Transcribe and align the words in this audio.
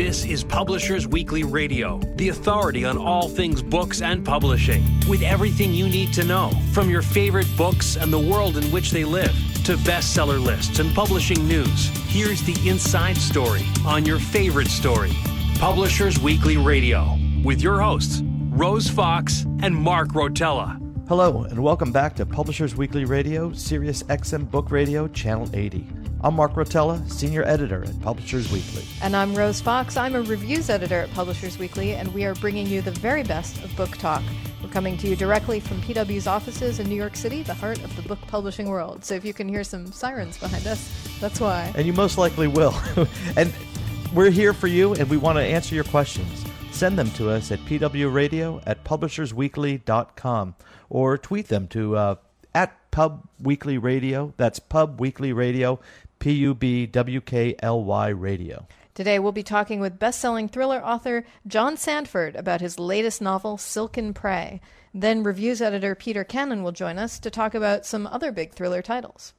This 0.00 0.24
is 0.24 0.42
Publishers 0.42 1.06
Weekly 1.06 1.42
Radio, 1.42 1.98
the 2.16 2.30
authority 2.30 2.86
on 2.86 2.96
all 2.96 3.28
things 3.28 3.62
books 3.62 4.00
and 4.00 4.24
publishing, 4.24 4.82
with 5.06 5.20
everything 5.20 5.74
you 5.74 5.90
need 5.90 6.10
to 6.14 6.24
know, 6.24 6.50
from 6.72 6.88
your 6.88 7.02
favorite 7.02 7.46
books 7.54 7.96
and 7.98 8.10
the 8.10 8.18
world 8.18 8.56
in 8.56 8.64
which 8.72 8.92
they 8.92 9.04
live, 9.04 9.34
to 9.64 9.76
bestseller 9.76 10.42
lists 10.42 10.78
and 10.78 10.94
publishing 10.94 11.46
news. 11.46 11.90
Here's 12.06 12.40
the 12.44 12.56
inside 12.66 13.18
story 13.18 13.60
on 13.84 14.06
your 14.06 14.18
favorite 14.18 14.68
story. 14.68 15.12
Publishers 15.58 16.18
Weekly 16.18 16.56
Radio, 16.56 17.18
with 17.44 17.60
your 17.60 17.78
hosts, 17.82 18.22
Rose 18.24 18.88
Fox 18.88 19.42
and 19.60 19.76
Mark 19.76 20.08
Rotella. 20.12 20.80
Hello, 21.08 21.42
and 21.42 21.62
welcome 21.62 21.92
back 21.92 22.16
to 22.16 22.24
Publishers 22.24 22.74
Weekly 22.74 23.04
Radio, 23.04 23.52
Sirius 23.52 24.02
XM 24.04 24.50
Book 24.50 24.70
Radio, 24.70 25.08
Channel 25.08 25.50
80. 25.52 25.99
I'm 26.22 26.34
Mark 26.34 26.52
Rotella, 26.52 27.10
Senior 27.10 27.44
Editor 27.44 27.82
at 27.82 27.98
Publishers 28.02 28.52
Weekly. 28.52 28.84
And 29.00 29.16
I'm 29.16 29.34
Rose 29.34 29.62
Fox. 29.62 29.96
I'm 29.96 30.14
a 30.14 30.20
reviews 30.20 30.68
editor 30.68 31.00
at 31.00 31.10
Publishers 31.12 31.58
Weekly, 31.58 31.94
and 31.94 32.12
we 32.12 32.26
are 32.26 32.34
bringing 32.34 32.66
you 32.66 32.82
the 32.82 32.90
very 32.90 33.22
best 33.22 33.64
of 33.64 33.74
book 33.74 33.96
talk. 33.96 34.22
We're 34.62 34.68
coming 34.68 34.98
to 34.98 35.08
you 35.08 35.16
directly 35.16 35.60
from 35.60 35.80
PW's 35.80 36.26
offices 36.26 36.78
in 36.78 36.90
New 36.90 36.94
York 36.94 37.16
City, 37.16 37.42
the 37.42 37.54
heart 37.54 37.82
of 37.82 37.96
the 37.96 38.02
book 38.02 38.18
publishing 38.26 38.68
world. 38.68 39.02
So 39.02 39.14
if 39.14 39.24
you 39.24 39.32
can 39.32 39.48
hear 39.48 39.64
some 39.64 39.90
sirens 39.92 40.36
behind 40.36 40.66
us, 40.66 40.92
that's 41.20 41.40
why. 41.40 41.72
And 41.74 41.86
you 41.86 41.94
most 41.94 42.18
likely 42.18 42.48
will. 42.48 42.74
and 43.38 43.50
we're 44.12 44.30
here 44.30 44.52
for 44.52 44.66
you, 44.66 44.92
and 44.96 45.08
we 45.08 45.16
want 45.16 45.38
to 45.38 45.42
answer 45.42 45.74
your 45.74 45.84
questions. 45.84 46.44
Send 46.70 46.98
them 46.98 47.10
to 47.12 47.30
us 47.30 47.50
at 47.50 47.60
pwradio 47.60 48.62
at 48.66 48.84
publishersweekly.com 48.84 50.54
or 50.90 51.16
tweet 51.16 51.48
them 51.48 51.66
to 51.68 51.96
uh, 51.96 52.14
at 52.54 52.76
Pub 52.90 53.26
Weekly 53.40 53.78
Radio. 53.78 54.34
That's 54.36 54.58
Pub 54.58 55.00
Weekly 55.00 55.32
Radio, 55.32 55.80
P 56.20 56.32
U 56.32 56.54
B 56.54 56.86
W 56.86 57.20
K 57.22 57.56
L 57.60 57.82
Y 57.82 58.08
Radio. 58.10 58.66
Today 58.92 59.18
we'll 59.18 59.32
be 59.32 59.42
talking 59.42 59.80
with 59.80 59.98
best-selling 59.98 60.48
thriller 60.48 60.84
author 60.84 61.24
John 61.46 61.78
Sandford 61.78 62.36
about 62.36 62.60
his 62.60 62.78
latest 62.78 63.22
novel, 63.22 63.56
Silken 63.56 64.12
Prey. 64.12 64.60
Then 64.92 65.22
reviews 65.22 65.62
editor 65.62 65.94
Peter 65.94 66.22
Cannon 66.22 66.62
will 66.62 66.72
join 66.72 66.98
us 66.98 67.18
to 67.20 67.30
talk 67.30 67.54
about 67.54 67.86
some 67.86 68.06
other 68.06 68.30
big 68.32 68.52
thriller 68.52 68.82
titles. 68.82 69.32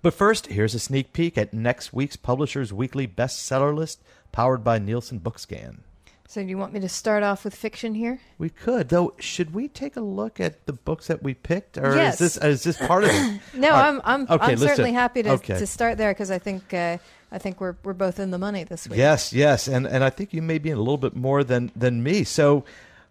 But 0.00 0.14
first, 0.14 0.46
here's 0.46 0.76
a 0.76 0.78
sneak 0.78 1.12
peek 1.12 1.36
at 1.36 1.52
next 1.52 1.92
week's 1.92 2.16
Publishers 2.16 2.72
Weekly 2.72 3.08
bestseller 3.08 3.74
list, 3.74 4.00
powered 4.30 4.62
by 4.62 4.78
Nielsen 4.78 5.18
Bookscan. 5.18 5.78
So, 6.32 6.42
do 6.42 6.48
you 6.48 6.56
want 6.56 6.72
me 6.72 6.80
to 6.80 6.88
start 6.88 7.22
off 7.22 7.44
with 7.44 7.54
fiction 7.54 7.94
here? 7.94 8.18
We 8.38 8.48
could, 8.48 8.88
though. 8.88 9.12
Should 9.18 9.52
we 9.52 9.68
take 9.68 9.96
a 9.96 10.00
look 10.00 10.40
at 10.40 10.64
the 10.64 10.72
books 10.72 11.08
that 11.08 11.22
we 11.22 11.34
picked, 11.34 11.76
or 11.76 11.94
yes. 11.94 12.22
is 12.22 12.36
this 12.36 12.42
is 12.42 12.64
this 12.64 12.78
part 12.78 13.04
of 13.04 13.10
it? 13.12 13.40
no, 13.54 13.68
right. 13.68 13.88
I'm 13.88 14.00
I'm, 14.02 14.22
okay, 14.22 14.52
I'm 14.52 14.56
certainly 14.56 14.94
happy 14.94 15.22
to, 15.24 15.32
okay. 15.32 15.58
to 15.58 15.66
start 15.66 15.98
there 15.98 16.14
because 16.14 16.30
I 16.30 16.38
think 16.38 16.72
uh, 16.72 16.96
I 17.30 17.36
think 17.36 17.60
we're 17.60 17.76
we're 17.84 17.92
both 17.92 18.18
in 18.18 18.30
the 18.30 18.38
money 18.38 18.64
this 18.64 18.88
week. 18.88 18.96
Yes, 18.96 19.34
yes, 19.34 19.68
and 19.68 19.86
and 19.86 20.02
I 20.02 20.08
think 20.08 20.32
you 20.32 20.40
may 20.40 20.56
be 20.56 20.70
in 20.70 20.78
a 20.78 20.80
little 20.80 20.96
bit 20.96 21.14
more 21.14 21.44
than 21.44 21.70
than 21.76 22.02
me. 22.02 22.24
So. 22.24 22.64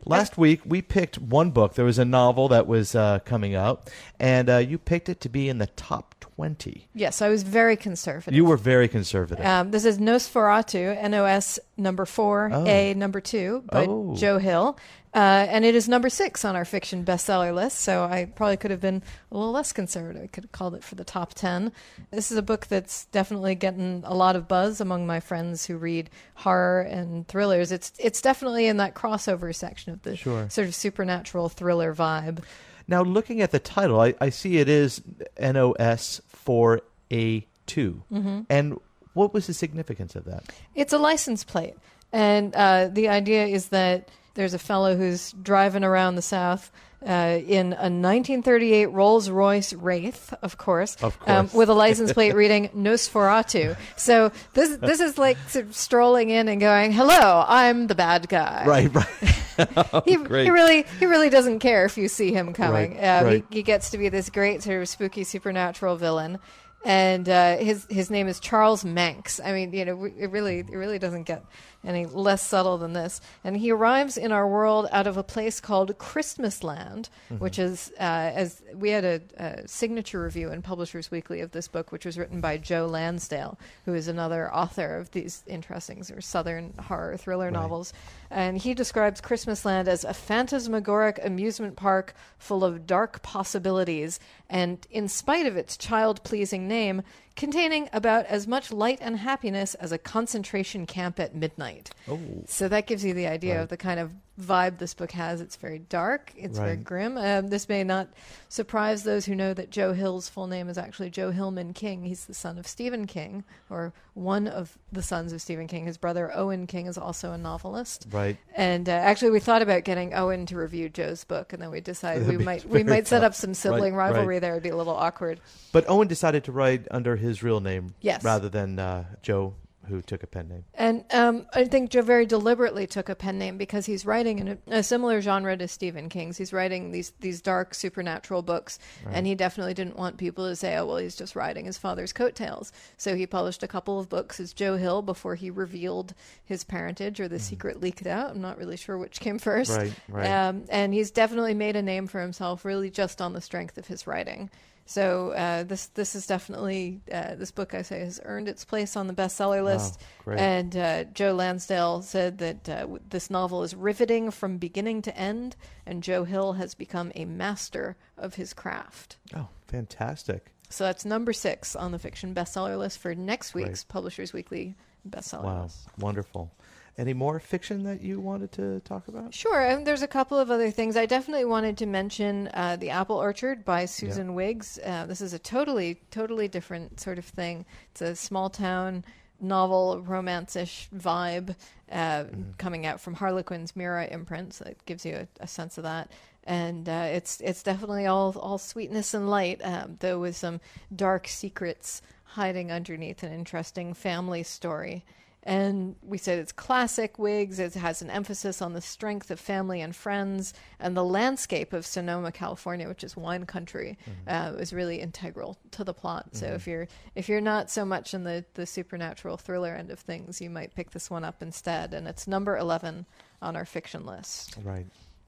Last 0.03 0.35
week 0.35 0.61
we 0.65 0.81
picked 0.81 1.19
one 1.19 1.51
book. 1.51 1.75
There 1.75 1.85
was 1.85 1.99
a 1.99 2.05
novel 2.05 2.47
that 2.47 2.65
was 2.65 2.95
uh, 2.95 3.19
coming 3.23 3.53
out, 3.53 3.87
and 4.19 4.49
uh, 4.49 4.57
you 4.57 4.79
picked 4.79 5.09
it 5.09 5.21
to 5.21 5.29
be 5.29 5.47
in 5.47 5.59
the 5.59 5.67
top 5.67 6.15
twenty. 6.41 6.87
Yes, 6.95 7.21
I 7.21 7.29
was 7.29 7.43
very 7.43 7.75
conservative. 7.77 8.33
You 8.33 8.45
were 8.45 8.57
very 8.57 8.87
conservative. 8.87 9.45
Um, 9.45 9.69
this 9.69 9.85
is 9.85 9.99
Nosferatu, 9.99 10.97
N-O-S 10.99 11.59
number 11.77 12.05
four, 12.05 12.49
Oh. 12.51 12.65
A 12.65 12.93
number 12.95 13.21
two, 13.21 13.63
by 13.71 13.85
Oh. 13.87 14.15
Joe 14.15 14.39
Hill, 14.39 14.75
uh, 15.13 15.17
and 15.49 15.63
it 15.65 15.75
is 15.75 15.87
number 15.87 16.09
six 16.09 16.43
on 16.43 16.55
our 16.55 16.65
fiction 16.65 17.05
bestseller 17.05 17.53
list. 17.53 17.79
So 17.81 18.03
I 18.05 18.25
probably 18.25 18.57
could 18.57 18.71
have 18.71 18.81
been 18.81 19.03
a 19.31 19.37
little 19.37 19.51
less 19.51 19.71
conservative. 19.71 20.23
I 20.23 20.27
could 20.27 20.45
have 20.45 20.51
called 20.51 20.73
it 20.73 20.83
for 20.83 20.95
the 20.95 21.03
top 21.03 21.35
ten. 21.35 21.71
This 22.09 22.31
is 22.31 22.37
a 22.37 22.41
book 22.41 22.65
that's 22.67 23.05
definitely 23.05 23.53
getting 23.53 24.01
a 24.05 24.15
lot 24.15 24.35
of 24.35 24.47
buzz 24.47 24.81
among 24.81 25.05
my 25.05 25.19
friends 25.19 25.67
who 25.67 25.77
read 25.77 26.09
horror 26.35 26.81
and 26.81 27.27
thrillers. 27.27 27.71
It's 27.71 27.91
it's 27.99 28.19
definitely 28.21 28.65
in 28.65 28.77
that 28.77 28.95
crossover 28.95 29.53
section 29.53 29.93
of 29.93 30.01
the 30.01 30.15
Sure. 30.15 30.49
sort 30.49 30.67
of 30.67 30.73
supernatural 30.73 31.49
thriller 31.49 31.93
vibe. 31.93 32.39
Now, 32.87 33.03
looking 33.03 33.41
at 33.41 33.51
the 33.51 33.59
title, 33.59 34.01
I, 34.01 34.15
I 34.19 34.29
see 34.31 34.57
it 34.57 34.67
is 34.67 35.01
NOS 35.39 36.19
4A2. 36.45 37.43
Mm-hmm. 37.67 38.41
And 38.49 38.79
what 39.13 39.33
was 39.33 39.47
the 39.47 39.53
significance 39.53 40.15
of 40.15 40.25
that? 40.25 40.43
It's 40.75 40.93
a 40.93 40.97
license 40.97 41.43
plate. 41.43 41.75
And 42.11 42.55
uh, 42.55 42.87
the 42.87 43.09
idea 43.09 43.45
is 43.45 43.69
that 43.69 44.09
there's 44.33 44.53
a 44.53 44.59
fellow 44.59 44.95
who's 44.95 45.33
driving 45.33 45.83
around 45.83 46.15
the 46.15 46.21
South 46.21 46.71
uh, 47.05 47.39
in 47.47 47.67
a 47.73 47.89
1938 47.89 48.85
Rolls 48.87 49.29
Royce 49.29 49.73
Wraith, 49.73 50.33
of 50.41 50.57
course, 50.57 50.95
Of 51.01 51.17
Um, 51.27 51.49
with 51.53 51.69
a 51.69 51.73
license 51.73 52.13
plate 52.13 52.35
reading 52.41 52.69
Nosferatu. 52.75 53.75
So 53.95 54.31
this 54.53 54.77
this 54.77 54.99
is 54.99 55.17
like 55.17 55.37
sort 55.49 55.65
of 55.65 55.75
strolling 55.75 56.29
in 56.29 56.47
and 56.47 56.61
going, 56.61 56.91
"Hello, 56.91 57.43
I'm 57.47 57.87
the 57.87 57.95
bad 57.95 58.29
guy." 58.29 58.65
Right, 58.65 58.93
right. 58.93 59.07
he, 60.05 60.15
great. 60.15 60.45
he 60.45 60.49
really 60.49 60.85
he 60.99 61.05
really 61.05 61.29
doesn't 61.29 61.59
care 61.59 61.85
if 61.85 61.97
you 61.97 62.07
see 62.07 62.31
him 62.33 62.53
coming. 62.53 62.95
Right, 62.97 63.21
Uh, 63.21 63.25
right. 63.25 63.45
He, 63.49 63.57
he 63.57 63.63
gets 63.63 63.89
to 63.91 63.97
be 63.97 64.09
this 64.09 64.29
great 64.29 64.63
sort 64.63 64.81
of 64.81 64.87
spooky 64.87 65.23
supernatural 65.23 65.97
villain, 65.97 66.39
and 66.85 67.27
uh, 67.27 67.57
his 67.57 67.85
his 67.89 68.09
name 68.09 68.27
is 68.27 68.39
Charles 68.39 68.83
Manx. 68.85 69.39
I 69.43 69.51
mean, 69.53 69.73
you 69.73 69.85
know, 69.85 70.05
it 70.05 70.31
really 70.31 70.59
it 70.59 70.75
really 70.75 70.99
doesn't 70.99 71.23
get 71.23 71.43
any 71.83 72.05
less 72.05 72.45
subtle 72.45 72.77
than 72.77 72.93
this. 72.93 73.21
And 73.43 73.57
he 73.57 73.71
arrives 73.71 74.17
in 74.17 74.31
our 74.31 74.47
world 74.47 74.87
out 74.91 75.07
of 75.07 75.17
a 75.17 75.23
place 75.23 75.59
called 75.59 75.97
Christmas 75.97 76.63
Land, 76.63 77.09
Mm-hmm. 77.31 77.43
which 77.43 77.57
is 77.59 77.91
uh, 77.99 78.03
as 78.33 78.61
we 78.73 78.89
had 78.89 79.03
a, 79.05 79.21
a 79.37 79.67
signature 79.67 80.21
review 80.21 80.51
in 80.51 80.61
Publishers 80.61 81.09
Weekly 81.09 81.41
of 81.41 81.51
this 81.51 81.67
book, 81.67 81.91
which 81.91 82.05
was 82.05 82.17
written 82.17 82.41
by 82.41 82.57
Joe 82.57 82.85
Lansdale, 82.85 83.57
who 83.85 83.93
is 83.93 84.07
another 84.07 84.53
author 84.53 84.97
of 84.97 85.11
these 85.11 85.43
interesting 85.47 86.03
sort 86.03 86.19
of 86.19 86.25
southern 86.25 86.73
horror 86.87 87.17
thriller 87.17 87.49
novels. 87.51 87.93
And 88.29 88.57
he 88.57 88.73
describes 88.73 89.21
Christmas 89.21 89.65
Land 89.65 89.87
as 89.87 90.03
a 90.03 90.13
phantasmagoric 90.13 91.19
amusement 91.23 91.75
park 91.75 92.13
full 92.37 92.63
of 92.63 92.85
dark 92.85 93.21
possibilities, 93.21 94.19
and 94.49 94.85
in 94.91 95.07
spite 95.07 95.45
of 95.45 95.57
its 95.57 95.77
child 95.77 96.23
pleasing 96.23 96.67
name, 96.67 97.01
containing 97.35 97.89
about 97.93 98.25
as 98.25 98.47
much 98.47 98.71
light 98.71 98.99
and 99.01 99.17
happiness 99.17 99.73
as 99.75 99.91
a 99.91 99.97
concentration 99.97 100.85
camp 100.85 101.19
at 101.19 101.35
midnight. 101.35 101.91
Oh. 102.07 102.19
So 102.47 102.67
that 102.67 102.87
gives 102.87 103.03
you 103.03 103.13
the 103.13 103.27
idea 103.27 103.55
Right. 103.55 103.61
of 103.63 103.69
the 103.69 103.77
kind 103.77 103.99
of 103.99 104.11
vibe 104.41 104.77
this 104.79 104.93
book 104.93 105.11
has. 105.11 105.39
It's 105.41 105.55
very 105.55 105.79
dark, 105.79 106.31
it's 106.35 106.57
very 106.57 106.75
grim. 106.75 107.17
Um, 107.17 107.47
this 107.47 107.69
may 107.69 107.83
not 107.83 108.09
surprise 108.49 109.03
those 109.03 109.25
who 109.25 109.35
know 109.35 109.53
that 109.53 109.69
Joe 109.69 109.93
Hill's 109.93 110.27
full 110.27 110.47
name 110.47 110.67
is 110.69 110.77
actually 110.77 111.09
Joe 111.09 111.31
Hillman 111.31 111.73
King. 111.73 112.03
He's 112.03 112.25
the 112.25 112.33
son 112.33 112.57
of 112.57 112.67
Stephen 112.67 113.07
King, 113.07 113.43
or 113.69 113.93
one 114.13 114.47
of 114.47 114.77
the 114.91 115.01
sons 115.03 115.31
of 115.31 115.41
Stephen 115.41 115.67
King. 115.67 115.85
His 115.85 115.97
brother 115.97 116.31
Owen 116.33 116.67
King 116.67 116.87
is 116.87 116.97
also 116.97 117.31
a 117.31 117.37
novelist. 117.37 118.07
Right. 118.11 118.37
And 118.55 118.89
uh, 118.89 118.93
actually, 118.93 119.31
we 119.31 119.39
thought 119.39 119.61
about 119.61 119.83
getting 119.83 120.13
Owen 120.13 120.45
to 120.47 120.57
review 120.57 120.89
Joe's 120.89 121.23
book, 121.23 121.53
and 121.53 121.61
then 121.61 121.71
we 121.71 121.79
decided 121.81 122.23
we 122.23 122.37
That'd 122.37 122.39
be 122.39 122.45
might 122.45 122.65
we 122.65 122.83
might 122.83 123.07
set 123.07 123.23
up 123.23 123.33
some 123.33 123.53
sibling 123.53 123.93
Right, 123.95 124.07
right. 124.07 124.15
rivalry 124.15 124.39
there. 124.39 124.51
It'd 124.53 124.63
be 124.63 124.69
a 124.69 124.75
little 124.77 124.95
awkward. 124.95 125.39
But 125.71 125.85
Owen 125.87 126.07
decided 126.07 126.43
to 126.45 126.51
write 126.51 126.87
under 126.91 127.15
his 127.15 127.43
real 127.43 127.59
name 127.59 127.93
Yes. 128.01 128.23
rather 128.23 128.49
than 128.49 128.79
uh, 128.79 129.05
Joe, 129.21 129.53
who 129.91 130.01
took 130.01 130.23
a 130.23 130.27
pen 130.27 130.47
name. 130.47 130.65
And 130.73 131.05
um, 131.11 131.45
I 131.53 131.65
think 131.65 131.91
Joe 131.91 132.01
very 132.01 132.25
deliberately 132.25 132.87
took 132.87 133.09
a 133.09 133.15
pen 133.15 133.37
name 133.37 133.57
because 133.57 133.85
he's 133.85 134.05
writing 134.05 134.39
in 134.39 134.47
a, 134.47 134.57
a 134.67 134.83
similar 134.83 135.21
genre 135.21 135.55
to 135.57 135.67
Stephen 135.67 136.09
King's. 136.09 136.37
He's 136.37 136.53
writing 136.53 136.91
these 136.91 137.11
these 137.19 137.41
dark 137.41 137.73
supernatural 137.73 138.41
books, 138.41 138.79
and 139.09 139.27
he 139.27 139.35
definitely 139.35 139.73
didn't 139.73 139.97
want 139.97 140.17
people 140.17 140.47
to 140.47 140.55
say, 140.55 140.75
"Oh, 140.77 140.85
well, 140.85 140.97
he's 140.97 141.15
just 141.15 141.35
riding 141.35 141.65
his 141.65 141.77
father's 141.77 142.13
coattails." 142.13 142.71
So 142.97 143.15
he 143.15 143.27
published 143.27 143.63
a 143.63 143.67
couple 143.67 143.99
of 143.99 144.09
books 144.09 144.39
as 144.39 144.53
Joe 144.53 144.77
Hill 144.77 145.01
before 145.01 145.35
he 145.35 145.49
revealed 145.49 146.13
his 146.43 146.63
parentage, 146.63 147.19
or 147.19 147.27
the 147.27 147.39
secret 147.39 147.81
leaked 147.81 148.07
out. 148.07 148.31
I'm 148.31 148.41
not 148.41 148.57
really 148.57 148.77
sure 148.77 148.97
which 148.97 149.19
came 149.19 149.37
first. 149.37 149.77
Right, 149.77 149.93
right. 150.07 150.27
Um, 150.27 150.63
and 150.69 150.93
he's 150.93 151.11
definitely 151.11 151.53
made 151.53 151.75
a 151.75 151.81
name 151.81 152.07
for 152.07 152.21
himself, 152.21 152.65
really 152.65 152.89
just 152.89 153.21
on 153.21 153.33
the 153.33 153.41
strength 153.41 153.77
of 153.77 153.87
his 153.87 154.07
writing. 154.07 154.49
So 154.85 155.31
uh, 155.31 155.63
this 155.63 155.87
this 155.87 156.15
is 156.15 156.27
definitely 156.27 156.99
uh, 157.11 157.35
this 157.35 157.51
book 157.51 157.73
I 157.73 157.81
say 157.81 157.99
has 157.99 158.19
earned 158.25 158.47
its 158.49 158.65
place 158.65 158.97
on 158.97 159.07
the 159.07 159.13
bestseller 159.13 159.63
list. 159.63 160.01
great. 160.23 160.39
And 160.39 160.75
uh, 160.75 161.03
Joe 161.05 161.33
Lansdale 161.33 162.01
said 162.01 162.39
that 162.39 162.67
uh, 162.67 162.87
this 163.09 163.29
novel 163.29 163.63
is 163.63 163.73
riveting 163.75 164.31
from 164.31 164.57
beginning 164.57 165.01
to 165.03 165.17
end, 165.17 165.55
and 165.85 166.03
Joe 166.03 166.23
Hill 166.25 166.53
has 166.53 166.75
become 166.75 167.11
a 167.15 167.25
master 167.25 167.95
of 168.17 168.35
his 168.35 168.53
craft. 168.53 169.17
Oh, 169.35 169.47
fantastic. 169.67 170.51
So 170.69 170.83
that's 170.85 171.05
number 171.05 171.33
six 171.33 171.75
on 171.75 171.91
the 171.91 171.99
fiction 171.99 172.33
bestseller 172.33 172.77
list 172.77 172.99
for 172.99 173.13
next 173.15 173.51
Great. 173.51 173.67
week's 173.67 173.83
Publishers 173.83 174.33
Weekly 174.33 174.75
bestseller 175.09 175.43
Wow, 175.43 175.63
list. 175.63 175.87
wonderful. 175.99 176.51
Any 176.97 177.13
more 177.13 177.39
fiction 177.39 177.83
that 177.83 178.01
you 178.01 178.19
wanted 178.19 178.51
to 178.53 178.81
talk 178.81 179.07
about? 179.07 179.33
Sure, 179.33 179.61
and 179.61 179.87
there's 179.87 180.01
a 180.01 180.07
couple 180.07 180.37
of 180.37 180.51
other 180.51 180.71
things. 180.71 180.97
I 180.97 181.05
definitely 181.05 181.45
wanted 181.45 181.77
to 181.77 181.85
mention 181.85 182.49
uh, 182.53 182.75
The 182.75 182.89
Apple 182.89 183.15
Orchard 183.15 183.63
by 183.63 183.85
Susan 183.85 184.33
Wiggs. 184.35 184.77
Uh, 184.85 185.05
this 185.05 185.21
is 185.21 185.33
a 185.33 185.39
totally, 185.39 186.01
totally 186.11 186.47
different 186.47 186.99
sort 186.99 187.17
of 187.17 187.25
thing. 187.25 187.65
It's 187.91 188.01
a 188.01 188.15
small 188.15 188.49
town 188.49 189.05
novel, 189.39 190.01
romance 190.01 190.55
ish 190.55 190.89
vibe 190.95 191.55
uh, 191.91 192.25
coming 192.57 192.85
out 192.85 192.99
from 192.99 193.15
Harlequin's 193.15 193.75
Mira 193.75 194.05
imprint. 194.07 194.53
So 194.53 194.65
it 194.65 194.85
gives 194.85 195.05
you 195.05 195.15
a, 195.15 195.27
a 195.43 195.47
sense 195.47 195.77
of 195.77 195.83
that. 195.83 196.11
And 196.43 196.89
uh, 196.89 197.07
it's 197.11 197.39
it's 197.41 197.63
definitely 197.63 198.07
all 198.07 198.37
all 198.37 198.57
sweetness 198.57 199.13
and 199.13 199.29
light, 199.29 199.61
um, 199.63 199.97
though 199.99 200.19
with 200.19 200.35
some 200.35 200.59
dark 200.95 201.27
secrets 201.27 202.01
hiding 202.23 202.71
underneath 202.71 203.23
an 203.23 203.31
interesting 203.31 203.93
family 203.93 204.43
story. 204.43 205.05
And 205.43 205.95
we 206.03 206.17
said 206.19 206.37
it's 206.37 206.51
classic 206.51 207.17
Wiggs, 207.17 207.59
It 207.59 207.73
has 207.73 208.01
an 208.01 208.11
emphasis 208.11 208.61
on 208.61 208.73
the 208.73 208.81
strength 208.81 209.31
of 209.31 209.39
family 209.39 209.81
and 209.81 209.95
friends, 209.95 210.53
and 210.79 210.95
the 210.95 211.03
landscape 211.03 211.73
of 211.73 211.85
Sonoma, 211.85 212.31
California, 212.31 212.87
which 212.87 213.03
is 213.03 213.17
wine 213.17 213.45
country, 213.45 213.97
uh, 214.27 214.53
is 214.59 214.71
really 214.71 215.01
integral 215.01 215.57
to 215.71 215.83
the 215.83 215.93
plot. 215.93 216.35
So 216.35 216.45
if 216.45 216.67
you're 216.67 216.87
if 217.15 217.27
you're 217.27 217.41
not 217.41 217.71
so 217.71 217.85
much 217.85 218.13
in 218.13 218.23
the 218.23 218.45
the 218.53 218.65
supernatural 218.65 219.37
thriller 219.37 219.73
end 219.73 219.89
of 219.89 219.99
things, 219.99 220.41
you 220.41 220.49
might 220.49 220.75
pick 220.75 220.91
this 220.91 221.09
one 221.09 221.23
up 221.23 221.41
instead. 221.41 221.93
And 221.93 222.07
it's 222.07 222.27
number 222.27 222.55
eleven 222.55 223.07
on 223.41 223.55
our 223.55 223.65
fiction 223.65 224.05
list. 224.05 224.57
Right. 224.63 224.85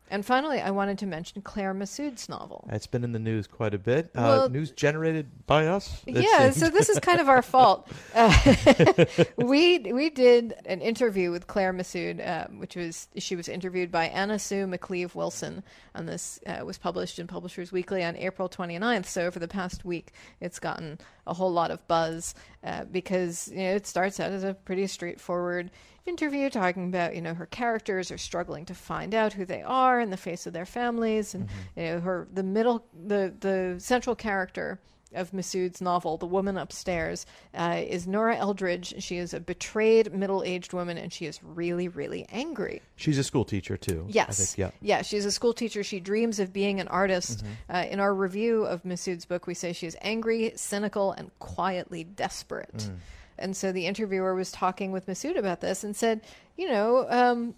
And 0.10 0.26
finally, 0.26 0.62
I 0.62 0.72
wanted 0.72 1.00
to 1.00 1.06
mention 1.08 1.42
Claire 1.42 1.74
Messud's 1.74 2.30
novel. 2.30 2.70
It's 2.72 2.88
been 2.88 3.04
in 3.04 3.14
the 3.14 3.20
news 3.20 3.48
quite 3.48 3.74
a 3.74 3.78
bit. 3.78 4.12
Uh, 4.14 4.48
news 4.52 4.72
generated 4.72 5.28
by 5.48 5.68
us. 5.68 6.04
Yeah, 6.06 6.52
so 6.52 6.70
this 6.70 6.90
is 6.90 7.00
kind 7.00 7.20
of 7.20 7.30
our 7.30 7.42
fault. 7.42 7.90
Uh, 8.14 9.06
we 9.38 9.80
we 9.80 10.10
did 10.10 10.54
an 10.66 10.82
interview 10.82 11.32
with 11.32 11.48
Claire 11.48 11.74
Messud, 11.74 12.22
um, 12.28 12.60
which 12.60 12.76
was 12.76 13.08
she 13.18 13.36
was 13.36 13.48
interviewed 13.48 13.92
by 13.92 14.10
Annasue 14.10 14.72
McCleave 14.72 15.16
Wilson, 15.16 15.64
and 15.96 16.08
this 16.08 16.40
uh, 16.46 16.64
was 16.66 16.78
published 16.78 17.18
in 17.18 17.26
Publishers 17.26 17.72
Weekly 17.72 18.04
on 18.04 18.16
April 18.18 18.50
29th. 18.50 19.06
So 19.06 19.26
over 19.26 19.40
the 19.40 19.48
past 19.48 19.84
week, 19.86 20.14
it's 20.40 20.60
gotten 20.60 21.00
a 21.26 21.34
whole 21.34 21.52
lot 21.52 21.72
of 21.72 21.88
buzz 21.88 22.36
uh, 22.64 22.84
because 22.86 23.48
you 23.48 23.58
know, 23.58 23.76
it 23.76 23.88
starts 23.88 24.20
out 24.20 24.32
as 24.32 24.44
a 24.44 24.54
pretty 24.54 24.86
straightforward 24.88 25.72
interview 26.06 26.50
talking 26.50 26.88
about 26.90 27.16
you 27.16 27.22
know 27.22 27.34
her 27.34 27.46
characters 27.46 28.12
are 28.12 28.18
struggling 28.18 28.66
to 28.66 28.74
find 28.74 29.16
out 29.16 29.34
who 29.34 29.46
they 29.46 29.62
are 29.62 30.00
in 30.02 30.10
the 30.10 30.18
face 30.18 30.46
of 30.46 30.54
their 30.54 30.66
families 30.66 31.34
and 31.34 31.48
you 31.78 31.84
know 31.84 32.00
her 32.02 32.28
the 32.34 32.44
middle 32.44 32.86
the 33.08 33.34
the 33.40 33.76
central 33.80 34.16
character 34.16 34.80
of 35.16 35.32
Messud's 35.32 35.80
novel, 35.80 36.18
The 36.18 36.26
Woman 36.26 36.58
Upstairs, 36.58 37.28
uh, 37.54 37.82
is 37.88 38.08
Nora 38.08 38.36
Eldridge. 38.36 38.96
She 39.04 39.18
is 39.18 39.32
a 39.36 39.40
betrayed 39.40 40.12
middle 40.12 40.42
aged 40.44 40.74
woman 40.74 40.98
and 40.98 41.14
she 41.14 41.28
is 41.28 41.40
really, 41.44 41.88
really 41.88 42.26
angry. 42.32 42.82
She's 42.96 43.20
a 43.20 43.24
school 43.24 43.46
teacher 43.46 43.78
too. 43.78 44.06
I 44.08 44.12
Yes. 44.12 44.56
think, 44.56 44.74
yeah. 44.82 45.04
she's 45.04 45.26
a 45.26 45.32
school 45.32 45.54
teacher. 45.54 45.84
She 45.84 46.00
dreams 46.00 46.40
of 46.40 46.52
being 46.52 46.80
an 46.80 46.88
artist. 46.88 47.46
Uh, 47.72 47.86
in 47.92 48.00
our 48.00 48.12
review 48.12 48.64
of 48.66 48.86
Messud's 48.86 49.26
book, 49.26 49.46
we 49.46 49.54
say 49.54 49.72
she 49.72 49.86
is 49.86 49.96
angry, 50.02 50.54
cynical, 50.56 51.12
and 51.12 51.30
quietly 51.38 52.04
desperate. 52.04 52.90
And 53.38 53.56
so 53.56 53.72
the 53.72 53.88
interviewer 53.88 54.36
was 54.36 54.52
talking 54.52 54.92
with 54.92 55.08
Messud 55.08 55.38
about 55.38 55.62
this 55.62 55.84
and 55.84 55.96
said, 55.96 56.22
you 56.58 56.68
know, 56.70 57.08
um, 57.10 57.56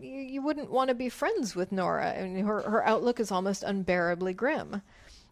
you, 0.00 0.18
you 0.18 0.42
wouldn't 0.42 0.70
want 0.70 0.88
to 0.88 0.94
be 0.94 1.08
friends 1.08 1.54
with 1.54 1.72
Nora. 1.72 2.18
I 2.18 2.26
mean, 2.26 2.44
her, 2.44 2.62
her 2.62 2.84
outlook 2.86 3.20
is 3.20 3.30
almost 3.30 3.62
unbearably 3.62 4.34
grim. 4.34 4.82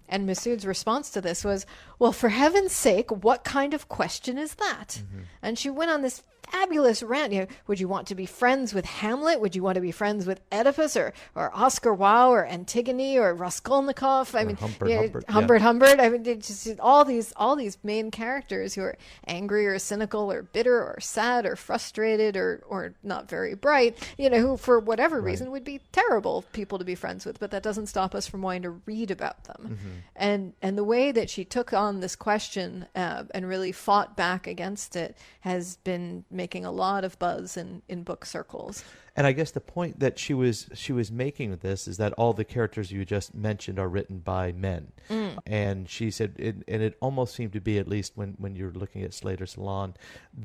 And 0.09 0.29
Messud's 0.29 0.67
response 0.67 1.11
to 1.11 1.21
this 1.21 1.45
was, 1.45 1.67
Well, 1.99 2.13
for 2.13 2.31
heaven's 2.31 2.73
sake, 2.73 3.11
what 3.11 3.45
kind 3.45 3.75
of 3.75 3.89
question 3.89 4.39
is 4.39 4.55
that? 4.57 5.03
And 5.41 5.57
she 5.57 5.71
went 5.71 5.93
on 5.93 6.03
this 6.03 6.25
fabulous 6.51 7.03
rant. 7.03 7.33
You 7.33 7.41
know, 7.41 7.47
would 7.67 7.81
you 7.81 7.89
want 7.89 8.07
to 8.09 8.15
be 8.15 8.27
friends 8.27 8.75
with 8.75 8.85
Hamlet? 8.85 9.41
Would 9.41 9.55
you 9.55 9.63
want 9.63 9.77
to 9.77 9.81
be 9.81 9.93
friends 9.93 10.27
with 10.27 10.41
Oedipus 10.53 10.97
or, 10.97 11.13
or 11.35 11.51
Oscar 11.55 11.93
Wilde 11.95 12.33
or 12.33 12.47
Antigone 12.47 13.19
or 13.19 13.35
Raskolnikov? 13.35 14.35
I 14.35 14.43
Or 14.43 14.47
mean, 14.47 14.57
Humbert 14.57 14.89
you 14.89 14.95
know, 14.95 15.03
Humbert, 15.03 15.25
yeah. 15.29 15.33
Humbert 15.33 15.63
Humbert. 15.63 16.01
I 16.01 16.09
mean, 16.09 16.25
just 16.25 16.81
all 16.81 17.05
these 17.05 17.33
all 17.37 17.57
these 17.57 17.79
main 17.83 18.11
characters 18.11 18.75
who 18.75 18.83
are 18.83 18.97
angry 19.27 19.67
or 19.67 19.79
cynical 19.79 20.31
or 20.31 20.43
bitter 20.43 20.79
or 20.83 20.99
sad 21.01 21.47
or 21.47 21.57
frustrated 21.57 22.37
or 22.37 22.63
or 22.69 22.95
not 23.03 23.29
very 23.29 23.55
bright. 23.55 23.99
You 24.19 24.31
know, 24.31 24.39
who 24.39 24.57
for 24.57 24.79
whatever 24.79 25.21
reason 25.21 25.51
would 25.51 25.65
be 25.65 25.81
terrible 25.93 26.45
people 26.53 26.79
to 26.79 26.85
be 26.85 26.95
friends 26.95 27.25
with. 27.25 27.39
But 27.39 27.51
that 27.51 27.63
doesn't 27.63 27.87
stop 27.87 28.15
us 28.15 28.27
from 28.27 28.43
wanting 28.43 28.63
to 28.63 28.71
read 28.71 29.11
about 29.11 29.45
them. 29.45 29.63
Mm-hmm. 29.63 29.97
And 30.17 30.53
and 30.63 30.79
the 30.79 30.85
way 30.85 31.13
that 31.13 31.31
she 31.31 31.45
took 31.45 31.73
on 31.73 32.01
this 32.01 32.17
question 32.17 32.87
uh, 32.95 33.25
and 33.35 33.49
really 33.49 33.73
fought 33.73 34.17
back 34.17 34.47
against 34.47 34.97
it 34.97 35.17
has 35.41 35.77
been 35.77 36.25
making 36.41 36.65
a 36.65 36.71
lot 36.87 37.03
of 37.05 37.19
buzz 37.19 37.57
in 37.57 37.83
in 37.89 38.03
book 38.03 38.25
circles. 38.25 38.83
And 39.17 39.27
I 39.27 39.33
guess 39.33 39.51
the 39.51 39.61
point 39.77 40.01
that 40.05 40.19
she 40.19 40.33
was 40.43 40.57
she 40.85 40.93
was 41.01 41.09
making 41.13 41.51
with 41.51 41.61
this 41.61 41.87
is 41.87 41.97
that 41.99 42.13
all 42.15 42.33
the 42.33 42.45
characters 42.57 42.91
you 42.91 43.05
just 43.05 43.35
mentioned 43.35 43.79
are 43.79 43.89
written 43.89 44.19
by 44.35 44.45
men, 44.53 44.83
Mm. 45.11 45.39
and 45.47 45.79
she 45.97 46.11
said, 46.11 46.31
it, 46.39 46.55
and 46.73 46.81
it 46.89 46.95
almost 47.01 47.35
seemed 47.35 47.53
to 47.53 47.61
be 47.61 47.79
at 47.83 47.87
least 47.97 48.11
when 48.19 48.31
when 48.43 48.53
you're 48.57 48.73
looking 48.83 49.03
at 49.03 49.13
Slater 49.13 49.47
Salon, 49.47 49.89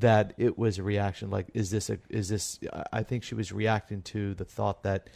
that 0.06 0.34
it 0.36 0.58
was 0.58 0.78
a 0.78 0.82
reaction 0.82 1.30
like, 1.36 1.46
is 1.54 1.70
this 1.70 1.88
a 1.94 1.96
is 2.20 2.28
this? 2.28 2.58
I 2.92 3.02
think 3.08 3.22
she 3.24 3.34
was 3.34 3.48
reacting 3.52 4.02
to 4.14 4.34
the 4.34 4.44
thought 4.56 4.82
that 4.82 5.08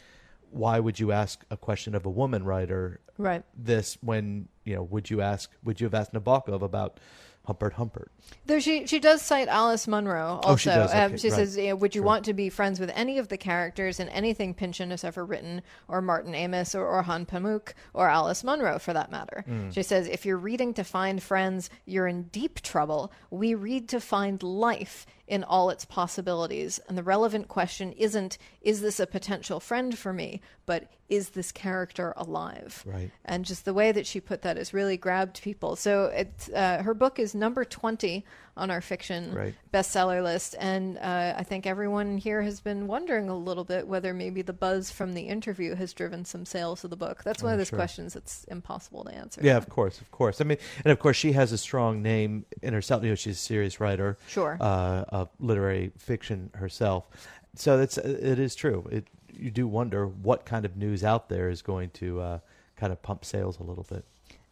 why 0.63 0.79
would 0.85 0.99
you 0.99 1.11
ask 1.23 1.35
a 1.49 1.57
question 1.67 1.95
of 1.95 2.05
a 2.05 2.09
woman 2.09 2.43
writer 2.43 2.99
Right. 3.17 3.43
this 3.73 3.97
when 4.01 4.47
you 4.65 4.75
know 4.75 4.83
would 4.93 5.09
you 5.11 5.21
ask 5.21 5.45
would 5.65 5.79
you 5.79 5.85
have 5.89 5.93
asked 6.01 6.13
Nabokov 6.13 6.61
about 6.61 6.99
Humbert 7.45 7.73
Humbert? 7.73 8.11
Though 8.45 8.59
she 8.59 8.85
she 8.85 8.99
does 8.99 9.21
cite 9.21 9.47
Alice 9.47 9.87
Munro 9.87 10.39
also. 10.43 10.49
Oh, 10.49 10.55
she 10.55 10.69
does, 10.69 10.93
Um, 10.93 11.17
she 11.17 11.29
right. 11.29 11.35
says, 11.37 11.57
you 11.57 11.69
know, 11.69 11.75
"Would 11.75 11.95
you 11.95 12.01
Sure. 12.01 12.05
want 12.05 12.25
to 12.25 12.33
be 12.33 12.49
friends 12.49 12.79
with 12.79 12.91
any 12.93 13.17
of 13.17 13.29
the 13.29 13.37
characters 13.37 13.99
in 13.99 14.09
anything 14.09 14.53
Pynchon 14.53 14.91
has 14.91 15.03
ever 15.03 15.25
written, 15.25 15.63
or 15.87 16.01
Martin 16.01 16.35
Amis, 16.35 16.75
or 16.75 16.85
Orhan 16.85 17.25
Pamuk, 17.27 17.73
or 17.95 18.09
Alice 18.09 18.43
Munro, 18.43 18.77
for 18.77 18.93
that 18.93 19.09
matter?" 19.11 19.43
Mm. 19.49 19.73
She 19.73 19.81
says, 19.81 20.07
"If 20.07 20.23
you're 20.25 20.37
reading 20.37 20.73
to 20.75 20.83
find 20.83 21.21
friends, 21.21 21.69
you're 21.85 22.07
in 22.07 22.23
deep 22.25 22.61
trouble. 22.61 23.11
We 23.31 23.55
read 23.55 23.89
to 23.89 23.99
find 23.99 24.41
life." 24.43 25.07
In 25.31 25.45
all 25.45 25.69
its 25.69 25.85
possibilities. 25.85 26.81
And 26.89 26.97
the 26.97 27.03
relevant 27.03 27.47
question 27.47 27.93
isn't, 27.93 28.37
is 28.61 28.81
this 28.81 28.99
a 28.99 29.07
potential 29.07 29.61
friend 29.61 29.97
for 29.97 30.11
me? 30.11 30.41
But 30.65 30.91
is 31.07 31.29
this 31.29 31.53
character 31.53 32.13
alive? 32.17 32.83
Right. 32.85 33.11
and 33.23 33.45
just 33.45 33.63
the 33.63 33.73
way 33.73 33.93
that 33.93 34.05
she 34.05 34.19
put 34.19 34.41
that 34.41 34.57
has 34.57 34.73
really 34.73 34.97
grabbed 34.97 35.41
people. 35.41 35.77
So 35.77 36.11
it's 36.13 36.49
uh, 36.49 36.83
her 36.83 36.93
book 36.93 37.17
is 37.17 37.33
number 37.33 37.63
twenty 37.63 38.25
on 38.57 38.69
our 38.69 38.81
fiction 38.81 39.33
Right. 39.33 39.53
bestseller 39.73 40.21
list, 40.23 40.55
and 40.59 40.97
uh, 40.97 41.33
I 41.37 41.43
think 41.43 41.65
everyone 41.65 42.17
here 42.17 42.41
has 42.41 42.59
been 42.59 42.85
wondering 42.87 43.29
a 43.29 43.35
little 43.37 43.63
bit 43.63 43.87
whether 43.87 44.13
maybe 44.13 44.41
the 44.41 44.53
buzz 44.53 44.91
from 44.91 45.13
the 45.13 45.21
interview 45.21 45.75
has 45.75 45.93
driven 45.93 46.25
some 46.25 46.45
sales 46.45 46.83
of 46.83 46.89
the 46.89 46.97
book. 46.97 47.23
That's 47.23 47.41
one 47.41 47.51
Oh, 47.51 47.53
of 47.53 47.59
those 47.59 47.69
sure. 47.69 47.77
questions 47.77 48.13
that's 48.13 48.43
impossible 48.45 49.03
to 49.05 49.13
answer. 49.15 49.41
Yeah, 49.43 49.57
of 49.57 49.69
course, 49.69 50.01
of 50.01 50.11
course. 50.11 50.41
I 50.41 50.43
mean, 50.43 50.57
and 50.83 50.91
of 50.91 50.99
course, 50.99 51.15
she 51.17 51.31
has 51.31 51.51
a 51.51 51.57
strong 51.57 52.01
name 52.01 52.45
in 52.61 52.73
herself. 52.73 53.03
You 53.03 53.09
know, 53.09 53.15
she's 53.15 53.35
a 53.37 53.41
serious 53.41 53.79
writer, 53.79 54.17
Sure. 54.27 54.57
uh, 54.59 55.05
of 55.09 55.29
literary 55.39 55.91
fiction 55.97 56.49
herself. 56.55 57.07
So 57.55 57.77
that's 57.77 57.97
it 57.97 58.39
is 58.39 58.55
true. 58.55 58.87
It 58.91 59.07
you 59.33 59.49
do 59.49 59.67
wonder 59.67 60.05
what 60.07 60.45
kind 60.45 60.65
of 60.65 60.75
news 60.75 61.03
out 61.03 61.29
there 61.29 61.49
is 61.49 61.61
going 61.61 61.89
to 61.91 62.19
uh, 62.21 62.39
kind 62.75 62.91
of 62.91 63.01
pump 63.01 63.23
sales 63.25 63.59
a 63.59 63.63
little 63.63 63.85
bit. 63.89 64.05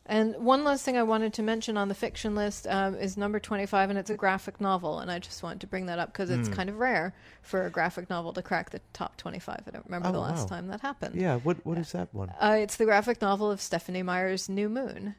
And 0.09 0.35
one 0.38 0.63
last 0.63 0.83
thing 0.83 0.97
I 0.97 1.03
wanted 1.03 1.33
to 1.35 1.44
mention 1.44 1.77
on 1.77 1.88
the 1.88 1.94
fiction 1.94 2.33
list 2.33 2.65
um, 2.67 2.95
is 2.95 3.15
number 3.15 3.39
25, 3.39 3.91
and 3.91 4.00
it's 4.00 4.09
a 4.09 4.15
graphic 4.15 4.59
novel. 4.59 4.97
And 5.00 5.11
I 5.11 5.19
just 5.19 5.44
wanted 5.44 5.61
to 5.61 5.67
bring 5.67 5.85
that 5.85 6.00
up 6.00 6.11
because 6.11 6.31
it's 6.31 6.47
Hmm. 6.50 6.53
kind 6.56 6.69
of 6.69 6.77
rare 6.79 7.13
for 7.44 7.65
a 7.65 7.69
graphic 7.69 8.10
novel 8.10 8.34
to 8.34 8.41
crack 8.41 8.72
the 8.72 8.81
top 8.91 9.17
25. 9.17 9.62
I 9.67 9.69
don't 9.72 9.86
remember 9.86 10.10
Oh, 10.10 10.12
the 10.12 10.19
last 10.19 10.50
wow. 10.50 10.57
time 10.57 10.67
that 10.69 10.81
happened. 10.81 11.13
Yeah, 11.15 11.36
what 11.38 11.63
what 11.65 11.77
is 11.77 11.91
that 11.91 12.12
one? 12.12 12.29
Uh, 12.41 12.57
it's 12.60 12.75
the 12.75 12.86
graphic 12.86 13.22
novel 13.22 13.51
of 13.51 13.62
Stephenie 13.62 14.01
Meyer's 14.03 14.50
New 14.50 14.67
Moon. 14.67 15.13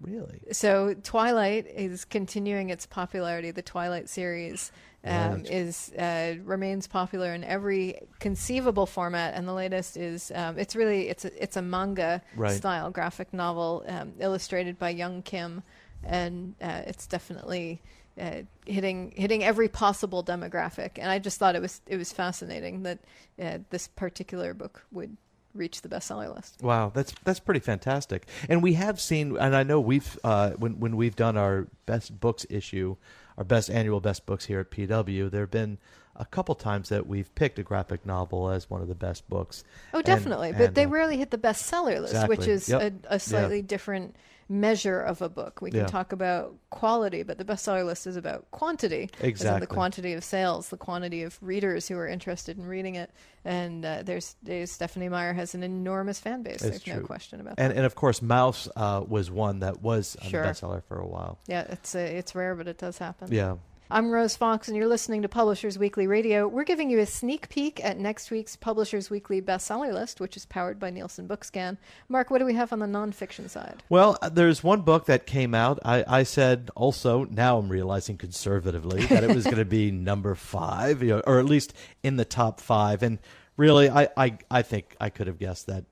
Really? 0.00 0.40
So 0.52 0.94
Twilight 1.02 1.66
is 1.66 2.04
continuing 2.04 2.70
its 2.70 2.86
popularity. 2.86 3.50
The 3.50 3.62
Twilight 3.62 4.08
series 4.08 4.70
um, 5.06 5.14
Right. 5.14 5.50
is 5.50 5.92
uh, 5.98 6.34
remains 6.44 6.86
popular 6.86 7.32
in 7.32 7.44
every 7.44 8.00
conceivable 8.18 8.86
format, 8.86 9.34
and 9.34 9.46
the 9.46 9.52
latest 9.52 9.96
is 9.96 10.32
um, 10.34 10.58
it's 10.58 10.74
really 10.76 11.08
it's 11.08 11.24
a, 11.24 11.42
it's 11.42 11.56
a 11.56 11.62
manga 11.62 12.22
Right. 12.34 12.56
style 12.56 12.90
graphic 12.90 13.32
novel 13.32 13.84
um, 13.88 14.14
illustrated 14.18 14.78
by 14.78 14.90
Young 14.90 15.22
Kim, 15.22 15.62
and 16.04 16.54
uh, 16.60 16.82
it's 16.86 17.06
definitely. 17.06 17.80
Uh, 18.18 18.40
hitting 18.64 19.12
hitting 19.14 19.44
every 19.44 19.68
possible 19.68 20.24
demographic, 20.24 20.92
and 20.96 21.10
I 21.10 21.18
just 21.18 21.38
thought 21.38 21.54
it 21.54 21.60
was 21.60 21.82
it 21.86 21.98
was 21.98 22.14
fascinating 22.14 22.82
that 22.84 22.98
uh, 23.38 23.58
this 23.68 23.88
particular 23.88 24.54
book 24.54 24.86
would 24.90 25.18
reach 25.52 25.82
the 25.82 25.88
bestseller 25.90 26.34
list. 26.34 26.62
Wow, 26.62 26.90
that's 26.94 27.12
that's 27.24 27.40
pretty 27.40 27.60
fantastic. 27.60 28.26
And 28.48 28.62
we 28.62 28.72
have 28.72 29.02
seen, 29.02 29.36
and 29.36 29.54
I 29.54 29.64
know 29.64 29.80
we've 29.80 30.18
uh, 30.24 30.52
when 30.52 30.80
when 30.80 30.96
we've 30.96 31.14
done 31.14 31.36
our 31.36 31.66
best 31.84 32.18
books 32.18 32.46
issue, 32.48 32.96
our 33.38 33.44
best 33.44 33.70
annual 33.70 34.00
best 34.00 34.26
books 34.26 34.44
here 34.46 34.60
at 34.60 34.70
PW, 34.70 35.30
there 35.30 35.42
have 35.42 35.50
been 35.50 35.78
a 36.14 36.24
couple 36.24 36.54
times 36.54 36.88
that 36.88 37.06
we've 37.06 37.34
picked 37.34 37.58
a 37.58 37.62
graphic 37.62 38.06
novel 38.06 38.48
as 38.48 38.70
one 38.70 38.80
of 38.80 38.88
the 38.88 38.94
best 38.94 39.28
books. 39.28 39.64
Oh, 39.92 39.98
And- 39.98 40.06
definitely. 40.06 40.52
but 40.52 40.60
and, 40.68 40.74
they 40.74 40.84
uh, 40.86 40.88
rarely 40.88 41.18
hit 41.18 41.30
the 41.30 41.38
bestseller 41.38 42.00
list, 42.00 42.28
which 42.28 42.46
is 42.46 42.68
Yep. 42.68 43.04
a, 43.10 43.14
a 43.16 43.20
slightly 43.20 43.60
different 43.62 44.16
measure 44.48 45.00
of 45.00 45.20
a 45.22 45.28
book. 45.28 45.60
We 45.60 45.70
can 45.70 45.80
Yeah. 45.80 45.86
talk 45.86 46.12
about 46.12 46.54
quality, 46.70 47.22
but 47.24 47.36
the 47.38 47.44
bestseller 47.44 47.84
list 47.84 48.06
is 48.06 48.16
about 48.16 48.48
quantity. 48.52 49.10
Exactly. 49.20 49.60
the 49.60 49.66
quantity 49.66 50.12
of 50.12 50.22
sales, 50.22 50.68
the 50.68 50.76
quantity 50.76 51.22
of 51.24 51.38
readers 51.40 51.88
who 51.88 51.96
are 51.98 52.06
interested 52.06 52.56
in 52.58 52.64
reading 52.66 52.94
it. 52.94 53.10
And 53.44 53.84
uh, 53.84 54.02
there's, 54.04 54.36
there's 54.42 54.70
Stephenie 54.70 55.08
Meyer 55.08 55.32
has 55.32 55.54
an 55.54 55.62
enormous 55.62 56.20
fan 56.20 56.42
base. 56.42 56.62
It's 56.62 56.84
There's 56.84 57.00
no 57.00 57.04
question 57.04 57.40
about 57.40 57.54
and 57.58 57.70
that. 57.72 57.76
and 57.76 57.86
of 57.86 57.94
course, 57.94 58.20
Maus 58.20 58.68
uh, 58.76 59.02
was 59.06 59.30
one 59.30 59.60
that 59.60 59.82
was 59.82 60.16
Sure. 60.22 60.42
the 60.42 60.48
bestseller 60.48 60.82
for 60.84 60.98
a 60.98 61.06
while. 61.06 61.38
yeah, 61.46 61.62
it's 61.68 61.94
uh, 61.94 61.98
it's 61.98 62.34
rare, 62.34 62.54
but 62.54 62.68
it 62.68 62.78
does 62.78 62.98
happen. 62.98 63.28
Yeah. 63.32 63.56
I'm 63.88 64.10
Rose 64.10 64.34
Fox, 64.34 64.66
and 64.66 64.76
you're 64.76 64.88
listening 64.88 65.22
to 65.22 65.28
Publishers 65.28 65.78
Weekly 65.78 66.08
Radio. 66.08 66.48
We're 66.48 66.64
giving 66.64 66.90
you 66.90 66.98
a 66.98 67.06
sneak 67.06 67.48
peek 67.48 67.84
at 67.84 68.00
next 68.00 68.32
week's 68.32 68.56
Publishers 68.56 69.10
Weekly 69.10 69.40
bestseller 69.40 69.94
list, 69.94 70.18
which 70.18 70.36
is 70.36 70.44
powered 70.44 70.80
by 70.80 70.90
Nielsen 70.90 71.28
Bookscan. 71.28 71.78
Mark, 72.08 72.28
what 72.28 72.38
do 72.38 72.44
we 72.44 72.54
have 72.54 72.72
on 72.72 72.80
the 72.80 72.86
nonfiction 72.86 73.48
side? 73.48 73.84
Well, 73.88 74.18
uh, 74.20 74.28
there's 74.28 74.64
one 74.64 74.80
book 74.80 75.06
that 75.06 75.24
came 75.24 75.54
out. 75.54 75.78
I, 75.84 76.04
I 76.08 76.22
said 76.24 76.68
also, 76.74 77.26
now 77.26 77.58
I'm 77.58 77.68
realizing 77.68 78.16
conservatively 78.16 79.06
that 79.06 79.22
it 79.22 79.32
was 79.32 79.44
going 79.44 79.58
to 79.58 79.64
be 79.64 79.92
number 79.92 80.34
five, 80.34 81.00
you 81.00 81.10
know, 81.10 81.22
or 81.24 81.38
at 81.38 81.44
least 81.44 81.72
in 82.02 82.16
the 82.16 82.24
top 82.24 82.58
five. 82.58 83.04
And 83.04 83.20
really, 83.56 83.88
I, 83.88 84.08
I, 84.16 84.38
I 84.50 84.62
think 84.62 84.96
I 85.00 85.10
could 85.10 85.28
have 85.28 85.38
guessed 85.38 85.68
that 85.68 85.84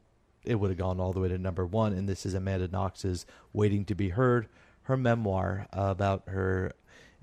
it 0.45 0.57
would 0.57 0.71
have 0.71 0.79
gone 0.79 0.99
all 0.99 1.13
the 1.13 1.21
way 1.21 1.29
to 1.29 1.39
number 1.39 1.65
one. 1.65 1.93
And 1.93 2.09
this 2.09 2.27
is 2.27 2.35
Amanda 2.35 2.67
Knox's 2.67 3.25
Waiting 3.53 3.85
to 3.85 3.95
Be 3.95 4.09
Heard, 4.09 4.49
her 4.83 4.97
memoir 4.97 5.69
about 5.73 6.25
her 6.27 6.73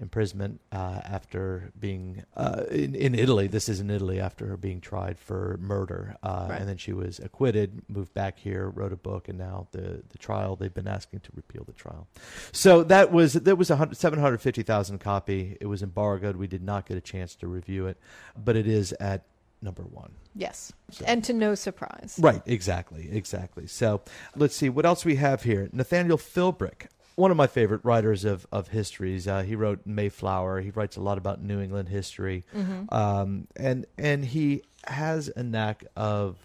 imprisonment 0.02 0.60
uh, 0.72 1.00
after 1.06 1.72
being 1.80 2.24
uh, 2.36 2.64
in, 2.72 2.96
in 2.96 3.16
Italy. 3.16 3.48
This 3.48 3.70
is 3.70 3.80
in 3.80 3.90
Italy 3.90 4.20
after 4.20 4.58
being 4.58 4.82
tried 4.82 5.20
for 5.20 5.58
murder, 5.62 6.18
uh, 6.24 6.48
Right. 6.50 6.60
and 6.60 6.68
then 6.68 6.78
she 6.78 6.92
was 6.92 7.20
acquitted, 7.20 7.84
moved 7.88 8.14
back 8.14 8.40
here, 8.40 8.70
wrote 8.70 8.92
a 8.92 8.98
book, 8.98 9.30
and 9.30 9.38
now 9.38 9.68
the 9.72 10.02
the 10.10 10.18
trial. 10.18 10.56
They've 10.56 10.74
been 10.74 10.88
asking 10.88 11.22
to 11.22 11.30
repeal 11.36 11.64
the 11.64 11.74
trial. 11.74 12.08
So 12.52 12.84
that 12.86 13.12
was 13.12 13.34
that 13.34 13.56
was 13.58 13.70
a 13.70 13.90
seven 13.94 14.20
hundred 14.20 14.42
fifty 14.42 14.64
thousand 14.64 14.98
copy. 15.00 15.58
It 15.62 15.68
was 15.68 15.82
embargoed. 15.84 16.36
We 16.36 16.48
did 16.48 16.64
not 16.64 16.86
get 16.88 16.98
a 16.98 17.02
chance 17.02 17.36
to 17.36 17.48
review 17.48 17.86
it, 17.86 17.98
but 18.36 18.56
it 18.56 18.68
is 18.68 18.92
at 18.94 19.24
number 19.62 19.84
one. 19.84 20.12
Yes. 20.34 20.74
So- 20.90 21.06
And 21.08 21.24
to 21.26 21.34
no 21.34 21.54
surprise. 21.54 22.18
Right, 22.20 22.42
exactly, 22.48 23.10
exactly. 23.12 23.68
So 23.68 24.02
let's 24.36 24.56
see 24.56 24.70
what 24.70 24.88
else 24.88 25.06
we 25.06 25.18
have 25.18 25.44
here. 25.44 25.70
Nathaniel 25.72 26.18
Philbrick, 26.18 26.88
one 27.16 27.32
of 27.32 27.38
my 27.38 27.48
favorite 27.48 27.82
writers 27.84 28.26
of 28.26 28.48
of 28.52 28.70
histories. 28.70 29.28
Uh, 29.28 29.44
he 29.44 29.56
wrote 29.56 29.82
Mayflower. 29.86 30.62
He 30.62 30.72
writes 30.72 30.98
a 30.98 31.02
lot 31.02 31.18
about 31.18 31.42
New 31.42 31.60
England 31.60 31.90
history, 31.90 32.44
um, 32.90 33.48
and 33.56 33.86
and 33.98 34.26
he 34.26 34.64
has 34.86 35.32
a 35.36 35.44
knack 35.44 35.86
of 35.96 36.38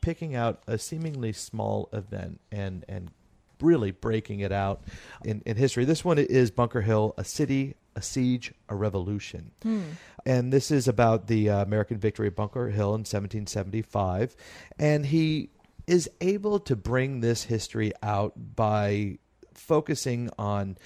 picking 0.00 0.34
out 0.34 0.62
a 0.66 0.76
seemingly 0.78 1.32
small 1.32 1.88
event 1.92 2.40
and 2.52 2.84
and 2.88 3.10
really 3.60 3.90
breaking 3.92 4.40
it 4.40 4.52
out 4.52 4.82
in, 5.24 5.42
in 5.46 5.56
history. 5.56 5.84
This 5.84 6.04
one 6.04 6.18
is 6.18 6.50
Bunker 6.50 6.82
Hill, 6.82 7.14
a 7.16 7.24
city, 7.24 7.74
a 7.96 8.02
siege, 8.02 8.52
a 8.68 8.74
revolution. 8.74 9.52
And 10.26 10.52
this 10.52 10.70
is 10.70 10.88
about 10.88 11.28
the 11.28 11.48
uh, 11.50 11.62
American 11.62 11.98
victory 11.98 12.26
at 12.26 12.36
Bunker 12.36 12.68
Hill 12.68 12.88
in 12.88 13.00
1775. 13.06 14.34
And 14.78 15.06
he 15.06 15.50
is 15.86 16.10
able 16.20 16.58
to 16.60 16.76
bring 16.76 17.20
this 17.20 17.44
history 17.44 17.92
out 18.02 18.32
by 18.56 19.18
focusing 19.54 20.30
on 20.38 20.76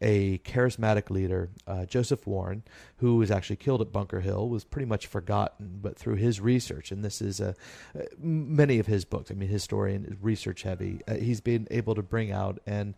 a 0.00 0.38
charismatic 0.38 1.10
leader, 1.10 1.48
uh, 1.66 1.86
Joseph 1.86 2.26
Warren, 2.26 2.62
who 2.98 3.16
was 3.16 3.30
actually 3.30 3.56
killed 3.56 3.80
at 3.80 3.92
Bunker 3.92 4.20
Hill, 4.20 4.48
was 4.48 4.64
pretty 4.64 4.86
much 4.86 5.06
forgotten, 5.06 5.78
but 5.80 5.96
through 5.96 6.16
his 6.16 6.40
research, 6.40 6.92
and 6.92 7.04
this 7.04 7.22
is 7.22 7.40
a, 7.40 7.54
uh, 7.98 8.02
many 8.18 8.78
of 8.78 8.86
his 8.86 9.04
books. 9.04 9.30
I 9.30 9.34
mean, 9.34 9.48
historian 9.48 10.04
is 10.04 10.16
research 10.20 10.62
heavy. 10.62 11.00
Uh, 11.08 11.14
he's 11.14 11.40
been 11.40 11.66
able 11.70 11.94
to 11.94 12.02
bring 12.02 12.30
out 12.30 12.58
and 12.66 12.94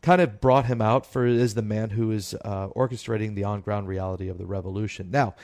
kind 0.00 0.20
of 0.20 0.40
brought 0.40 0.66
him 0.66 0.82
out 0.82 1.06
for 1.06 1.24
as 1.26 1.54
the 1.54 1.62
man 1.62 1.90
who 1.90 2.10
is 2.10 2.34
uh, 2.44 2.68
orchestrating 2.68 3.36
the 3.36 3.44
on-ground 3.44 3.86
reality 3.86 4.28
of 4.28 4.38
the 4.38 4.46
revolution. 4.46 5.12
Now, 5.12 5.36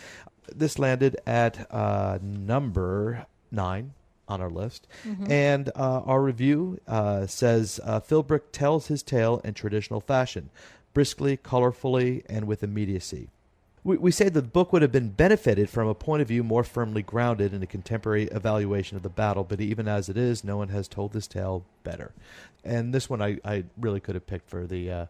this 0.53 0.79
landed 0.79 1.17
at 1.27 1.73
uh, 1.73 2.19
number 2.21 3.27
nine 3.53 3.95
on 4.29 4.41
our 4.41 4.51
list, 4.51 4.87
and 5.29 5.71
uh, 5.75 6.03
our 6.05 6.23
review 6.23 6.79
uh, 6.87 7.27
says 7.27 7.81
uh, 7.83 8.01
Philbrick 8.01 8.53
tells 8.53 8.87
his 8.89 9.03
tale 9.03 9.41
in 9.45 9.55
traditional 9.55 10.01
fashion, 10.01 10.51
briskly, 10.95 11.37
colorfully, 11.37 12.23
and 12.29 12.47
with 12.47 12.63
immediacy. 12.63 13.29
We, 13.85 13.97
we 13.97 14.11
say 14.11 14.29
the 14.29 14.43
book 14.43 14.73
would 14.73 14.83
have 14.83 14.93
been 14.93 15.11
benefited 15.11 15.71
from 15.71 15.89
a 15.89 15.95
point 15.95 16.21
of 16.21 16.29
view 16.29 16.45
more 16.45 16.65
firmly 16.65 17.03
grounded 17.03 17.55
in 17.55 17.63
a 17.63 17.67
contemporary 17.67 18.25
evaluation 18.25 18.97
of 18.97 19.03
the 19.03 19.09
battle, 19.09 19.45
but 19.45 19.61
even 19.61 19.89
as 19.89 20.09
it 20.09 20.17
is, 20.17 20.45
no 20.45 20.57
one 20.57 20.69
has 20.69 20.89
told 20.89 21.13
this 21.13 21.27
tale 21.27 21.65
better. 21.85 22.13
And 22.65 22.93
this 22.93 23.09
one 23.09 23.23
I, 23.23 23.39
I 23.45 23.65
really 23.79 24.01
could 24.01 24.15
have 24.15 24.27
picked 24.27 24.51
for 24.51 24.67
the 24.67 24.91
uh, 24.91 25.07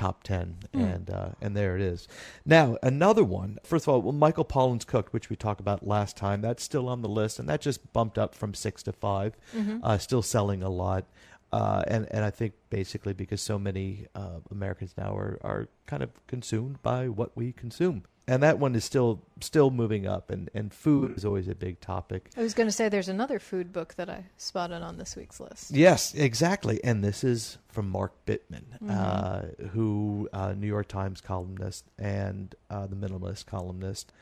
top 0.00 0.22
10, 0.22 0.56
and, 0.72 1.10
uh, 1.10 1.28
and 1.42 1.54
there 1.54 1.76
it 1.76 1.82
is. 1.82 2.08
Now, 2.46 2.78
another 2.82 3.22
one, 3.22 3.58
first 3.64 3.84
of 3.84 3.88
all, 3.92 4.00
well, 4.00 4.12
Michael 4.12 4.46
Pollan's 4.46 4.86
Cooked, 4.86 5.12
which 5.12 5.28
we 5.28 5.36
talked 5.36 5.60
about 5.60 5.86
last 5.86 6.16
time, 6.16 6.40
that's 6.40 6.62
still 6.62 6.88
on 6.88 7.02
the 7.02 7.08
list, 7.08 7.38
and 7.38 7.46
that 7.50 7.60
just 7.60 7.92
bumped 7.92 8.16
up 8.16 8.34
from 8.34 8.54
six 8.54 8.82
to 8.84 8.92
5 8.92 9.36
uh, 9.82 9.98
still 9.98 10.22
selling 10.22 10.62
a 10.62 10.70
lot. 10.70 11.04
Uh, 11.52 11.82
and 11.88 12.06
and 12.12 12.24
I 12.24 12.30
think 12.30 12.52
basically 12.70 13.12
because 13.12 13.42
so 13.42 13.58
many 13.58 14.06
uh, 14.14 14.38
Americans 14.52 14.94
now 14.96 15.16
are, 15.16 15.38
are 15.42 15.68
kind 15.86 16.02
of 16.02 16.10
consumed 16.28 16.80
by 16.82 17.08
what 17.08 17.36
we 17.36 17.52
consume, 17.52 18.04
and 18.30 18.44
that 18.44 18.60
one 18.60 18.76
is 18.76 18.84
still 18.84 19.20
still 19.40 19.72
moving 19.72 20.06
up, 20.06 20.30
and, 20.30 20.48
and 20.54 20.72
food 20.72 21.16
is 21.16 21.24
always 21.24 21.48
a 21.48 21.54
big 21.54 21.80
topic. 21.80 22.30
I 22.36 22.42
was 22.42 22.54
going 22.54 22.68
to 22.68 22.72
say 22.72 22.88
there's 22.88 23.08
another 23.08 23.40
food 23.40 23.72
book 23.72 23.94
that 23.96 24.08
I 24.08 24.26
spotted 24.36 24.82
on 24.82 24.98
this 24.98 25.16
week's 25.16 25.40
list. 25.40 25.72
Yes, 25.72 26.14
exactly, 26.14 26.82
and 26.84 27.02
this 27.02 27.24
is 27.24 27.58
from 27.68 27.90
Mark 27.90 28.12
Bittman, 28.26 28.88
uh, 28.88 29.66
who 29.72 30.28
uh, 30.32 30.52
New 30.56 30.68
York 30.68 30.86
Times 30.86 31.20
columnist 31.20 31.86
and 31.98 32.54
uh, 32.70 32.86
the 32.86 32.94
Minimalist 32.94 33.46
columnist, 33.46 34.12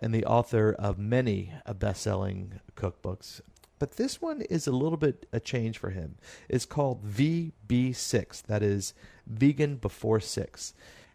and 0.00 0.12
the 0.12 0.24
author 0.24 0.74
of 0.76 0.98
many 0.98 1.52
uh, 1.64 1.74
best-selling 1.74 2.60
cookbooks. 2.76 3.40
But 3.78 3.92
this 3.92 4.20
one 4.20 4.42
is 4.42 4.66
a 4.66 4.72
little 4.72 4.98
bit 4.98 5.28
a 5.32 5.38
change 5.38 5.78
for 5.78 5.90
him. 5.90 6.16
It's 6.48 6.64
called 6.64 7.04
VB6. 7.04 8.42
That 8.46 8.64
is 8.64 8.94
Vegan 9.28 9.76
Before 9.76 10.18
Six. 10.18 10.74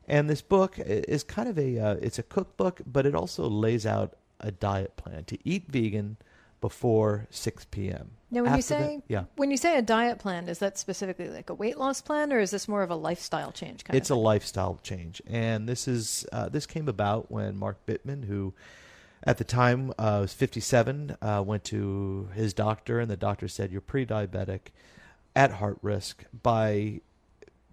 And 0.09 0.29
this 0.29 0.41
book 0.41 0.79
is 0.79 1.23
kind 1.23 1.47
of 1.47 1.57
a 1.59 1.79
uh, 1.79 1.95
it's 2.01 2.17
a 2.19 2.23
cookbook, 2.23 2.81
but 2.85 3.05
it 3.05 3.13
also 3.13 3.47
lays 3.47 3.85
out 3.85 4.15
a 4.39 4.51
diet 4.51 4.97
plan 4.97 5.23
to 5.25 5.37
eat 5.43 5.65
vegan 5.67 6.17
before 6.61 7.27
6 7.29 7.67
p.m. 7.71 8.11
Now, 8.31 8.41
when 8.41 8.51
you 8.51 8.57
After 8.57 8.73
that- 8.75 8.89
say 8.89 9.01
yeah, 9.07 9.23
when 9.35 9.51
you 9.51 9.57
say 9.57 9.77
a 9.77 9.81
diet 9.81 10.19
plan, 10.19 10.49
is 10.49 10.59
that 10.59 10.77
specifically 10.77 11.29
like 11.29 11.49
a 11.49 11.53
weight 11.53 11.77
loss 11.77 12.01
plan, 12.01 12.33
or 12.33 12.39
is 12.39 12.51
this 12.51 12.67
more 12.67 12.83
of 12.83 12.89
a 12.89 12.95
lifestyle 12.95 13.51
change 13.51 13.83
kind 13.83 13.95
it's 13.95 14.09
a 14.09 14.15
lifestyle 14.15 14.79
change, 14.83 15.21
and 15.27 15.69
this 15.69 15.87
is 15.87 16.25
uh, 16.31 16.49
this 16.49 16.65
came 16.65 16.87
about 16.87 17.31
when 17.31 17.55
Mark 17.55 17.85
Bittman, 17.85 18.25
who 18.25 18.53
at 19.23 19.37
the 19.37 19.43
time 19.43 19.91
uh, 19.99 20.19
was 20.21 20.33
57, 20.33 21.17
uh, 21.21 21.43
went 21.45 21.63
to 21.65 22.29
his 22.33 22.53
doctor, 22.53 22.99
and 22.99 23.11
the 23.11 23.17
doctor 23.17 23.47
said 23.47 23.71
you're 23.71 23.81
pre-diabetic, 23.81 24.71
at 25.35 25.51
heart 25.53 25.77
risk 25.81 26.23
by 26.43 27.01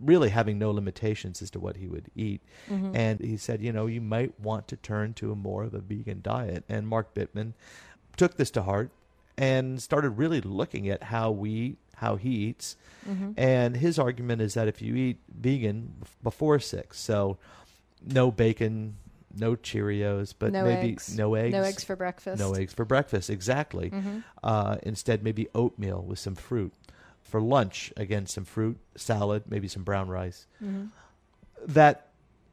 really 0.00 0.28
having 0.30 0.58
no 0.58 0.70
limitations 0.70 1.40
as 1.42 1.50
to 1.52 1.60
what 1.60 1.76
he 1.76 1.88
would 1.88 2.10
eat. 2.14 2.42
Mm-hmm. 2.70 2.94
And 2.94 3.20
he 3.20 3.36
said, 3.36 3.62
you 3.62 3.72
know, 3.72 3.86
you 3.86 4.00
might 4.00 4.38
want 4.38 4.68
to 4.68 4.76
turn 4.76 5.14
to 5.14 5.32
a 5.32 5.36
more 5.36 5.64
of 5.64 5.74
a 5.74 5.78
vegan 5.80 6.20
diet. 6.22 6.64
And 6.68 6.86
Mark 6.86 7.14
Bittman 7.14 7.52
took 8.16 8.36
this 8.36 8.50
to 8.52 8.62
heart 8.62 8.90
and 9.38 9.80
started 9.82 10.10
really 10.10 10.40
looking 10.40 10.88
at 10.88 11.04
how 11.04 11.30
we 11.30 11.76
how 11.96 12.16
he 12.16 12.28
eats. 12.30 12.76
Mm-hmm. 13.08 13.32
And 13.38 13.76
his 13.78 13.98
argument 13.98 14.42
is 14.42 14.52
that 14.54 14.68
if 14.68 14.82
you 14.82 14.94
eat 14.96 15.18
vegan 15.34 15.94
before 16.22 16.58
six, 16.58 17.00
so 17.00 17.38
no 18.04 18.30
bacon, 18.30 18.96
no 19.34 19.56
Cheerios, 19.56 20.34
but 20.38 20.52
no 20.52 20.64
maybe 20.64 20.90
eggs. 20.92 21.16
no 21.16 21.34
eggs, 21.34 21.52
No 21.52 21.62
eggs 21.62 21.84
for 21.84 21.96
breakfast. 21.96 22.38
no 22.38 22.52
eggs 22.52 22.74
for 22.74 22.84
breakfast, 22.84 23.30
exactly. 23.30 23.88
hmm 23.88 24.18
Uh, 24.44 24.76
instead, 24.82 25.22
maybe 25.22 25.48
oatmeal 25.54 26.02
with 26.02 26.18
some 26.18 26.34
fruit. 26.34 26.72
For 27.28 27.40
lunch, 27.40 27.92
again, 27.96 28.26
some 28.26 28.44
fruit, 28.44 28.78
salad, 28.96 29.44
maybe 29.48 29.68
some 29.68 29.82
brown 29.82 30.08
rice. 30.08 30.46
hmm 30.60 30.86
That 31.66 32.02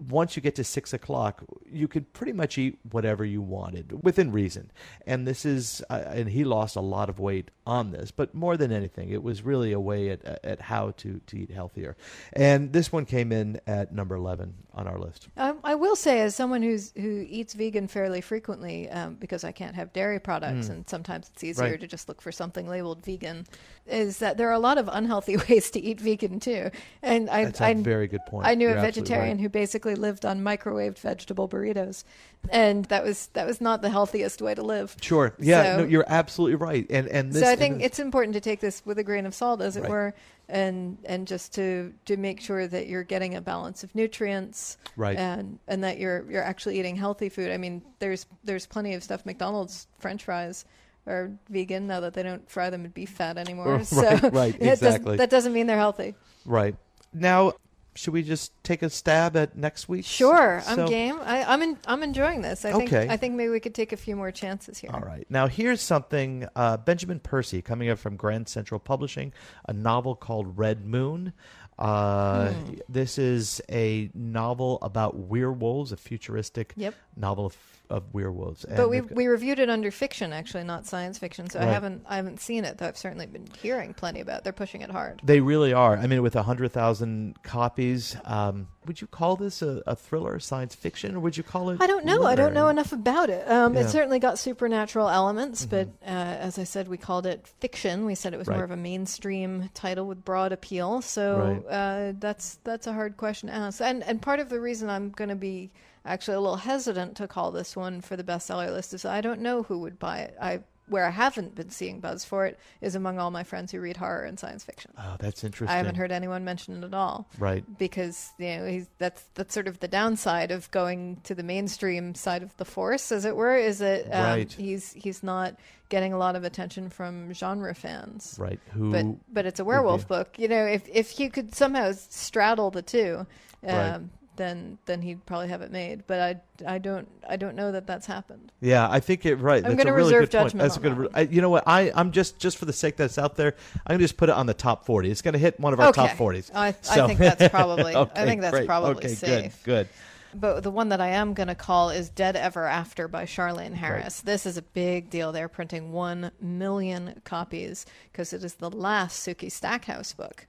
once 0.10 0.36
you 0.36 0.42
get 0.42 0.56
to 0.56 0.64
six 0.66 0.92
o'clock, 0.92 1.44
you 1.72 1.88
could 1.88 2.12
pretty 2.12 2.34
much 2.34 2.58
eat 2.58 2.78
whatever 2.92 3.24
you 3.24 3.42
wanted 3.42 4.04
within 4.04 4.32
reason. 4.34 4.70
And 5.08 5.26
this 5.26 5.46
is, 5.46 5.82
uh, 5.90 6.04
and 6.08 6.28
he 6.28 6.44
lost 6.44 6.76
a 6.76 6.82
lot 6.82 7.08
of 7.10 7.20
weight 7.20 7.52
on 7.66 7.92
this, 7.92 8.12
but 8.12 8.34
more 8.36 8.58
than 8.58 8.70
anything, 8.72 9.12
it 9.12 9.24
was 9.24 9.44
really 9.44 9.72
a 9.72 9.80
way 9.80 10.10
at, 10.10 10.26
at 10.44 10.60
how 10.60 10.92
to, 10.98 11.22
to 11.28 11.38
eat 11.38 11.52
healthier. 11.52 11.96
And 12.34 12.74
this 12.74 12.92
one 12.92 13.06
came 13.06 13.32
in 13.32 13.62
at 13.66 13.94
number 13.94 14.16
11 14.16 14.54
on 14.74 14.88
our 14.88 14.98
list. 14.98 15.30
Um, 15.38 15.60
I 15.64 15.76
will 15.76 15.96
say, 15.96 16.20
as 16.20 16.36
someone 16.36 16.64
who's 16.64 16.92
who 16.98 17.26
eats 17.30 17.54
vegan 17.54 17.88
fairly 17.88 18.20
frequently, 18.20 18.90
um, 18.90 19.14
because 19.16 19.46
I 19.46 19.54
can't 19.54 19.76
have 19.76 19.94
dairy 19.94 20.20
products, 20.20 20.68
Mm. 20.68 20.72
and 20.72 20.90
sometimes 20.90 21.30
it's 21.32 21.44
easier 21.46 21.70
Right. 21.70 21.80
to 21.80 21.88
just 21.88 22.10
look 22.10 22.22
for 22.22 22.32
something 22.32 22.68
labeled 22.68 23.06
vegan, 23.06 23.46
is 23.86 24.20
that 24.20 24.38
there 24.38 24.48
are 24.50 24.54
a 24.54 24.60
lot 24.60 24.78
of 24.78 24.90
unhealthy 24.92 25.36
ways 25.50 25.70
to 25.72 25.80
eat 25.82 26.00
vegan 26.00 26.40
too. 26.40 26.72
And 27.02 27.30
I, 27.30 27.46
That's 27.46 27.60
a 27.62 27.66
I 27.66 27.74
very 27.74 28.08
good 28.08 28.26
point. 28.28 28.48
I 28.48 28.56
knew 28.56 28.70
You're 28.70 28.78
a 28.78 28.82
vegetarian 28.82 29.38
right. 29.38 29.42
who 29.42 29.50
basically 29.50 29.96
lived 29.96 30.26
on 30.26 30.42
microwaved 30.42 31.00
vegetable 31.00 31.50
burritos, 31.50 32.04
and 32.50 32.86
that 32.86 33.04
was 33.04 33.28
that 33.34 33.46
was 33.46 33.60
not 33.60 33.82
the 33.82 33.90
healthiest 33.90 34.42
way 34.42 34.56
to 34.56 34.62
live. 34.62 34.96
Sure. 35.02 35.36
Yeah, 35.40 35.64
So- 35.64 35.78
no, 35.84 35.88
you're 35.90 36.06
absolutely 36.08 36.56
right. 36.56 36.86
And 36.90 37.08
and 37.08 37.34
this 37.34 37.44
so 37.44 37.50
I 37.52 37.56
think 37.56 37.78
this- 37.80 37.88
it's 37.88 38.00
important 38.00 38.34
to 38.36 38.42
take 38.42 38.60
this 38.62 38.82
with 38.86 38.98
a 39.00 39.04
grain 39.04 39.26
of 39.26 39.34
salt, 39.36 39.62
as 39.62 39.76
it 39.76 39.82
Right. 39.82 39.90
were, 39.90 40.14
and 40.48 40.98
and 41.04 41.28
just 41.28 41.54
to 41.56 41.94
to 42.06 42.16
make 42.16 42.40
sure 42.40 42.66
that 42.68 42.88
you're 42.88 43.04
getting 43.04 43.36
a 43.36 43.42
balance 43.42 43.84
of 43.84 43.94
nutrients, 43.96 44.78
right. 44.96 45.18
and 45.18 45.60
and 45.68 45.84
that 45.84 45.98
you're 46.00 46.24
you're 46.30 46.44
actually 46.44 46.80
eating 46.80 46.96
healthy 46.96 47.28
food. 47.30 47.52
I 47.52 47.58
mean, 47.58 47.82
there's 48.00 48.26
there's 48.46 48.66
plenty 48.66 48.94
of 48.94 49.04
stuff. 49.04 49.26
McDonald's 49.26 49.88
French 50.00 50.24
fries 50.24 50.64
are 51.08 51.32
vegan 51.50 51.88
now 51.88 52.00
that 52.00 52.14
they 52.14 52.24
don't 52.24 52.50
fry 52.50 52.70
them 52.70 52.86
in 52.86 52.92
beef 52.92 53.10
fat 53.10 53.38
anymore. 53.38 53.66
Right, 53.78 53.86
so 53.88 54.02
right, 54.02 54.56
it 54.60 54.60
doesn't- 54.60 54.88
exactly. 54.88 55.18
that 55.18 55.30
doesn't 55.30 55.54
mean 55.54 55.68
they're 55.68 55.78
healthy. 55.78 56.16
Right. 56.46 56.76
Now, 57.14 57.54
should 57.96 58.14
we 58.14 58.24
just 58.24 58.52
take 58.64 58.82
a 58.82 58.90
stab 58.90 59.38
at 59.38 59.56
next 59.56 59.88
week? 59.88 60.04
Sure, 60.06 60.64
I'm 60.66 60.86
game. 60.88 61.20
I, 61.24 61.44
I'm 61.44 61.62
in, 61.62 61.78
I'm 61.86 62.02
enjoying 62.02 62.42
this. 62.42 62.66
I 62.66 62.72
think 62.74 62.92
Okay. 62.92 63.08
I 63.08 63.18
think 63.18 63.36
maybe 63.36 63.50
we 63.52 63.60
could 63.60 63.76
take 63.76 63.92
a 63.92 63.98
few 63.98 64.16
more 64.16 64.32
chances 64.32 64.80
here. 64.80 64.90
All 64.92 65.02
right. 65.02 65.28
Now, 65.30 65.46
here's 65.48 65.80
something 65.80 66.48
uh, 66.56 66.78
Benjamin 66.78 67.20
Percy 67.20 67.62
coming 67.62 67.90
up 67.90 68.00
from 68.00 68.16
Grand 68.16 68.48
Central 68.50 68.80
Publishing, 68.80 69.32
a 69.70 69.74
novel 69.74 70.16
called 70.16 70.58
Red 70.58 70.84
Moon. 70.86 71.34
Uh, 71.78 72.50
Hmm. 72.54 72.74
This 72.90 73.18
is 73.18 73.62
a 73.70 74.10
novel 74.14 74.80
about 74.82 75.16
werewolves, 75.16 75.92
a 75.92 75.98
futuristic 75.98 76.74
Yep. 76.78 76.94
novel 77.16 77.52
of, 77.90 78.04
werewolves. 78.14 78.66
But 78.68 78.90
we 78.90 79.02
we 79.02 79.28
reviewed 79.28 79.60
it 79.60 79.70
under 79.70 79.92
fiction, 79.92 80.34
actually, 80.34 80.64
not 80.64 80.86
science 80.86 81.18
fiction. 81.20 81.50
So 81.50 81.60
I 81.60 81.66
haven't 81.66 82.06
I 82.08 82.16
haven't 82.16 82.40
seen 82.40 82.66
it, 82.66 82.78
though. 82.78 82.88
I've 82.88 82.98
certainly 82.98 83.26
been 83.28 83.48
hearing 83.62 83.94
plenty 83.94 84.20
about. 84.22 84.40
it. 84.40 84.44
They're 84.44 84.54
pushing 84.54 84.82
it 84.82 84.90
hard. 84.90 85.22
They 85.24 85.40
really 85.42 85.74
are. 85.74 85.98
I 85.98 86.08
mean, 86.08 86.22
with 86.24 86.36
100,000 86.36 87.44
copies, 87.44 88.16
um, 88.26 88.68
would 88.86 89.00
you 89.02 89.08
call 89.08 89.36
this 89.36 89.62
a, 89.62 89.82
a 89.86 89.96
thriller, 89.96 90.40
science 90.40 90.76
fiction, 90.76 91.16
or 91.16 91.20
would 91.20 91.38
you 91.38 91.44
call 91.44 91.70
it? 91.70 91.82
I 91.82 91.88
don't 91.88 92.06
know. 92.06 92.24
I 92.24 92.36
don't 92.36 92.54
know 92.54 92.68
enough 92.68 92.92
about 92.94 93.30
it. 93.30 93.50
Um, 93.50 93.74
Yeah. 93.76 93.82
It 93.82 93.90
certainly 93.90 94.20
got 94.20 94.40
supernatural 94.40 95.10
elements, 95.10 95.66
but 95.66 95.88
uh, 96.04 96.10
as 96.10 96.58
I 96.60 96.64
said, 96.64 96.88
we 96.88 96.98
called 96.98 97.26
it 97.26 97.48
fiction. 97.60 98.06
We 98.06 98.16
said 98.16 98.34
it 98.34 98.38
was 98.38 98.48
Right. 98.48 98.56
more 98.56 98.64
of 98.66 98.72
a 98.72 98.78
mainstream 98.78 99.70
title 99.74 100.06
with 100.08 100.24
broad 100.26 100.52
appeal. 100.52 101.02
So 101.02 101.64
uh, 101.70 102.14
that's 102.20 102.56
that's 102.64 102.88
a 102.88 102.94
hard 102.94 103.18
question 103.18 103.50
to 103.50 103.56
ask. 103.56 103.82
And 103.82 104.04
and 104.04 104.22
part 104.22 104.40
of 104.40 104.50
the 104.50 104.60
reason 104.60 104.90
I'm 104.90 105.10
going 105.12 105.30
to 105.30 105.36
be 105.36 105.72
actually 106.06 106.36
a 106.36 106.42
little 106.42 106.58
hesitant 106.58 107.16
to 107.18 107.28
call 107.28 107.52
this 107.52 107.76
one 107.76 108.02
for 108.02 108.16
the 108.16 108.24
bestseller 108.24 108.72
list 108.72 108.94
is 108.94 109.06
I 109.06 109.22
don't 109.22 109.42
know 109.42 109.64
who 109.64 109.80
would 109.80 110.00
buy 110.00 110.20
it. 110.20 110.36
I 110.42 110.62
where 110.90 111.06
I 111.06 111.12
haven't 111.12 111.56
been 111.56 111.70
seeing 111.70 112.02
buzz 112.02 112.26
for 112.26 112.46
it 112.46 112.60
is 112.82 112.94
among 112.94 113.18
all 113.18 113.32
my 113.32 113.44
friends 113.46 113.72
who 113.72 113.80
read 113.80 113.96
horror 113.96 114.26
and 114.26 114.38
science 114.38 114.66
fiction. 114.66 114.92
Oh, 114.98 115.16
that's 115.18 115.42
interesting. 115.46 115.74
I 115.74 115.78
haven't 115.78 115.96
heard 115.96 116.12
anyone 116.12 116.44
mention 116.44 116.84
it 116.84 116.86
at 116.86 116.94
all 116.94 117.30
Right. 117.40 117.64
because 117.80 118.32
you 118.38 118.48
know 118.58 118.66
he's 118.66 118.88
that's 118.98 119.24
that's 119.34 119.54
sort 119.54 119.70
of 119.70 119.80
the 119.80 119.88
downside 119.88 120.52
of 120.52 120.70
going 120.72 121.22
to 121.24 121.36
the 121.36 121.42
mainstream 121.42 122.16
side 122.16 122.44
of 122.44 122.56
the 122.58 122.66
force, 122.66 123.14
as 123.14 123.24
it 123.24 123.38
were, 123.38 123.56
is 123.56 123.80
it 123.80 124.08
um, 124.14 124.24
Right. 124.24 124.52
he's 124.52 124.92
he's 124.92 125.24
not 125.24 125.56
getting 125.88 126.12
a 126.12 126.18
lot 126.18 126.36
of 126.36 126.44
attention 126.44 126.90
from 126.90 127.34
genre 127.34 127.74
fans. 127.74 128.36
Right. 128.38 128.60
Who? 128.74 128.92
But 128.92 129.06
but 129.34 129.46
it's 129.46 129.62
a 129.62 129.66
werewolf 129.66 130.06
book. 130.10 130.38
You 130.38 130.50
know, 130.50 130.66
if 130.66 130.86
if 130.90 131.18
you 131.18 131.32
could 131.32 131.56
somehow 131.56 131.94
straddle 131.94 132.72
the 132.72 132.82
two, 132.82 133.26
um, 133.66 133.74
Right. 133.74 134.02
Then 134.36 134.78
then 134.86 135.02
he'd 135.02 135.26
probably 135.26 135.50
have 135.50 135.62
it 135.62 135.72
made. 135.72 136.04
But 136.08 136.20
I 136.20 136.74
I 136.76 136.78
don't 136.80 137.08
I 137.30 137.36
don't 137.36 137.56
know 137.56 137.72
that 137.72 137.86
that's 137.86 138.06
happened. 138.08 138.52
Yeah, 138.62 138.88
I 138.90 139.00
think 139.00 139.26
it 139.26 139.36
right. 139.36 139.64
I'm 139.66 139.76
gonna 139.76 139.94
really 139.94 140.14
reserve 140.14 140.24
good 140.24 140.32
judgment 140.32 140.62
That's 140.64 140.78
a 140.78 140.80
good. 140.80 140.98
that. 140.98 141.10
I, 141.14 141.22
you 141.22 141.42
know 141.42 141.50
what? 141.50 141.64
I 141.68 141.92
I'm 141.96 142.12
just 142.12 142.40
just 142.40 142.58
for 142.58 142.66
the 142.66 142.74
sake 142.74 142.98
that 142.98 143.06
it's 143.06 143.18
out 143.18 143.36
there. 143.36 143.56
I'm 143.86 143.94
gonna 143.94 144.00
just 144.04 144.18
put 144.18 144.30
it 144.30 144.36
on 144.36 144.46
the 144.48 144.54
top 144.54 144.86
40. 144.86 145.12
It's 145.12 145.22
gonna 145.22 145.38
hit 145.38 145.60
one 145.60 145.74
of 145.74 145.80
our 145.80 145.90
Okay. 145.90 146.08
top 146.08 146.18
40s. 146.18 146.50
I- 146.56 146.68
I 146.70 146.72
think 146.72 147.20
that's 147.20 147.48
probably- 147.50 147.96
I 147.96 148.06
think 148.26 148.42
that's 148.42 148.52
great. 148.52 148.66
probably 148.68 148.96
okay, 149.06 149.08
safe. 149.10 149.64
Good. 149.64 149.88
Good. 149.88 149.88
But 150.36 150.62
the 150.64 150.72
one 150.72 150.90
that 150.90 151.00
I 151.00 151.10
am 151.10 151.36
going 151.36 151.48
to 151.50 151.54
call 151.54 151.92
is 151.92 152.10
Dead 152.10 152.36
Ever 152.36 152.66
After 152.66 153.08
by 153.08 153.26
Charlaine 153.26 153.76
Harris. 153.76 154.22
This 154.22 154.48
is 154.48 154.58
a 154.58 154.64
big 154.64 155.12
deal. 155.12 155.32
They're 155.32 155.48
printing 155.48 155.92
1 155.92 156.32
million 156.42 157.22
copies 157.24 157.86
because 158.12 158.34
it 158.34 158.44
is 158.44 158.56
the 158.56 158.72
last 158.72 159.24
Sookie 159.28 159.52
Stackhouse 159.52 160.12
book. 160.14 160.48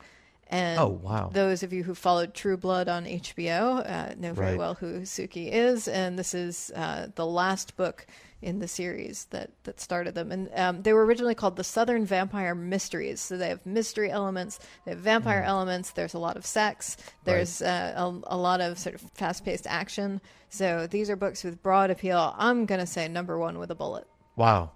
And 0.55 0.79
Oh, 0.79 1.01
wow. 1.03 1.31
those 1.33 1.63
of 1.63 1.73
you 1.73 1.83
who 1.83 1.95
followed 1.95 2.33
True 2.33 2.57
Blood 2.57 2.89
on 2.89 3.05
HBO 3.07 3.85
uh, 3.89 4.15
know 4.17 4.33
very 4.33 4.51
Right. 4.51 4.59
well 4.59 4.75
who 4.75 5.01
Sookie 5.01 5.51
is. 5.53 5.89
And 5.89 6.19
this 6.19 6.33
is 6.35 6.71
uh, 6.77 7.09
the 7.15 7.27
last 7.27 7.77
book 7.77 8.07
in 8.41 8.59
the 8.59 8.69
series 8.69 9.25
that, 9.31 9.51
that 9.65 9.81
started 9.81 10.15
them. 10.15 10.31
And 10.31 10.51
um, 10.55 10.83
they 10.83 10.93
were 10.93 11.05
originally 11.07 11.35
called 11.35 11.57
the 11.57 11.65
Southern 11.65 12.05
Vampire 12.05 12.55
Mysteries. 12.55 13.21
So 13.21 13.37
they 13.39 13.49
have 13.49 13.65
mystery 13.67 14.11
elements, 14.11 14.61
they 14.85 14.91
have 14.93 15.01
vampire 15.01 15.43
Mm. 15.43 15.49
elements, 15.49 15.91
there's 15.93 16.15
a 16.15 16.19
lot 16.19 16.37
of 16.37 16.45
sex, 16.45 16.97
there's 17.25 17.63
uh, 17.63 17.95
a, 17.97 18.35
a 18.35 18.37
lot 18.37 18.61
of 18.61 18.79
sort 18.79 18.95
of 18.97 19.01
fast 19.15 19.45
paced 19.45 19.67
action. 19.67 20.21
So 20.51 20.87
these 20.87 21.09
are 21.11 21.17
books 21.17 21.43
with 21.43 21.63
broad 21.63 21.91
appeal. 21.91 22.35
I'm 22.39 22.67
going 22.67 22.81
to 22.81 22.87
say 22.87 23.09
number 23.09 23.39
one 23.39 23.59
with 23.59 23.71
a 23.71 23.75
bullet. 23.75 24.07
Wow. 24.37 24.73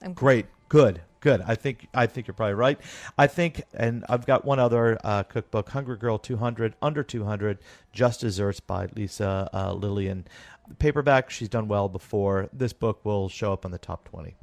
I'm 0.00 0.12
Great. 0.14 0.46
Good. 0.68 1.00
Good. 1.20 1.42
I 1.46 1.54
think 1.54 1.88
I 1.94 2.06
think 2.06 2.26
you're 2.26 2.34
probably 2.34 2.54
right. 2.54 2.78
I 3.16 3.26
think, 3.26 3.62
and 3.74 4.04
I've 4.08 4.24
got 4.26 4.44
one 4.44 4.58
other 4.58 4.98
uh, 5.02 5.24
cookbook, 5.24 5.70
Hungry 5.70 5.96
Girl 5.96 6.18
200, 6.18 6.74
Under 6.80 7.02
200, 7.02 7.58
Just 7.92 8.20
Desserts 8.20 8.60
by 8.60 8.86
Lisa 8.94 9.50
uh, 9.52 9.72
Lillien. 9.74 10.24
Paperback, 10.78 11.30
she's 11.30 11.48
done 11.48 11.66
well 11.66 11.88
before. 11.88 12.48
This 12.52 12.72
book 12.72 13.04
will 13.04 13.28
show 13.28 13.52
up 13.52 13.64
on 13.64 13.70
the 13.70 13.78
top 13.78 14.08
20. 14.08 14.36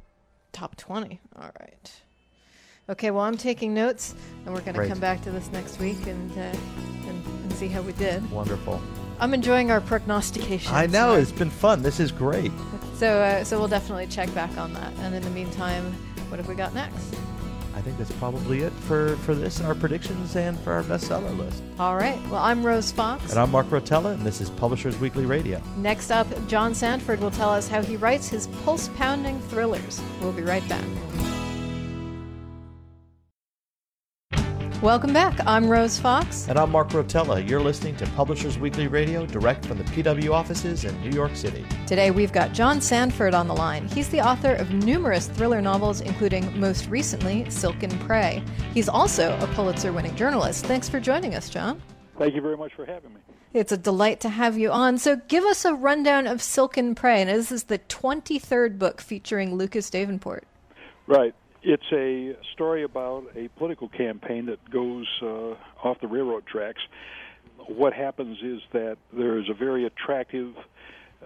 Top 0.51 0.75
20. 0.75 1.19
All 1.37 1.51
right. 1.59 1.91
Okay, 2.87 3.09
well, 3.11 3.23
I'm 3.23 3.37
taking 3.37 3.73
notes, 3.73 4.13
and 4.45 4.53
we're 4.53 4.61
going 4.61 4.75
to 4.75 4.87
come 4.87 4.99
back 4.99 5.21
to 5.23 5.31
this 5.31 5.51
next 5.51 5.79
week 5.79 6.05
and, 6.05 6.31
uh, 6.33 6.41
and, 7.07 7.25
and 7.25 7.53
see 7.53 7.67
how 7.67 7.81
we 7.81 7.93
did. 7.93 8.29
Wonderful. 8.31 8.81
I'm 9.19 9.33
enjoying 9.33 9.71
our 9.71 9.81
prognostication. 9.81 10.73
I 10.73 10.85
know. 10.87 11.13
It's 11.13 11.31
been 11.31 11.49
fun. 11.49 11.81
This 11.81 11.99
is 11.99 12.11
great. 12.11 12.51
So, 12.95 13.07
uh, 13.21 13.43
so 13.43 13.57
we'll 13.57 13.67
definitely 13.67 14.07
check 14.07 14.33
back 14.35 14.55
on 14.57 14.73
that. 14.73 14.93
And 14.99 15.15
in 15.15 15.23
the 15.23 15.29
meantime, 15.31 15.95
what 16.29 16.37
have 16.39 16.47
we 16.47 16.55
got 16.55 16.73
next? 16.73 17.15
I 17.75 17.81
think 17.81 17.97
that's 17.97 18.11
probably 18.13 18.61
it 18.61 18.71
for, 18.71 19.17
for 19.17 19.35
this, 19.35 19.59
our 19.59 19.75
predictions, 19.75 20.35
and 20.37 20.57
for 20.61 20.71
our 20.71 20.83
bestseller 20.83 21.37
list. 21.37 21.61
All 21.77 21.97
right. 21.97 22.19
Well, 22.29 22.41
I'm 22.41 22.65
Rose 22.65 22.91
Fox. 22.91 23.31
And 23.31 23.39
I'm 23.39 23.51
Mark 23.51 23.67
Rotella, 23.67 24.13
and 24.13 24.25
this 24.25 24.39
is 24.39 24.49
Publishers 24.51 24.97
Weekly 24.99 25.25
Radio. 25.25 25.61
Next 25.77 26.09
up, 26.09 26.27
John 26.47 26.73
Sandford 26.73 27.19
will 27.19 27.31
tell 27.31 27.49
us 27.49 27.67
how 27.67 27.81
he 27.81 27.97
writes 27.97 28.29
his 28.29 28.47
pulse 28.63 28.89
pounding 28.95 29.41
thrillers. 29.41 30.01
We'll 30.21 30.31
be 30.31 30.43
right 30.43 30.67
back. 30.69 30.85
Welcome 34.85 35.13
back. 35.13 35.39
I'm 35.47 35.67
Rose 35.67 35.97
Fox. 35.97 36.47
And 36.47 36.59
I'm 36.59 36.69
Mark 36.69 36.89
Rotella. 36.89 37.49
You're 37.49 37.59
listening 37.59 37.95
to 37.95 38.05
Publishers 38.11 38.59
Weekly 38.59 38.85
Radio, 38.85 39.25
direct 39.25 39.65
from 39.65 39.79
the 39.79 39.83
PW 39.85 40.31
offices 40.31 40.85
in 40.85 41.01
New 41.01 41.09
York 41.09 41.35
City. 41.35 41.65
Today 41.87 42.11
we've 42.11 42.31
got 42.31 42.53
John 42.53 42.79
Sandford 42.79 43.33
on 43.33 43.47
the 43.47 43.55
line. 43.55 43.87
He's 43.87 44.09
the 44.09 44.21
author 44.21 44.53
of 44.53 44.69
numerous 44.69 45.25
thriller 45.27 45.59
novels, 45.59 46.01
including 46.01 46.59
most 46.59 46.87
recently 46.87 47.49
Silken 47.49 47.89
Prey. 48.01 48.43
He's 48.75 48.87
also 48.87 49.35
a 49.41 49.47
Pulitzer 49.55 49.91
winning 49.91 50.15
journalist. 50.15 50.67
Thanks 50.67 50.87
for 50.87 50.99
joining 50.99 51.33
us, 51.33 51.49
John. 51.49 51.81
Thank 52.19 52.35
you 52.35 52.41
very 52.41 52.55
much 52.55 52.75
for 52.75 52.85
having 52.85 53.11
me. 53.11 53.21
It's 53.53 53.71
a 53.71 53.77
delight 53.77 54.19
to 54.19 54.29
have 54.29 54.55
you 54.55 54.69
on. 54.71 54.99
So, 54.99 55.15
give 55.15 55.45
us 55.45 55.65
a 55.65 55.73
rundown 55.73 56.27
of 56.27 56.43
Silken 56.43 56.93
Prey. 56.93 57.21
And 57.21 57.29
this 57.31 57.51
is 57.51 57.63
the 57.63 57.79
23rd 57.79 58.77
book 58.77 59.01
featuring 59.01 59.55
Lucas 59.55 59.89
Davenport. 59.89 60.43
Right. 61.07 61.33
It's 61.67 61.91
a 61.91 62.37
story 62.53 62.83
about 62.83 63.23
a 63.35 63.47
political 63.57 63.89
campaign 63.89 64.45
that 64.45 64.69
goes 64.69 65.07
uh, 65.19 65.55
off 65.83 65.99
the 65.99 66.05
railroad 66.07 66.45
tracks. 66.45 66.81
What 67.57 67.91
happens 67.91 68.37
is 68.43 68.61
that 68.71 68.99
there 69.11 69.39
is 69.39 69.49
a 69.49 69.55
very 69.55 69.83
attractive, 69.83 70.53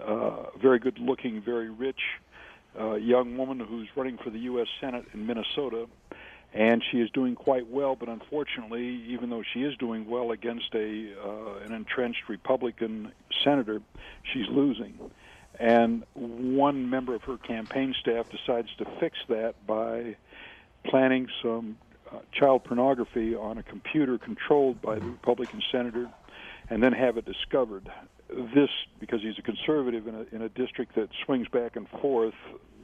uh, 0.02 0.44
very 0.58 0.78
good 0.78 0.98
looking, 0.98 1.42
very 1.42 1.68
rich 1.68 2.00
uh, 2.80 2.94
young 2.94 3.36
woman 3.36 3.60
who's 3.60 3.86
running 3.94 4.16
for 4.16 4.30
the 4.30 4.38
U.S. 4.38 4.66
Senate 4.80 5.04
in 5.12 5.26
Minnesota. 5.26 5.86
And 6.54 6.82
she 6.90 7.02
is 7.02 7.10
doing 7.10 7.34
quite 7.34 7.68
well, 7.68 7.94
but 7.94 8.08
unfortunately, 8.08 9.04
even 9.08 9.28
though 9.28 9.42
she 9.52 9.60
is 9.62 9.76
doing 9.76 10.08
well 10.08 10.30
against 10.30 10.74
a 10.74 11.12
uh, 11.22 11.66
an 11.66 11.72
entrenched 11.74 12.30
Republican 12.30 13.12
senator, 13.44 13.82
she's 14.32 14.48
losing. 14.48 14.98
And 15.58 16.04
one 16.14 16.88
member 16.88 17.14
of 17.14 17.22
her 17.24 17.36
campaign 17.36 17.94
staff 18.00 18.30
decides 18.30 18.68
to 18.78 18.86
fix 18.98 19.18
that 19.28 19.54
by 19.66 20.16
planning 20.84 21.28
some 21.42 21.76
uh, 22.10 22.18
child 22.32 22.64
pornography 22.64 23.34
on 23.34 23.58
a 23.58 23.62
computer 23.62 24.18
controlled 24.18 24.80
by 24.82 24.98
the 24.98 25.06
Republican 25.06 25.62
senator 25.70 26.08
and 26.68 26.82
then 26.82 26.92
have 26.92 27.16
it 27.16 27.24
discovered. 27.24 27.90
This, 28.54 28.70
because 29.00 29.20
he's 29.22 29.38
a 29.38 29.42
conservative 29.42 30.06
in 30.06 30.14
a, 30.14 30.24
in 30.34 30.42
a 30.42 30.48
district 30.48 30.94
that 30.94 31.08
swings 31.24 31.48
back 31.48 31.74
and 31.76 31.88
forth, 31.88 32.34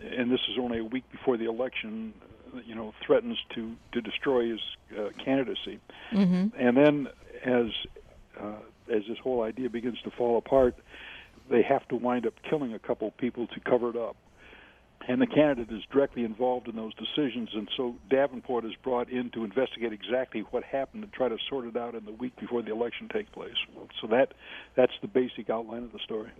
and 0.02 0.30
this 0.30 0.40
is 0.50 0.58
only 0.58 0.78
a 0.78 0.84
week 0.84 1.04
before 1.12 1.36
the 1.36 1.48
election, 1.48 2.12
you 2.64 2.74
know, 2.74 2.92
threatens 3.04 3.38
to, 3.54 3.76
to 3.92 4.00
destroy 4.00 4.50
his 4.50 4.60
uh, 4.98 5.08
candidacy. 5.24 5.78
And 6.58 6.76
then, 6.76 7.08
as 7.44 7.66
uh, 8.40 8.56
as 8.92 9.02
this 9.08 9.18
whole 9.22 9.42
idea 9.42 9.70
begins 9.70 9.98
to 10.02 10.10
fall 10.10 10.36
apart, 10.38 10.76
they 11.50 11.62
have 11.62 11.86
to 11.88 11.96
wind 11.96 12.26
up 12.26 12.34
killing 12.48 12.74
a 12.74 12.78
couple 12.78 13.10
people 13.12 13.46
to 13.48 13.60
cover 13.60 13.90
it 13.90 13.96
up. 13.96 14.16
And 15.08 15.20
the 15.20 15.26
candidate 15.26 15.72
is 15.72 15.84
directly 15.92 16.24
involved 16.24 16.66
in 16.66 16.74
those 16.74 16.92
decisions, 16.94 17.50
and 17.54 17.68
so 17.76 17.94
Davenport 18.10 18.64
is 18.64 18.72
brought 18.82 19.08
in 19.08 19.30
to 19.30 19.44
investigate 19.44 19.92
exactly 19.92 20.40
what 20.50 20.64
happened 20.64 21.04
and 21.04 21.12
try 21.12 21.28
to 21.28 21.36
sort 21.48 21.64
it 21.66 21.76
out 21.76 21.94
in 21.94 22.04
the 22.04 22.12
week 22.12 22.34
before 22.36 22.60
the 22.60 22.72
election 22.72 23.08
takes 23.08 23.30
place. 23.30 23.54
So 24.00 24.08
that 24.08 24.34
that's 24.74 24.92
the 25.02 25.08
basic 25.08 25.48
outline 25.48 25.84
of 25.84 25.92
the 25.92 26.00
story. 26.00 26.30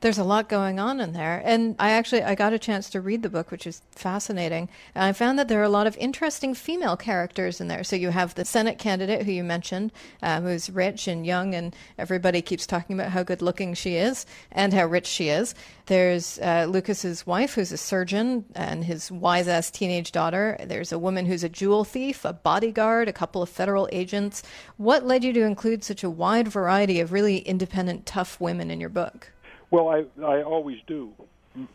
There's 0.00 0.18
a 0.18 0.24
lot 0.24 0.48
going 0.48 0.80
on 0.80 0.98
in 0.98 1.12
there, 1.12 1.40
and 1.44 1.76
I 1.78 1.90
actually 1.90 2.24
I 2.24 2.34
got 2.34 2.52
a 2.52 2.58
chance 2.58 2.90
to 2.90 3.00
read 3.00 3.22
the 3.22 3.28
book, 3.28 3.52
which 3.52 3.66
is 3.66 3.82
fascinating. 3.92 4.68
And 4.94 5.04
I 5.04 5.12
found 5.12 5.38
that 5.38 5.46
there 5.46 5.60
are 5.60 5.64
a 5.64 5.68
lot 5.68 5.86
of 5.86 5.96
interesting 5.98 6.54
female 6.54 6.96
characters 6.96 7.60
in 7.60 7.68
there. 7.68 7.84
So 7.84 7.94
you 7.94 8.10
have 8.10 8.34
the 8.34 8.44
Senate 8.44 8.78
candidate 8.78 9.24
who 9.24 9.30
you 9.30 9.44
mentioned, 9.44 9.92
um, 10.22 10.44
who's 10.44 10.68
rich 10.68 11.06
and 11.06 11.24
young, 11.24 11.54
and 11.54 11.76
everybody 11.96 12.42
keeps 12.42 12.66
talking 12.66 12.98
about 12.98 13.12
how 13.12 13.22
good 13.22 13.42
looking 13.42 13.74
she 13.74 13.96
is 13.96 14.26
and 14.50 14.72
how 14.72 14.86
rich 14.86 15.06
she 15.06 15.28
is. 15.28 15.54
There's 15.90 16.38
uh, 16.38 16.66
Lucas's 16.68 17.26
wife, 17.26 17.54
who's 17.54 17.72
a 17.72 17.76
surgeon 17.76 18.44
and 18.54 18.84
his 18.84 19.10
wise 19.10 19.48
ass 19.48 19.72
teenage 19.72 20.12
daughter. 20.12 20.56
There's 20.64 20.92
a 20.92 21.00
woman 21.00 21.26
who's 21.26 21.42
a 21.42 21.48
jewel 21.48 21.82
thief, 21.82 22.24
a 22.24 22.32
bodyguard, 22.32 23.08
a 23.08 23.12
couple 23.12 23.42
of 23.42 23.48
federal 23.48 23.88
agents. 23.90 24.44
What 24.76 25.04
led 25.04 25.24
you 25.24 25.32
to 25.32 25.42
include 25.42 25.82
such 25.82 26.04
a 26.04 26.08
wide 26.08 26.46
variety 26.46 27.00
of 27.00 27.10
really 27.10 27.38
independent, 27.38 28.06
tough 28.06 28.40
women 28.40 28.70
in 28.70 28.78
your 28.78 28.88
book? 28.88 29.32
Well, 29.72 29.88
I 29.88 30.04
I 30.24 30.44
always 30.44 30.78
do. 30.86 31.12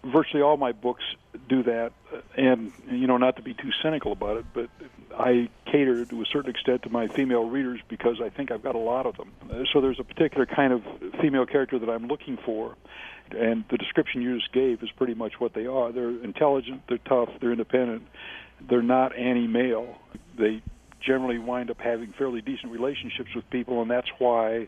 Virtually 0.05 0.41
all 0.41 0.55
my 0.55 0.71
books 0.71 1.03
do 1.49 1.63
that, 1.63 1.91
and 2.37 2.71
you 2.89 3.07
know, 3.07 3.17
not 3.17 3.35
to 3.35 3.41
be 3.41 3.53
too 3.53 3.71
cynical 3.83 4.13
about 4.13 4.37
it, 4.37 4.45
but 4.53 4.69
I 5.19 5.49
cater 5.65 6.05
to 6.05 6.21
a 6.21 6.25
certain 6.25 6.51
extent 6.51 6.83
to 6.83 6.89
my 6.89 7.09
female 7.09 7.49
readers 7.49 7.81
because 7.89 8.21
I 8.21 8.29
think 8.29 8.49
I've 8.49 8.63
got 8.63 8.75
a 8.75 8.79
lot 8.93 9.05
of 9.05 9.17
them. 9.17 9.31
So 9.73 9.81
there's 9.81 9.99
a 9.99 10.05
particular 10.05 10.45
kind 10.45 10.71
of 10.71 10.83
female 11.19 11.45
character 11.45 11.77
that 11.79 11.89
I'm 11.89 12.07
looking 12.07 12.37
for, 12.37 12.77
and 13.31 13.63
the 13.69 13.77
description 13.77 14.21
you 14.21 14.37
just 14.37 14.51
gave 14.51 14.83
is 14.83 14.89
pretty 14.91 15.13
much 15.13 15.39
what 15.39 15.53
they 15.53 15.65
are. 15.65 15.91
They're 15.91 16.09
intelligent, 16.23 16.83
they're 16.87 16.97
tough, 16.99 17.29
they're 17.39 17.51
independent, 17.51 18.03
they're 18.69 18.81
not 18.81 19.15
anti-male. 19.15 19.97
They 20.37 20.61
generally 21.01 21.37
wind 21.37 21.69
up 21.69 21.79
having 21.79 22.13
fairly 22.13 22.41
decent 22.41 22.71
relationships 22.71 23.29
with 23.35 23.49
people, 23.49 23.81
and 23.81 23.89
that's 23.89 24.09
why. 24.19 24.67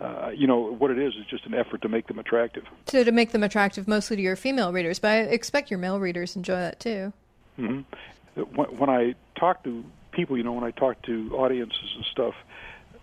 Uh, 0.00 0.30
you 0.34 0.46
know 0.46 0.72
what 0.72 0.90
it 0.90 0.98
is 0.98 1.12
is 1.14 1.26
just 1.26 1.44
an 1.44 1.52
effort 1.52 1.82
to 1.82 1.88
make 1.88 2.06
them 2.06 2.18
attractive. 2.18 2.64
So 2.86 3.04
to 3.04 3.12
make 3.12 3.32
them 3.32 3.42
attractive, 3.42 3.86
mostly 3.86 4.16
to 4.16 4.22
your 4.22 4.34
female 4.34 4.72
readers, 4.72 4.98
but 4.98 5.08
I 5.08 5.16
expect 5.18 5.70
your 5.70 5.78
male 5.78 6.00
readers 6.00 6.36
enjoy 6.36 6.54
that 6.54 6.80
too. 6.80 7.12
Mm-hmm. 7.58 8.42
When, 8.54 8.78
when 8.78 8.88
I 8.88 9.14
talk 9.38 9.62
to 9.64 9.84
people, 10.12 10.38
you 10.38 10.42
know, 10.42 10.52
when 10.52 10.64
I 10.64 10.70
talk 10.70 11.02
to 11.02 11.36
audiences 11.36 11.92
and 11.96 12.04
stuff, 12.06 12.34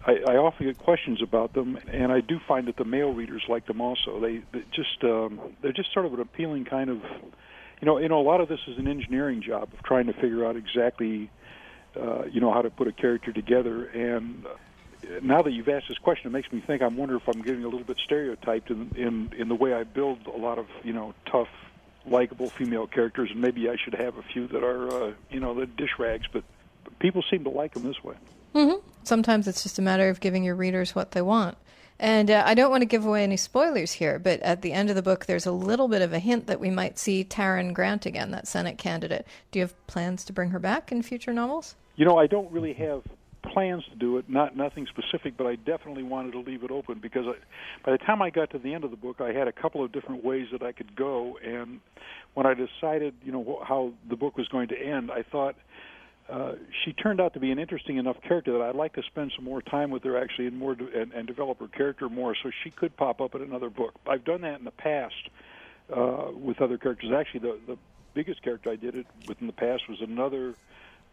I, 0.07 0.19
I 0.25 0.37
often 0.37 0.65
get 0.65 0.77
questions 0.77 1.21
about 1.21 1.53
them, 1.53 1.77
and 1.91 2.11
I 2.11 2.21
do 2.21 2.39
find 2.47 2.67
that 2.67 2.77
the 2.77 2.85
male 2.85 3.13
readers 3.13 3.43
like 3.49 3.65
them 3.67 3.81
also. 3.81 4.21
They, 4.21 4.41
they 4.53 4.63
just 4.71 5.03
um, 5.03 5.39
they're 5.61 5.73
just 5.73 5.93
sort 5.93 6.05
of 6.05 6.13
an 6.13 6.21
appealing 6.21 6.63
kind 6.63 6.89
of, 6.89 7.01
you 7.81 7.85
know, 7.85 7.97
you 7.99 8.07
know, 8.07 8.19
a 8.19 8.23
lot 8.23 8.39
of 8.39 8.47
this 8.47 8.61
is 8.67 8.77
an 8.77 8.87
engineering 8.87 9.41
job 9.41 9.69
of 9.73 9.83
trying 9.83 10.07
to 10.07 10.13
figure 10.13 10.45
out 10.45 10.55
exactly, 10.55 11.29
uh, 11.99 12.23
you 12.25 12.39
know, 12.39 12.53
how 12.53 12.61
to 12.61 12.69
put 12.69 12.87
a 12.87 12.93
character 12.93 13.33
together. 13.33 13.85
And 13.85 14.45
now 15.21 15.41
that 15.41 15.51
you've 15.51 15.67
asked 15.67 15.89
this 15.89 15.97
question, 15.97 16.27
it 16.27 16.31
makes 16.31 16.51
me 16.53 16.63
think. 16.65 16.81
I'm 16.81 16.95
wondering 16.95 17.19
if 17.21 17.35
I'm 17.35 17.41
getting 17.41 17.65
a 17.65 17.67
little 17.67 17.83
bit 17.83 17.97
stereotyped 18.05 18.71
in 18.71 18.91
in 18.95 19.33
in 19.37 19.49
the 19.49 19.55
way 19.55 19.73
I 19.73 19.83
build 19.83 20.25
a 20.25 20.37
lot 20.37 20.57
of 20.57 20.67
you 20.83 20.93
know 20.93 21.15
tough 21.25 21.49
likable 22.05 22.49
female 22.49 22.87
characters, 22.87 23.29
and 23.31 23.41
maybe 23.41 23.69
I 23.69 23.75
should 23.75 23.95
have 23.95 24.17
a 24.17 24.23
few 24.23 24.47
that 24.47 24.63
are, 24.63 24.89
uh, 24.89 25.13
you 25.29 25.41
know, 25.41 25.53
the 25.53 25.65
dish 25.65 25.99
rags. 25.99 26.27
But 26.31 26.45
people 26.99 27.23
seem 27.29 27.43
to 27.43 27.49
like 27.49 27.73
them 27.73 27.83
this 27.83 28.01
way. 28.01 28.15
Mm-hmm. 28.53 28.87
Sometimes 29.03 29.47
it's 29.47 29.63
just 29.63 29.79
a 29.79 29.81
matter 29.81 30.09
of 30.09 30.19
giving 30.19 30.43
your 30.43 30.55
readers 30.55 30.95
what 30.95 31.11
they 31.11 31.21
want. 31.21 31.57
And 31.99 32.29
uh, 32.29 32.43
I 32.45 32.53
don't 32.53 32.69
want 32.69 32.81
to 32.81 32.85
give 32.85 33.05
away 33.05 33.23
any 33.23 33.37
spoilers 33.37 33.93
here, 33.93 34.19
but 34.19 34.39
at 34.41 34.61
the 34.61 34.71
end 34.71 34.89
of 34.89 34.95
the 34.95 35.01
book, 35.01 35.25
there's 35.25 35.47
a 35.47 35.51
little 35.51 35.87
bit 35.87 36.03
of 36.03 36.13
a 36.13 36.19
hint 36.19 36.45
that 36.47 36.59
we 36.59 36.69
might 36.69 36.99
see 36.99 37.23
Taryn 37.23 37.73
Grant 37.73 38.05
again, 38.05 38.31
that 38.31 38.47
Senate 38.47 38.77
candidate. 38.77 39.25
Do 39.51 39.59
you 39.59 39.63
have 39.63 39.87
plans 39.87 40.23
to 40.25 40.33
bring 40.33 40.51
her 40.51 40.59
back 40.59 40.91
in 40.91 41.01
future 41.01 41.33
novels? 41.33 41.75
You 41.95 42.05
know, 42.05 42.17
I 42.17 42.27
don't 42.27 42.51
really 42.51 42.73
have 42.73 43.01
plans 43.41 43.83
to 43.89 43.95
do 43.95 44.17
it, 44.17 44.29
not 44.29 44.55
nothing 44.55 44.85
specific, 44.87 45.37
but 45.37 45.47
I 45.47 45.55
definitely 45.55 46.03
wanted 46.03 46.33
to 46.33 46.39
leave 46.39 46.63
it 46.63 46.69
open 46.69 46.99
because 46.99 47.25
I, 47.25 47.33
by 47.83 47.93
the 47.93 47.97
time 47.97 48.21
I 48.21 48.29
got 48.29 48.51
to 48.51 48.59
the 48.59 48.73
end 48.73 48.83
of 48.83 48.91
the 48.91 48.97
book, 48.97 49.21
I 49.21 49.31
had 49.31 49.47
a 49.47 49.51
couple 49.51 49.83
of 49.83 49.91
different 49.91 50.23
ways 50.23 50.47
that 50.51 50.61
I 50.61 50.71
could 50.71 50.95
go, 50.95 51.39
and 51.43 51.79
when 52.33 52.45
I 52.45 52.53
decided, 52.53 53.15
you 53.23 53.31
know, 53.31 53.63
how 53.67 53.93
the 54.09 54.15
book 54.15 54.37
was 54.37 54.47
going 54.49 54.67
to 54.67 54.79
end, 54.79 55.09
I 55.11 55.23
thought 55.23 55.55
uh, 56.29 56.53
she 56.83 56.93
turned 56.93 57.21
out 57.21 57.33
to 57.33 57.39
be 57.39 57.51
an 57.51 57.59
interesting 57.59 57.97
enough 57.97 58.17
character 58.21 58.51
that 58.53 58.61
I'd 58.61 58.75
like 58.75 58.93
to 58.93 59.03
spend 59.03 59.31
some 59.35 59.45
more 59.45 59.61
time 59.61 59.91
with 59.91 60.03
her 60.03 60.17
actually 60.17 60.47
and 60.47 60.57
more 60.57 60.75
de- 60.75 61.01
and, 61.01 61.13
and 61.13 61.25
develop 61.25 61.59
her 61.59 61.67
character 61.67 62.09
more 62.09 62.35
so 62.35 62.51
she 62.63 62.69
could 62.69 62.95
pop 62.97 63.21
up 63.21 63.33
in 63.35 63.41
another 63.41 63.69
book. 63.69 63.93
I've 64.05 64.25
done 64.25 64.41
that 64.41 64.59
in 64.59 64.65
the 64.65 64.71
past 64.71 65.29
uh, 65.95 66.31
with 66.33 66.61
other 66.61 66.77
characters. 66.77 67.11
Actually, 67.15 67.41
the 67.41 67.59
the 67.67 67.77
biggest 68.13 68.41
character 68.41 68.71
I 68.71 68.75
did 68.75 68.95
it 68.95 69.05
with 69.27 69.39
in 69.39 69.47
the 69.47 69.53
past 69.53 69.83
was 69.87 70.01
another 70.01 70.55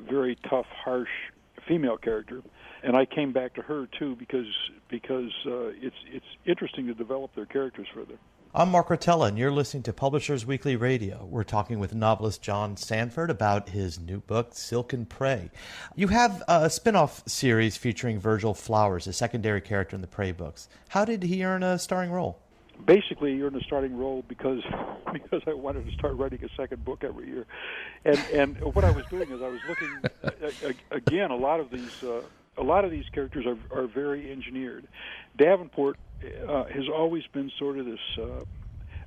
very 0.01 0.37
tough, 0.49 0.67
harsh 0.67 1.09
female 1.69 1.97
character, 1.97 2.43
and 2.83 2.97
I 2.97 3.05
came 3.05 3.33
back 3.33 3.55
to 3.55 3.63
her 3.63 3.87
too 3.99 4.17
because 4.17 4.47
because 4.89 5.31
uh, 5.47 5.69
it's 5.81 5.97
it's 6.11 6.27
interesting 6.45 6.87
to 6.89 6.95
develop 6.95 7.35
their 7.35 7.47
characters 7.47 7.87
further. 7.95 8.19
I'm 8.57 8.71
Mark 8.71 8.87
Rotella, 8.87 9.27
and 9.27 9.37
you're 9.37 9.51
listening 9.51 9.83
to 9.83 9.93
Publishers 9.93 10.47
Weekly 10.47 10.77
Radio. 10.77 11.27
We're 11.29 11.43
talking 11.43 11.81
with 11.81 11.93
novelist 11.93 12.41
John 12.41 12.77
Sandford 12.77 13.29
about 13.29 13.71
his 13.71 13.99
new 13.99 14.21
book, 14.21 14.51
Silken 14.53 15.07
Prey. 15.07 15.51
You 15.97 16.07
have 16.07 16.41
a 16.47 16.71
spin 16.71 16.95
off 16.95 17.29
series 17.29 17.77
featuring 17.77 18.21
Virgil 18.21 18.55
Flowers, 18.55 19.09
a 19.09 19.13
secondary 19.13 19.61
character 19.61 19.97
in 19.97 20.03
the 20.03 20.07
Prey 20.07 20.31
books. 20.31 20.69
How 20.87 21.05
did 21.05 21.25
he 21.25 21.45
earn 21.45 21.65
a 21.65 21.81
starring 21.81 22.13
role? 22.13 22.39
Basically, 22.87 23.35
you're 23.35 23.49
in 23.49 23.57
a 23.57 23.65
starting 23.65 23.99
role 23.99 24.23
because 24.29 24.63
because 25.13 25.43
I 25.49 25.53
wanted 25.55 25.87
to 25.87 25.93
start 25.95 26.17
writing 26.17 26.39
a 26.45 26.49
second 26.57 26.85
book 26.85 27.03
every 27.03 27.27
year, 27.27 27.47
and 28.05 28.19
and 28.33 28.61
what 28.73 28.85
I 28.85 28.93
was 28.93 29.05
doing 29.07 29.33
is 29.33 29.43
I 29.43 29.49
was 29.49 29.61
looking 29.69 30.71
again. 30.93 31.33
A 31.33 31.37
lot 31.37 31.59
of 31.59 31.71
these 31.71 32.05
uh, 32.05 32.23
a 32.57 32.63
lot 32.63 32.85
of 32.85 32.93
these 32.93 33.09
characters 33.13 33.47
are 33.47 33.59
are 33.77 33.89
very 33.89 34.31
engineered. 34.31 34.87
Davenport 35.37 35.97
uh, 36.49 36.65
has 36.65 36.89
always 36.89 37.25
been 37.33 37.51
sort 37.59 37.79
of 37.79 37.87
this 37.87 38.01
uh, 38.19 38.45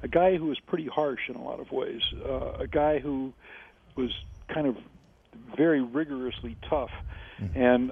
a 0.04 0.08
guy 0.08 0.38
who 0.38 0.46
was 0.46 0.60
pretty 0.60 0.88
harsh 0.88 1.22
in 1.28 1.36
a 1.36 1.44
lot 1.44 1.60
of 1.60 1.72
ways, 1.72 2.02
uh, 2.26 2.54
a 2.60 2.68
guy 2.68 3.00
who 3.00 3.34
was 3.96 4.12
kind 4.48 4.68
of 4.68 4.78
very 5.56 5.82
rigorously 5.82 6.56
tough, 6.70 6.92
mm-hmm. 7.42 7.60
and 7.60 7.92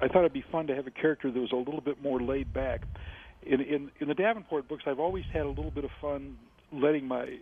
I 0.00 0.08
thought 0.08 0.20
it'd 0.20 0.32
be 0.32 0.44
fun 0.52 0.66
to 0.68 0.74
have 0.74 0.86
a 0.86 0.90
character 0.90 1.30
that 1.30 1.40
was 1.40 1.52
a 1.52 1.56
little 1.56 1.80
bit 1.80 2.02
more 2.02 2.20
laid 2.20 2.52
back. 2.52 2.82
In 3.42 3.60
in 3.60 3.90
in 4.00 4.08
the 4.08 4.14
Davenport 4.14 4.68
books, 4.68 4.84
I've 4.86 5.00
always 5.00 5.24
had 5.32 5.42
a 5.42 5.48
little 5.48 5.70
bit 5.70 5.84
of 5.84 5.90
fun 6.00 6.36
letting 6.72 7.06
my 7.06 7.38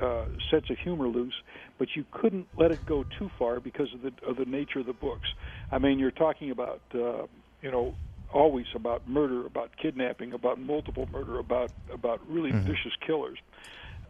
uh, 0.00 0.24
sense 0.50 0.68
of 0.70 0.78
humor 0.78 1.06
loose, 1.06 1.34
but 1.78 1.88
you 1.94 2.04
couldn't 2.10 2.48
let 2.56 2.72
it 2.72 2.84
go 2.86 3.04
too 3.18 3.30
far 3.38 3.60
because 3.60 3.92
of 3.94 4.02
the 4.02 4.12
of 4.26 4.36
the 4.36 4.44
nature 4.44 4.80
of 4.80 4.86
the 4.86 4.92
books. 4.92 5.28
I 5.70 5.78
mean, 5.78 5.98
you're 5.98 6.10
talking 6.10 6.50
about 6.50 6.80
uh, 6.94 7.26
you 7.62 7.70
know 7.70 7.94
always 8.32 8.66
about 8.74 9.08
murder, 9.08 9.46
about 9.46 9.76
kidnapping, 9.76 10.32
about 10.32 10.58
multiple 10.58 11.08
murder, 11.12 11.38
about 11.38 11.70
about 11.92 12.20
really 12.28 12.50
mm-hmm. 12.50 12.66
vicious 12.66 12.92
killers. 13.06 13.38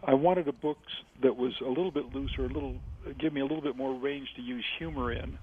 I 0.07 0.15
wanted 0.15 0.49
a 0.49 0.53
book 0.53 0.79
that 1.23 1.37
was 1.37 1.55
a 1.61 1.69
little 1.69 1.91
bit 1.91 2.15
looser, 2.15 2.45
a 2.45 2.49
little 2.49 2.77
give 3.19 3.33
me 3.33 3.41
a 3.41 3.45
little 3.45 3.63
bit 3.63 3.77
more 3.77 3.95
range 3.95 4.29
to 4.37 4.43
use 4.43 4.65
humor 4.79 5.13
in. 5.13 5.39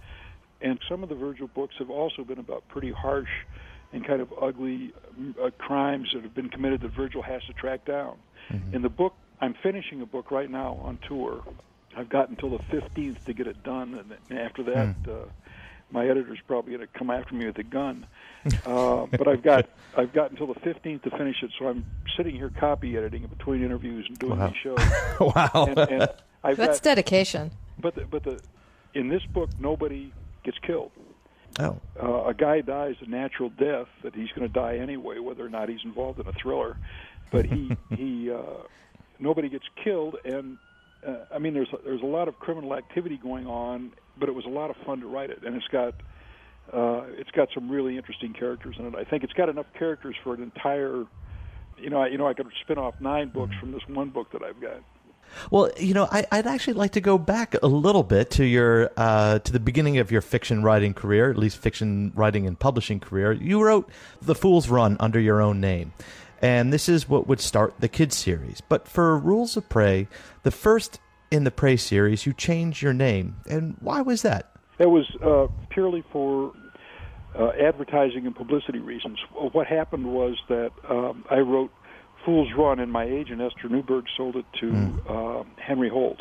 And 0.62 0.79
some 0.88 1.01
of 1.01 1.10
the 1.10 1.15
Virgil 1.15 1.47
books 1.47 1.75
have 1.79 1.89
also 1.89 2.23
been 2.23 2.38
about 2.38 2.67
pretty 2.67 2.91
harsh 2.91 3.29
and 3.93 4.05
kind 4.05 4.21
of 4.21 4.31
ugly 4.39 4.93
uh, 5.41 5.49
crimes 5.57 6.10
that 6.13 6.23
have 6.23 6.36
been 6.36 6.49
committed 6.49 6.81
that 6.81 6.91
Virgil 6.93 7.21
has 7.21 7.43
to 7.45 7.53
track 7.53 7.86
down. 7.86 8.15
Mm-hmm. 8.51 8.75
In 8.75 8.81
the 8.81 8.89
book, 8.89 9.15
I'm 9.41 9.55
finishing 9.63 10.01
a 10.01 10.05
book 10.05 10.31
right 10.31 10.49
now 10.49 10.79
on 10.84 10.99
tour. 11.07 11.43
I've 11.97 12.10
got 12.10 12.29
until 12.29 12.51
the 12.51 12.63
15th 12.65 13.25
to 13.25 13.34
get 13.34 13.47
it 13.47 13.63
done, 13.63 14.17
and 14.29 14.39
after 14.39 14.63
that, 14.63 15.03
mm. 15.03 15.10
uh, 15.10 15.25
my 15.91 16.08
editor's 16.08 16.39
probably 16.47 16.73
going 16.75 16.88
to 16.88 16.97
come 16.97 17.10
after 17.10 17.36
me 17.36 17.45
with 17.45 17.58
a 17.58 17.63
gun. 17.63 18.06
Uh, 18.65 19.06
but 19.06 19.27
I've 19.27 19.43
got 19.43 19.69
I've 19.95 20.13
got 20.13 20.32
until 20.32 20.47
the 20.47 20.56
15th 20.56 21.04
to 21.04 21.12
finish 21.12 21.43
it, 21.43 21.51
so 21.60 21.67
I'm 21.67 21.86
sitting 22.17 22.36
here 22.36 22.51
copy 22.60 22.97
editing 22.97 23.27
between 23.27 23.63
interviews 23.63 24.08
and 24.08 24.17
doing 24.17 24.39
wow. 24.39 24.47
these 24.47 24.58
shows. 24.58 24.80
wow, 25.36 25.67
and, 25.69 25.77
and 25.77 26.10
I've 26.43 26.58
that's 26.58 26.80
got, 26.80 26.84
dedication. 26.84 27.51
But 27.80 27.93
the, 27.93 28.06
but 28.06 28.23
the 28.23 28.41
in 28.95 29.10
this 29.10 29.23
book 29.27 29.51
nobody 29.60 30.12
gets 30.43 30.58
killed. 30.65 30.91
Oh, 31.60 31.80
uh, 32.01 32.25
a 32.25 32.34
guy 32.34 32.62
dies 32.62 32.95
a 33.01 33.10
natural 33.10 33.49
death 33.49 33.88
that 34.04 34.15
he's 34.15 34.30
going 34.30 34.47
to 34.47 34.54
die 34.54 34.77
anyway, 34.77 35.19
whether 35.19 35.45
or 35.45 35.49
not 35.49 35.69
he's 35.69 35.84
involved 35.84 36.19
in 36.19 36.27
a 36.27 36.34
thriller. 36.34 36.77
But 37.32 37.45
he 37.45 37.77
he 37.95 38.32
uh, 38.32 38.63
nobody 39.19 39.49
gets 39.49 39.65
killed, 39.84 40.17
and 40.25 40.58
uh, 41.06 41.25
I 41.34 41.39
mean 41.39 41.54
there's 41.54 41.69
there's 41.84 42.01
a 42.01 42.08
lot 42.08 42.27
of 42.27 42.39
criminal 42.39 42.75
activity 42.75 43.17
going 43.17 43.47
on, 43.47 43.91
but 44.17 44.30
it 44.30 44.34
was 44.34 44.45
a 44.45 44.50
lot 44.50 44.69
of 44.69 44.76
fun 44.86 45.02
to 45.02 45.08
write 45.08 45.30
it, 45.30 45.43
and 45.45 45.56
it's 45.56 45.67
got 45.67 45.95
uh, 46.74 47.04
it's 47.17 47.32
got 47.32 47.50
some 47.54 47.69
really 47.69 47.97
interesting 47.97 48.34
characters 48.34 48.76
in 48.80 48.86
it. 48.86 48.95
I 48.95 49.04
think 49.04 49.24
it's 49.24 49.34
got 49.34 49.50
enough 49.50 49.67
characters 49.78 50.15
for 50.24 50.34
an 50.34 50.41
entire. 50.41 51.06
You 51.78 51.89
know, 51.89 52.02
I, 52.02 52.08
you 52.08 52.17
know, 52.17 52.28
I 52.28 52.34
could 52.34 52.47
spin 52.62 52.78
off 52.78 52.95
nine 53.00 53.30
books 53.30 53.56
from 53.60 53.71
this 53.71 53.82
one 53.88 54.10
book 54.10 54.32
that 54.34 54.43
I've 54.43 54.62
got. 54.62 54.82
Well, 55.50 55.71
you 55.78 55.93
know, 55.93 56.08
I, 56.12 56.26
would 56.32 56.47
actually 56.47 56.74
like 56.74 56.91
to 56.91 57.02
go 57.02 57.17
back 57.17 57.56
a 57.62 57.67
little 57.67 58.04
bit 58.04 58.32
to 58.32 58.45
your 58.45 58.91
uh, 58.97 59.39
to 59.39 59.52
the 59.52 59.60
beginning 59.60 59.97
of 59.97 60.12
your 60.12 60.21
fiction 60.21 60.63
writing 60.63 60.93
career, 60.93 61.30
at 61.30 61.38
least 61.38 61.58
fiction 61.58 62.12
writing 62.15 62.47
and 62.47 62.58
publishing 62.58 63.00
career. 63.00 63.32
You 63.32 63.63
wrote 63.63 63.89
*The 64.21 64.36
Fool's 64.36 64.69
Run* 64.69 64.97
under 65.00 65.19
your 65.19 65.41
own 65.41 65.60
name, 65.60 65.93
and 66.41 66.71
this 66.71 66.88
is 66.88 67.10
what 67.10 67.28
would 67.28 67.41
start 67.41 67.76
the 67.80 67.88
Kidd 67.88 68.13
series. 68.13 68.62
But 68.62 68.88
for 68.88 69.17
*Rules 69.17 69.58
of 69.58 69.67
Prey*, 69.69 70.08
the 70.43 70.52
first 70.52 71.00
in 71.32 71.46
the 71.46 71.52
Prey 71.52 71.78
series, 71.78 72.26
you 72.26 72.34
changed 72.34 72.82
your 72.82 72.94
name, 72.94 73.38
and 73.50 73.78
why 73.80 74.02
was 74.02 74.22
that? 74.22 74.52
It 74.78 74.89
was 74.89 75.10
uh, 75.24 75.48
purely 75.70 76.04
for 76.12 76.54
uh, 77.38 77.52
advertising 77.52 78.26
and 78.26 78.36
publicity 78.36 78.80
reasons. 78.80 79.17
What 79.34 79.65
happened 79.67 80.06
was 80.13 80.38
that 80.50 80.72
um, 80.89 81.26
I 81.30 81.39
wrote 81.39 81.72
Fool's 82.26 82.50
Run, 82.58 82.80
and 82.80 82.91
my 82.91 83.06
agent 83.06 83.41
Esther 83.41 83.70
Newberg 83.70 84.06
sold 84.17 84.36
it 84.36 84.46
to 84.60 84.65
mm. 84.65 85.00
uh, 85.10 85.44
Henry 85.58 85.89
Holt. 85.89 86.20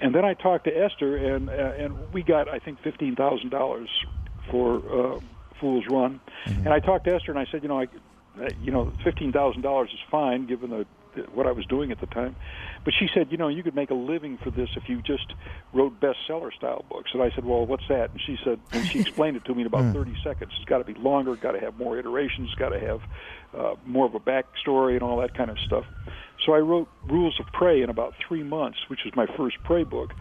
And 0.00 0.14
then 0.14 0.24
I 0.24 0.34
talked 0.34 0.64
to 0.64 0.76
Esther, 0.76 1.16
and 1.16 1.48
uh, 1.48 1.52
and 1.52 2.12
we 2.12 2.22
got 2.22 2.48
I 2.48 2.58
think 2.58 2.80
fifteen 2.82 3.14
thousand 3.14 3.50
dollars 3.50 3.88
for 4.50 4.78
uh, 4.78 5.20
Fool's 5.60 5.84
Run. 5.88 6.20
Mm-hmm. 6.46 6.66
And 6.66 6.68
I 6.68 6.80
talked 6.80 7.04
to 7.04 7.14
Esther, 7.14 7.30
and 7.30 7.38
I 7.38 7.46
said, 7.52 7.62
you 7.62 7.68
know, 7.68 7.78
I, 7.78 7.86
uh, 8.42 8.48
you 8.60 8.72
know, 8.72 8.92
fifteen 9.04 9.30
thousand 9.30 9.62
dollars 9.62 9.90
is 9.92 10.00
fine 10.10 10.46
given 10.46 10.70
the 10.70 10.86
what 11.34 11.46
I 11.46 11.52
was 11.52 11.66
doing 11.66 11.92
at 11.92 12.00
the 12.00 12.06
time. 12.06 12.36
But 12.84 12.94
she 12.98 13.08
said, 13.12 13.28
you 13.30 13.36
know, 13.36 13.48
you 13.48 13.62
could 13.62 13.74
make 13.74 13.90
a 13.90 13.94
living 13.94 14.38
for 14.38 14.50
this 14.50 14.68
if 14.76 14.88
you 14.88 15.02
just 15.02 15.34
wrote 15.72 16.00
bestseller 16.00 16.52
style 16.52 16.84
books. 16.88 17.10
And 17.12 17.22
I 17.22 17.30
said, 17.34 17.44
well, 17.44 17.66
what's 17.66 17.86
that? 17.88 18.10
And 18.12 18.20
she 18.24 18.38
said, 18.44 18.60
and 18.72 18.86
she 18.88 19.00
explained 19.06 19.36
it 19.36 19.44
to 19.46 19.54
me 19.54 19.62
in 19.62 19.66
about 19.66 19.94
30 19.94 20.16
seconds. 20.22 20.52
It's 20.56 20.64
got 20.64 20.78
to 20.78 20.84
be 20.84 20.94
longer, 20.94 21.36
got 21.36 21.52
to 21.52 21.60
have 21.60 21.78
more 21.78 21.98
iterations, 21.98 22.54
got 22.56 22.70
to 22.70 22.80
have 22.80 23.00
uh, 23.56 23.74
more 23.84 24.06
of 24.06 24.14
a 24.14 24.20
backstory 24.20 24.94
and 24.94 25.02
all 25.02 25.20
that 25.20 25.34
kind 25.34 25.50
of 25.50 25.58
stuff. 25.60 25.84
So 26.44 26.54
I 26.54 26.58
wrote 26.58 26.88
Rules 27.08 27.38
of 27.38 27.46
Prey 27.52 27.82
in 27.82 27.90
about 27.90 28.14
three 28.26 28.42
months, 28.42 28.78
which 28.88 29.00
was 29.04 29.14
my 29.14 29.26
first 29.36 29.62
Prey 29.64 29.84
book, 29.84 30.12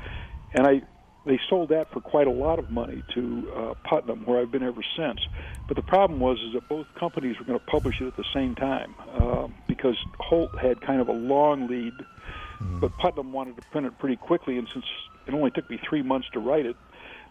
and 0.54 0.68
I 0.68 0.82
they 1.26 1.40
sold 1.50 1.70
that 1.70 1.92
for 1.92 2.02
quite 2.02 2.28
a 2.28 2.32
lot 2.32 2.58
of 2.58 2.72
money 2.72 3.04
to 3.14 3.52
uh, 3.56 3.74
Putnam, 3.84 4.26
where 4.26 4.40
I've 4.40 4.52
been 4.52 4.64
ever 4.64 4.82
since. 4.98 5.20
But 5.68 5.78
the 5.78 5.84
problem 5.84 6.20
was 6.20 6.40
is 6.40 6.54
that 6.54 6.68
both 6.68 6.88
companies 6.96 7.38
were 7.38 7.46
going 7.46 7.60
to 7.60 7.66
publish 7.66 8.02
it 8.02 8.08
at 8.08 8.18
the 8.18 8.26
same 8.34 8.56
time 8.56 8.96
uh, 9.20 9.48
because 9.68 9.98
Holt 10.20 10.58
had 10.58 10.82
kind 10.82 11.00
of 11.00 11.10
a 11.10 11.14
long 11.14 11.68
lead, 11.68 11.94
mm-hmm. 11.94 12.80
but 12.80 12.92
Putnam 12.98 13.32
wanted 13.32 13.56
to 13.58 13.62
print 13.70 13.88
it 13.88 13.98
pretty 14.00 14.16
quickly, 14.16 14.58
and 14.58 14.68
since 14.74 14.86
it 15.28 15.34
only 15.34 15.52
took 15.52 15.70
me 15.70 15.80
three 15.88 16.02
months 16.02 16.28
to 16.34 16.40
write 16.40 16.66
it, 16.66 16.76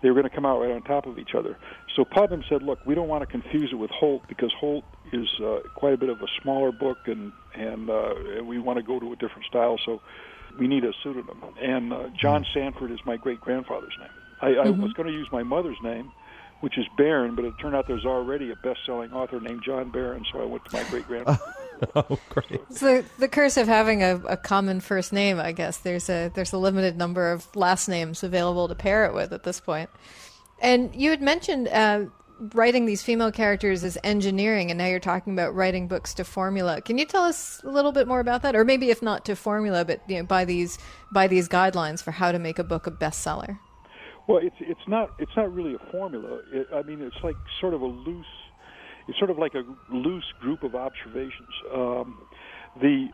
they 0.02 0.08
were 0.08 0.14
going 0.14 0.28
to 0.28 0.34
come 0.34 0.46
out 0.46 0.60
right 0.60 0.70
on 0.70 0.82
top 0.82 1.06
of 1.06 1.18
each 1.18 1.34
other. 1.34 1.58
So 1.94 2.04
Putnam 2.04 2.42
said, 2.48 2.62
"Look, 2.62 2.78
we 2.86 2.94
don't 2.94 3.08
want 3.08 3.22
to 3.22 3.26
confuse 3.26 3.72
it 3.72 3.76
with 3.76 3.90
Holt 3.90 4.22
because 4.28 4.52
Holt 4.58 4.84
is 5.12 5.28
uh, 5.40 5.58
quite 5.74 5.92
a 5.94 5.98
bit 5.98 6.08
of 6.08 6.22
a 6.22 6.26
smaller 6.42 6.72
book, 6.72 6.98
and 7.06 7.32
and 7.54 7.90
uh, 7.90 8.14
we 8.44 8.58
want 8.58 8.78
to 8.78 8.82
go 8.82 9.00
to 9.00 9.12
a 9.12 9.16
different 9.16 9.44
style. 9.46 9.78
So 9.84 10.00
we 10.58 10.66
need 10.66 10.84
a 10.84 10.92
pseudonym. 11.02 11.42
And 11.60 11.92
uh, 11.92 12.08
John 12.20 12.44
Sandford 12.54 12.90
is 12.90 13.00
my 13.04 13.16
great 13.16 13.40
grandfather's 13.40 13.94
name. 13.98 14.08
I, 14.40 14.46
I 14.46 14.52
mm-hmm. 14.66 14.82
was 14.82 14.92
going 14.92 15.08
to 15.08 15.12
use 15.12 15.28
my 15.32 15.42
mother's 15.42 15.76
name, 15.82 16.12
which 16.60 16.78
is 16.78 16.86
Barron, 16.96 17.34
but 17.34 17.44
it 17.44 17.54
turned 17.60 17.74
out 17.74 17.86
there's 17.86 18.06
already 18.06 18.50
a 18.50 18.56
best-selling 18.56 19.12
author 19.12 19.40
named 19.40 19.62
John 19.64 19.90
Barron, 19.90 20.24
so 20.32 20.40
I 20.40 20.44
went 20.44 20.64
to 20.66 20.76
my 20.76 20.82
great 20.84 21.06
grandfather. 21.06 21.40
oh, 21.96 22.18
great! 22.28 22.60
So 22.70 23.02
the 23.18 23.28
curse 23.28 23.56
of 23.56 23.66
having 23.66 24.02
a, 24.02 24.16
a, 24.28 24.36
common 24.36 24.80
first 24.80 25.12
name, 25.12 25.38
I 25.38 25.52
guess. 25.52 25.78
There's 25.78 26.10
a 26.10 26.30
there's 26.34 26.52
a 26.52 26.58
limited 26.58 26.98
number 26.98 27.32
of 27.32 27.54
last 27.56 27.88
names 27.88 28.22
available 28.22 28.68
to 28.68 28.74
pair 28.74 29.06
it 29.06 29.14
with 29.14 29.32
at 29.32 29.44
this 29.44 29.60
point. 29.60 29.88
And 30.60 30.94
you 30.94 31.08
had 31.08 31.22
mentioned 31.22 31.68
uh, 31.68 32.04
writing 32.54 32.86
these 32.86 33.02
female 33.02 33.30
characters 33.30 33.84
as 33.84 33.98
engineering, 34.02 34.70
and 34.70 34.78
now 34.78 34.86
you're 34.86 34.98
talking 35.00 35.32
about 35.32 35.54
writing 35.54 35.88
books 35.88 36.14
to 36.14 36.24
formula. 36.24 36.80
Can 36.80 36.98
you 36.98 37.04
tell 37.04 37.22
us 37.22 37.60
a 37.64 37.70
little 37.70 37.92
bit 37.92 38.08
more 38.08 38.20
about 38.20 38.42
that, 38.42 38.56
or 38.56 38.64
maybe 38.64 38.90
if 38.90 39.02
not 39.02 39.24
to 39.26 39.36
formula, 39.36 39.84
but 39.84 40.00
you 40.08 40.16
know, 40.18 40.24
by 40.24 40.44
these 40.44 40.78
by 41.12 41.26
these 41.26 41.48
guidelines 41.48 42.02
for 42.02 42.10
how 42.10 42.32
to 42.32 42.38
make 42.38 42.58
a 42.58 42.64
book 42.64 42.86
a 42.86 42.90
bestseller? 42.90 43.58
Well, 44.26 44.38
it's 44.38 44.56
it's 44.60 44.88
not 44.88 45.10
it's 45.18 45.36
not 45.36 45.52
really 45.52 45.74
a 45.74 45.90
formula. 45.90 46.40
It, 46.52 46.68
I 46.74 46.82
mean, 46.82 47.00
it's 47.02 47.22
like 47.22 47.36
sort 47.60 47.74
of 47.74 47.82
a 47.82 47.86
loose. 47.86 48.26
It's 49.08 49.18
sort 49.18 49.30
of 49.30 49.38
like 49.38 49.54
a 49.54 49.64
loose 49.92 50.32
group 50.40 50.62
of 50.62 50.74
observations. 50.74 51.50
Um, 51.74 52.18
the 52.80 53.08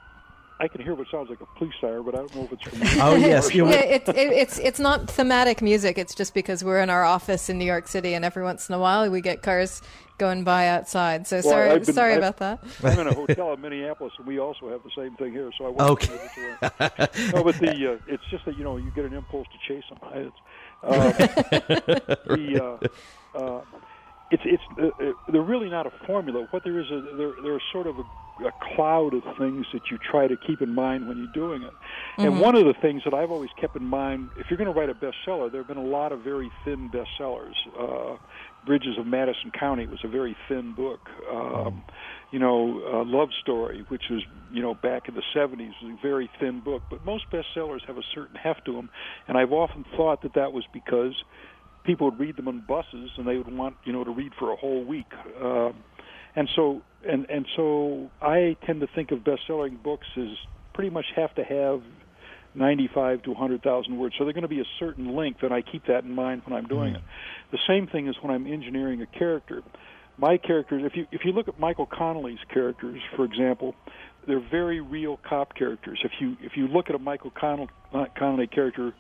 I 0.59 0.69
can 0.69 0.81
hear 0.81 0.95
what 0.95 1.07
sounds 1.11 1.29
like 1.29 1.41
a 1.41 1.47
police 1.59 1.75
siren, 1.81 2.03
but 2.03 2.15
I 2.15 2.19
don't 2.19 2.35
know 2.35 2.45
if 2.45 2.53
it's 2.53 2.63
from. 2.63 2.81
oh 3.03 3.15
yes, 3.15 3.55
yeah, 3.55 3.67
it, 3.67 4.09
it, 4.09 4.17
it's 4.17 4.59
it's 4.59 4.79
not 4.79 5.11
thematic 5.11 5.61
music. 5.61 5.99
It's 5.99 6.15
just 6.15 6.33
because 6.33 6.65
we're 6.65 6.81
in 6.81 6.89
our 6.89 7.05
office 7.05 7.51
in 7.51 7.59
New 7.59 7.67
York 7.67 7.89
City, 7.89 8.15
and 8.15 8.25
every 8.25 8.43
once 8.43 8.69
in 8.69 8.75
a 8.75 8.79
while 8.79 9.09
we 9.11 9.21
get 9.21 9.43
cars 9.43 9.83
going 10.17 10.45
by 10.45 10.69
outside. 10.69 11.27
So 11.27 11.37
well, 11.37 11.43
sorry, 11.43 11.79
been, 11.81 11.93
sorry 11.93 12.13
I've, 12.13 12.19
about 12.19 12.39
that. 12.39 12.65
I'm 12.83 12.99
in 13.01 13.07
a 13.07 13.15
hotel 13.27 13.53
in 13.53 13.61
Minneapolis, 13.61 14.15
and 14.17 14.27
we 14.27 14.39
also 14.39 14.71
have 14.71 14.83
the 14.83 14.91
same 14.97 15.15
thing 15.17 15.33
here. 15.33 15.51
So 15.59 15.67
I 15.67 15.69
wasn't 15.69 15.91
okay. 15.91 17.33
no, 17.35 17.45
but 17.45 17.59
the 17.59 17.93
uh, 17.93 17.99
it's 18.13 18.25
just 18.31 18.47
that 18.47 18.57
you 18.57 18.65
know 18.65 18.79
you 18.79 18.91
get 18.93 19.05
an 19.05 19.13
impulse 19.13 19.47
to 19.49 19.75
chase 19.75 19.85
them. 19.91 19.99
It's, 20.15 20.37
uh, 20.83 21.13
the 22.35 22.79
uh, 23.35 23.39
uh, 23.39 23.61
it's 24.31 24.43
it's 24.47 24.63
uh, 24.79 24.87
uh, 24.87 25.13
they're 25.29 25.43
really 25.43 25.69
not 25.69 25.87
a 25.87 25.93
formula. 26.07 26.47
What 26.51 26.65
there 26.65 26.79
is, 26.81 26.91
a, 26.91 27.15
they're 27.17 27.35
they're 27.43 27.63
sort 27.73 27.87
of 27.87 27.99
a 27.99 28.05
a 28.45 28.75
cloud 28.75 29.15
of 29.15 29.23
things 29.39 29.67
that 29.73 29.83
you 29.91 29.99
try 29.99 30.27
to 30.27 30.37
keep 30.37 30.61
in 30.61 30.75
mind 30.75 31.09
when 31.09 31.19
you're 31.19 31.33
doing 31.33 31.63
it. 31.63 31.73
Mm-hmm. 31.73 32.25
And 32.25 32.41
one 32.41 32.55
of 32.57 32.65
the 32.65 32.75
things 32.75 33.03
that 33.05 33.15
I've 33.15 33.31
always 33.31 33.51
kept 33.61 33.77
in 33.77 33.85
mind, 33.85 34.31
if 34.37 34.47
you're 34.51 34.59
going 34.59 34.73
to 34.73 34.79
write 34.79 34.91
a 34.91 34.95
bestseller, 34.95 35.51
there 35.51 35.61
have 35.61 35.69
been 35.69 35.77
a 35.77 35.85
lot 35.85 36.13
of 36.13 36.21
very 36.21 36.51
thin 36.65 36.91
bestsellers. 36.91 37.55
Uh, 37.79 38.17
Bridges 38.67 38.99
of 38.99 39.07
Madison 39.07 39.53
County 39.53 39.87
was 39.87 40.01
a 40.03 40.09
very 40.09 40.37
thin 40.49 40.73
book. 40.75 41.01
Um, 41.31 41.37
mm-hmm. 41.37 41.79
You 42.33 42.41
know, 42.41 42.83
uh, 42.93 43.05
Love 43.05 43.29
Story, 43.41 43.85
which 43.89 44.03
was 44.11 44.23
you 44.53 44.61
know 44.61 44.75
back 44.75 45.09
in 45.09 45.15
the 45.15 45.23
70s, 45.35 45.71
was 45.83 45.97
a 45.97 46.03
very 46.03 46.29
thin 46.41 46.61
book. 46.61 46.83
But 46.91 47.05
most 47.05 47.25
bestsellers 47.31 47.87
have 47.87 47.97
a 47.97 48.03
certain 48.13 48.35
heft 48.35 48.65
to 48.67 48.73
them, 48.73 48.91
and 49.29 49.39
I've 49.39 49.53
often 49.53 49.85
thought 49.97 50.23
that 50.23 50.35
that 50.35 50.53
was 50.53 50.65
because 50.73 51.15
people 51.85 52.11
would 52.11 52.19
read 52.19 52.37
them 52.37 52.49
on 52.49 52.65
buses 52.67 53.11
and 53.17 53.27
they 53.27 53.37
would 53.37 53.51
want 53.57 53.77
you 53.85 53.93
know 53.93 54.03
to 54.03 54.11
read 54.11 54.33
for 54.39 54.53
a 54.53 54.57
whole 54.57 54.85
week. 54.85 55.07
Uh, 55.41 55.71
and 56.37 56.49
so 56.55 56.83
and 57.09 57.27
and 57.29 57.47
so 57.57 58.11
I 58.21 58.57
tend 58.67 58.81
to 58.83 58.87
think 58.95 59.11
of 59.11 59.25
best-selling 59.25 59.79
books 59.83 60.07
as 60.17 60.29
pretty 60.75 60.91
much 60.91 61.07
have 61.17 61.35
to 61.37 61.43
have 61.43 61.83
95 62.55 63.23
to 63.23 63.31
100,000 63.31 63.99
words. 63.99 64.15
So 64.19 64.25
they're 64.25 64.33
going 64.33 64.43
to 64.43 64.49
be 64.49 64.61
a 64.61 64.67
certain 64.79 65.15
length, 65.15 65.43
and 65.43 65.53
I 65.53 65.63
keep 65.63 65.87
that 65.87 66.05
in 66.05 66.15
mind 66.15 66.43
when 66.47 66.57
I'm 66.57 66.67
doing 66.67 66.95
mm. 66.95 66.97
it. 66.97 67.03
The 67.53 67.59
same 67.67 67.87
thing 67.87 68.09
is 68.09 68.17
when 68.23 68.35
I'm 68.35 68.47
engineering 68.47 69.03
a 69.03 69.07
character. 69.07 69.63
My 70.19 70.39
characters, 70.39 70.83
if 70.85 70.97
you 70.97 71.07
if 71.13 71.23
you 71.25 71.33
look 71.33 71.49
at 71.49 71.61
Michael 71.61 71.87
Connelly's 71.87 72.39
characters, 72.53 73.01
for 73.15 73.25
example, 73.25 73.75
they're 74.27 74.41
very 74.51 74.81
real 74.81 75.21
cop 75.29 75.55
characters. 75.55 76.01
If 76.05 76.13
you 76.21 76.37
if 76.41 76.53
you 76.57 76.69
look 76.69 76.89
at 76.89 76.95
a 76.95 76.99
Michael 76.99 77.33
Connell, 77.39 77.69
Connelly 78.19 78.47
character, 78.47 78.95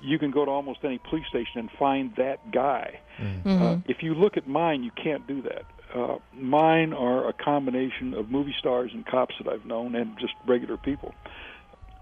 you 0.00 0.18
can 0.18 0.30
go 0.30 0.44
to 0.44 0.50
almost 0.50 0.80
any 0.84 0.98
police 1.10 1.26
station 1.28 1.58
and 1.58 1.70
find 1.76 2.12
that 2.16 2.52
guy. 2.52 3.00
Mm. 3.20 3.42
Mm-hmm. 3.42 3.62
Uh, 3.62 3.76
if 3.86 3.98
you 4.02 4.14
look 4.14 4.36
at 4.36 4.46
mine, 4.46 4.84
you 4.84 4.92
can't 5.02 5.26
do 5.26 5.42
that. 5.42 5.64
Uh, 5.94 6.16
mine 6.32 6.92
are 6.92 7.28
a 7.28 7.32
combination 7.32 8.14
of 8.14 8.30
movie 8.30 8.54
stars 8.58 8.90
and 8.94 9.04
cops 9.06 9.34
that 9.42 9.52
I've 9.52 9.66
known 9.66 9.94
and 9.94 10.16
just 10.18 10.34
regular 10.46 10.76
people. 10.76 11.14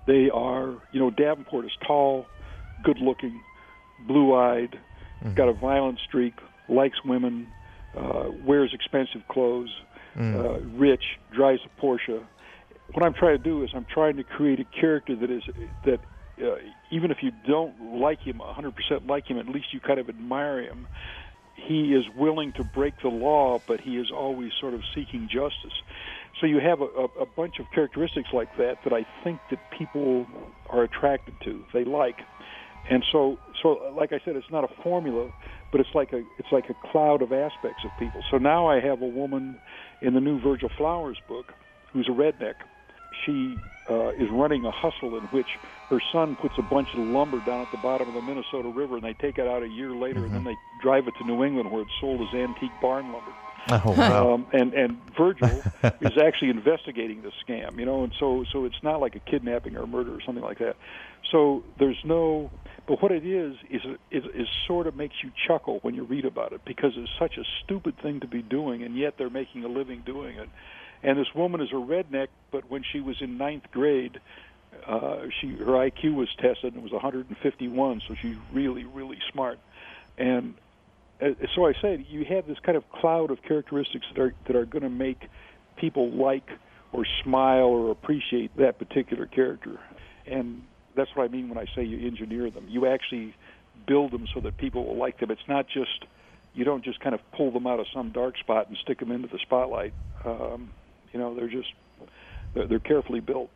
They 0.07 0.31
are, 0.31 0.77
you 0.93 1.01
know, 1.01 1.11
Davenport 1.11 1.65
is 1.65 1.73
tall, 1.87 2.27
good 2.85 2.99
looking, 2.99 3.41
blue 4.07 4.35
eyed, 4.35 4.79
mm-hmm. 5.23 5.35
got 5.35 5.49
a 5.49 5.53
violent 5.53 5.99
streak, 6.07 6.35
likes 6.69 7.03
women, 7.05 7.47
uh, 7.97 8.31
wears 8.45 8.73
expensive 8.75 9.23
clothes, 9.29 9.71
mm. 10.17 10.35
uh, 10.35 10.61
rich, 10.79 11.05
drives 11.35 11.61
a 11.65 11.81
Porsche. 11.81 12.23
What 12.93 13.05
I'm 13.05 13.15
trying 13.15 13.37
to 13.39 13.43
do 13.43 13.63
is 13.65 13.71
I'm 13.75 13.87
trying 13.93 14.17
to 14.17 14.25
create 14.25 14.61
a 14.61 14.81
character 14.81 15.17
that 15.17 15.31
is 15.31 15.43
that 15.85 16.01
uh, 16.43 16.57
even 16.91 17.11
if 17.11 17.19
you 17.23 17.33
don't 17.47 18.01
like 18.01 18.21
him 18.21 18.39
100% 18.39 18.73
like 19.09 19.27
him, 19.27 19.39
at 19.39 19.49
least 19.49 19.73
you 19.73 19.81
kind 19.81 19.99
of 19.99 20.09
admire 20.09 20.63
him 20.63 20.87
he 21.67 21.95
is 21.95 22.05
willing 22.17 22.53
to 22.57 22.65
break 22.65 22.95
the 23.03 23.09
law, 23.09 23.61
but 23.67 23.81
he 23.81 23.97
is 23.97 24.11
always 24.15 24.53
sort 24.61 24.75
of 24.75 24.81
seeking 24.95 25.29
justice. 25.31 25.77
So 26.41 26.47
you 26.47 26.61
have 26.61 26.81
a, 26.81 27.21
a, 27.21 27.27
bunch 27.27 27.59
of 27.59 27.67
characteristics 27.75 28.29
like 28.33 28.49
that 28.59 28.77
that 28.85 28.93
I 28.93 29.07
think 29.25 29.41
that 29.51 29.59
people 29.77 30.27
are 30.71 30.85
attracted 30.85 31.35
to, 31.45 31.65
they 31.73 31.85
like, 31.85 32.17
and 32.91 33.05
so 33.11 33.39
so 33.63 33.93
like 33.97 34.13
I 34.13 34.21
said, 34.25 34.37
it's 34.37 34.51
not 34.51 34.65
a 34.65 34.83
formula, 34.83 35.31
but 35.73 35.81
it's 35.81 35.91
like 35.95 36.13
a 36.13 36.23
it's 36.39 36.49
like 36.53 36.71
a 36.71 36.91
cloud 36.91 37.23
of 37.23 37.33
aspects 37.33 37.85
of 37.85 37.91
people. 37.99 38.23
So 38.31 38.39
now 38.39 38.67
I 38.67 38.81
have 38.81 39.03
a 39.03 39.07
woman 39.07 39.59
in 40.01 40.15
the 40.15 40.21
new 40.21 40.41
Virgil 40.41 40.71
Flowers 40.79 41.19
book 41.29 41.47
who's 41.93 42.09
a 42.09 42.13
redneck. 42.13 42.55
She 43.25 43.57
uh, 43.89 44.09
is 44.11 44.31
running 44.31 44.65
a 44.65 44.71
hustle 44.71 45.17
in 45.17 45.25
which 45.25 45.47
her 45.89 46.01
son 46.13 46.37
puts 46.37 46.55
a 46.59 46.63
bunch 46.63 46.89
of 46.95 47.01
lumber 47.01 47.41
down 47.47 47.63
at 47.63 47.71
the 47.71 47.79
bottom 47.79 48.09
of 48.09 48.15
the 48.15 48.23
Minnesota 48.23 48.69
River, 48.69 48.97
and 48.97 49.05
they 49.05 49.15
take 49.15 49.39
it 49.39 49.47
out 49.47 49.63
a 49.63 49.69
year 49.69 49.91
later, 49.91 50.21
mm-hmm. 50.21 50.25
and 50.25 50.47
then 50.47 50.55
mm-hmm. 50.55 50.79
they 50.79 50.83
drive 50.83 51.09
it 51.09 51.15
to 51.19 51.25
New 51.25 51.45
England 51.45 51.71
where 51.71 51.83
it's 51.83 51.91
sold 52.01 52.21
as 52.21 52.35
antique 52.35 52.73
barn 52.81 53.13
lumber. 53.13 53.33
Oh, 53.71 53.95
wow. 53.97 54.35
um, 54.35 54.47
and 54.53 54.73
and 54.73 54.99
Virgil 55.17 55.49
is 56.01 56.17
actually 56.17 56.51
investigating 56.51 57.23
the 57.23 57.33
scam, 57.45 57.79
you 57.79 57.85
know, 57.85 58.05
and 58.05 58.13
so 58.19 58.45
so 58.51 58.65
it's 58.65 58.83
not 58.83 59.01
like 59.01 59.15
a 59.15 59.19
kidnapping 59.19 59.77
or 59.77 59.83
a 59.83 59.87
murder 59.87 60.15
or 60.15 60.21
something 60.23 60.45
like 60.45 60.59
that. 60.59 60.77
So 61.31 61.65
there's 61.79 61.99
no, 62.05 62.51
but 62.87 63.03
what 63.03 63.13
it 63.13 63.27
is 63.27 63.57
is 63.71 63.83
is, 64.11 64.25
is 64.35 64.49
sort 64.67 64.87
of 64.87 64.97
makes 64.97 65.17
you 65.23 65.31
chuckle 65.47 65.81
when 65.83 65.95
you 65.95 66.05
read 66.05 66.25
about 66.25 66.53
it 66.53 66.63
because 66.65 66.93
it's 66.97 67.11
such 67.19 67.37
a 67.37 67.45
stupid 67.65 68.01
thing 68.01 68.21
to 68.21 68.27
be 68.27 68.43
doing, 68.43 68.83
and 68.83 68.97
yet 68.97 69.15
they're 69.19 69.31
making 69.31 69.65
a 69.65 69.69
living 69.69 70.03
doing 70.07 70.39
it. 70.39 70.49
And 71.03 71.19
this 71.19 71.33
woman 71.35 71.61
is 71.61 71.71
a 71.71 71.75
redneck, 71.75 72.29
but 72.51 72.71
when 72.71 72.83
she 72.83 73.01
was 73.01 73.21
in 73.21 73.39
ninth 73.39 73.71
grade, 73.71 74.21
uh, 74.87 75.27
she 75.41 75.55
her 75.57 75.73
IQ 75.73 76.15
was 76.15 76.29
tested 76.37 76.75
and 76.75 76.77
it 76.77 76.83
was 76.83 76.93
151, 76.93 78.03
so 78.07 78.15
she's 78.15 78.37
really 78.53 78.85
really 78.85 79.19
smart. 79.33 79.59
And 80.17 80.55
uh, 81.21 81.31
so 81.55 81.67
I 81.67 81.73
say 81.75 82.05
you 82.09 82.25
have 82.25 82.47
this 82.47 82.59
kind 82.61 82.77
of 82.77 82.89
cloud 82.91 83.31
of 83.31 83.43
characteristics 83.43 84.07
that 84.15 84.21
are 84.21 84.35
that 84.47 84.57
are 84.57 84.67
going 84.67 84.83
to 84.83 84.91
make 84.91 85.29
people 85.77 86.11
like 86.11 86.49
or 86.93 87.05
smile 87.23 87.67
or 87.67 87.91
appreciate 87.91 88.57
that 88.57 88.79
particular 88.79 89.27
character. 89.27 89.79
And 90.27 90.63
that's 90.95 91.15
what 91.15 91.25
I 91.25 91.29
mean 91.29 91.49
when 91.49 91.59
I 91.59 91.67
say 91.75 91.85
you 91.85 92.07
engineer 92.07 92.51
them. 92.51 92.67
You 92.69 92.87
actually 92.87 93.35
build 93.87 94.11
them 94.11 94.27
so 94.35 94.41
that 94.41 94.57
people 94.57 94.85
will 94.85 94.97
like 94.97 95.21
them. 95.21 95.31
It's 95.31 95.49
not 95.49 95.69
just 95.69 96.05
you 96.55 96.65
don't 96.65 96.85
just 96.85 97.01
kind 97.01 97.15
of 97.15 97.21
pull 97.33 97.51
them 97.53 97.67
out 97.67 97.79
of 97.79 97.87
some 97.95 98.11
dark 98.11 98.37
spot 98.39 98.69
and 98.69 98.77
stick 98.79 98.99
them 98.99 99.13
into 99.13 99.29
the 99.29 99.39
spotlight. 99.39 99.93
Um, 100.25 100.71
you 101.13 101.19
know, 101.19 101.35
they're 101.35 101.49
just 101.49 101.69
they're, 102.55 102.67
they're 102.67 102.79
carefully 102.79 103.21
built. 103.21 103.51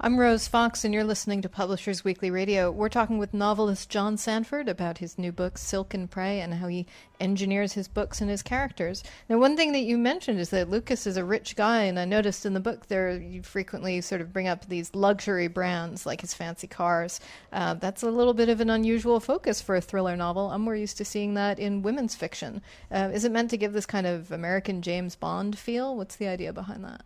I'm 0.00 0.18
Rose 0.18 0.48
Fox, 0.48 0.84
and 0.84 0.92
you're 0.92 1.04
listening 1.04 1.42
to 1.42 1.48
Publishers 1.48 2.02
Weekly 2.02 2.30
Radio. 2.30 2.72
We're 2.72 2.88
talking 2.88 3.18
with 3.18 3.34
novelist 3.34 3.88
John 3.88 4.16
Sandford 4.16 4.66
about 4.66 4.98
his 4.98 5.18
new 5.18 5.30
book, 5.30 5.58
Silken 5.58 6.08
Prey, 6.08 6.40
and 6.40 6.54
how 6.54 6.66
he 6.66 6.86
engineers 7.20 7.74
his 7.74 7.86
books 7.88 8.20
and 8.20 8.28
his 8.28 8.42
characters. 8.42 9.04
Now, 9.28 9.38
one 9.38 9.56
thing 9.56 9.70
that 9.72 9.84
you 9.84 9.98
mentioned 9.98 10.40
is 10.40 10.48
that 10.48 10.70
Lucas 10.70 11.06
is 11.06 11.16
a 11.16 11.24
rich 11.24 11.54
guy, 11.54 11.82
and 11.82 12.00
I 12.00 12.04
noticed 12.04 12.46
in 12.46 12.54
the 12.54 12.58
book 12.58 12.86
there 12.86 13.16
you 13.16 13.42
frequently 13.42 14.00
sort 14.00 14.22
of 14.22 14.32
bring 14.32 14.48
up 14.48 14.66
these 14.66 14.92
luxury 14.94 15.46
brands 15.46 16.04
like 16.04 16.22
his 16.22 16.34
fancy 16.34 16.66
cars. 16.66 17.20
Uh, 17.52 17.74
that's 17.74 18.02
a 18.02 18.10
little 18.10 18.34
bit 18.34 18.48
of 18.48 18.60
an 18.60 18.70
unusual 18.70 19.20
focus 19.20 19.60
for 19.60 19.76
a 19.76 19.80
thriller 19.80 20.16
novel. 20.16 20.50
I'm 20.50 20.62
more 20.62 20.74
used 20.74 20.96
to 20.96 21.04
seeing 21.04 21.34
that 21.34 21.60
in 21.60 21.82
women's 21.82 22.16
fiction. 22.16 22.62
Uh, 22.90 23.10
is 23.12 23.24
it 23.24 23.30
meant 23.30 23.50
to 23.50 23.58
give 23.58 23.74
this 23.74 23.86
kind 23.86 24.06
of 24.06 24.32
American 24.32 24.82
James 24.82 25.14
Bond 25.14 25.56
feel? 25.56 25.96
What's 25.96 26.16
the 26.16 26.26
idea 26.26 26.52
behind 26.52 26.82
that? 26.82 27.04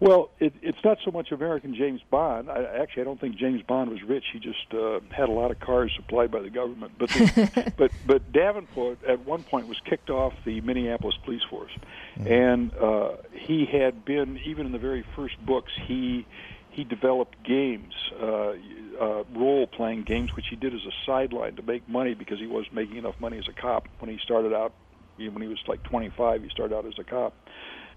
Well, 0.00 0.30
it, 0.40 0.54
it's 0.62 0.82
not 0.82 0.96
so 1.04 1.10
much 1.10 1.30
American 1.30 1.74
James 1.74 2.00
Bond. 2.10 2.50
I, 2.50 2.62
actually, 2.62 3.02
I 3.02 3.04
don't 3.04 3.20
think 3.20 3.36
James 3.36 3.60
Bond 3.62 3.90
was 3.90 4.02
rich. 4.02 4.24
He 4.32 4.38
just 4.38 4.72
uh, 4.72 5.00
had 5.10 5.28
a 5.28 5.32
lot 5.32 5.50
of 5.50 5.60
cars 5.60 5.92
supplied 5.94 6.30
by 6.30 6.40
the 6.40 6.48
government. 6.48 6.92
But 6.98 7.10
the, 7.10 7.72
but 7.76 7.92
but 8.06 8.32
Davenport 8.32 9.04
at 9.04 9.26
one 9.26 9.42
point 9.42 9.68
was 9.68 9.78
kicked 9.84 10.08
off 10.08 10.32
the 10.46 10.62
Minneapolis 10.62 11.16
police 11.22 11.42
force, 11.50 11.70
mm-hmm. 12.18 12.32
and 12.32 12.74
uh, 12.74 13.16
he 13.32 13.66
had 13.66 14.06
been 14.06 14.40
even 14.46 14.64
in 14.64 14.72
the 14.72 14.78
very 14.78 15.04
first 15.14 15.38
books 15.44 15.70
he 15.86 16.26
he 16.70 16.82
developed 16.82 17.42
games, 17.42 17.92
uh, 18.22 18.52
uh, 18.98 19.24
role 19.34 19.66
playing 19.66 20.04
games, 20.04 20.34
which 20.34 20.46
he 20.48 20.56
did 20.56 20.72
as 20.72 20.80
a 20.86 20.92
sideline 21.04 21.56
to 21.56 21.62
make 21.62 21.86
money 21.88 22.14
because 22.14 22.38
he 22.38 22.46
wasn't 22.46 22.72
making 22.72 22.96
enough 22.96 23.20
money 23.20 23.36
as 23.36 23.48
a 23.48 23.52
cop 23.52 23.86
when 23.98 24.10
he 24.10 24.18
started 24.18 24.54
out. 24.54 24.72
When 25.18 25.42
he 25.42 25.48
was 25.48 25.58
like 25.68 25.82
25, 25.82 26.44
he 26.44 26.48
started 26.48 26.74
out 26.74 26.86
as 26.86 26.94
a 26.98 27.04
cop 27.04 27.34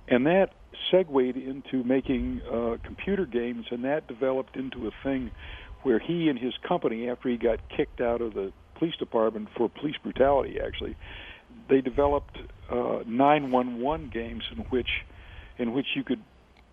and 0.08 0.28
that 0.28 0.54
segued 0.92 1.38
into 1.38 1.84
making 1.84 2.42
uh, 2.52 2.78
computer 2.84 3.26
games, 3.26 3.66
and 3.72 3.84
that 3.84 4.08
developed 4.08 4.56
into 4.56 4.88
a 4.88 4.92
thing 5.04 5.32
where 5.84 6.00
he 6.00 6.30
and 6.30 6.40
his 6.40 6.54
company, 6.68 7.10
after 7.10 7.30
he 7.30 7.38
got 7.38 7.60
kicked 7.70 8.02
out 8.02 8.22
of 8.22 8.34
the 8.34 8.52
police 8.76 8.96
department 8.96 9.50
for 9.56 9.70
police 9.70 9.96
brutality, 10.02 10.60
actually, 10.60 10.96
they 11.70 11.82
developed 11.82 12.38
uh, 12.70 13.04
911 13.06 14.10
games 14.10 14.44
in 14.52 14.60
which, 14.66 14.90
in 15.58 15.74
which 15.74 15.88
you 15.96 16.04
could 16.04 16.22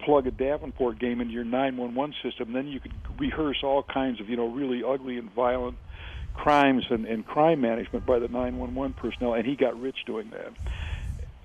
plug 0.04 0.26
a 0.26 0.30
Davenport 0.30 0.98
game 0.98 1.20
into 1.20 1.32
your 1.32 1.44
911 1.44 2.14
system. 2.22 2.52
Then 2.52 2.68
you 2.68 2.80
could 2.80 2.92
rehearse 3.18 3.58
all 3.62 3.82
kinds 3.82 4.20
of, 4.20 4.28
you 4.28 4.36
know, 4.36 4.46
really 4.46 4.82
ugly 4.82 5.18
and 5.18 5.30
violent 5.32 5.76
crimes 6.34 6.84
and, 6.90 7.04
and 7.06 7.26
crime 7.26 7.60
management 7.60 8.06
by 8.06 8.18
the 8.18 8.28
911 8.28 8.94
personnel, 8.94 9.34
and 9.34 9.44
he 9.44 9.56
got 9.56 9.78
rich 9.80 9.96
doing 10.06 10.30
that. 10.30 10.52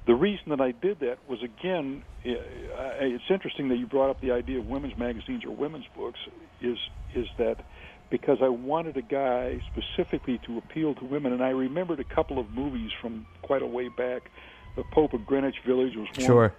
The 0.06 0.14
reason 0.14 0.50
that 0.50 0.62
I 0.62 0.72
did 0.72 1.00
that 1.00 1.18
was 1.28 1.42
again, 1.42 2.04
it's 2.24 3.24
interesting 3.30 3.70
that 3.70 3.78
you 3.78 3.88
brought 3.88 4.12
up 4.12 4.22
the 4.22 4.32
idea 4.32 4.60
of 4.60 4.68
women's 4.68 4.98
magazines 4.98 5.44
or 5.46 5.56
women's 5.56 5.86
books. 5.96 6.20
Is 6.62 6.78
is 7.16 7.28
that 7.38 7.66
because 8.10 8.38
I 8.42 8.50
wanted 8.50 8.98
a 8.98 9.02
guy 9.02 9.62
specifically 9.74 10.40
to 10.46 10.58
appeal 10.60 10.94
to 10.96 11.06
women, 11.06 11.34
and 11.34 11.44
I 11.44 11.50
remembered 11.50 12.00
a 12.00 12.04
couple 12.04 12.40
of 12.40 12.52
movies 12.52 12.92
from 13.02 13.26
quite 13.42 13.64
a 13.64 13.68
way 13.68 13.90
back. 13.90 14.30
The 14.76 14.84
Pope 14.92 15.14
of 15.14 15.26
Greenwich 15.26 15.56
Village 15.66 15.96
was 15.96 16.08
one. 16.16 16.26
Sure. 16.26 16.54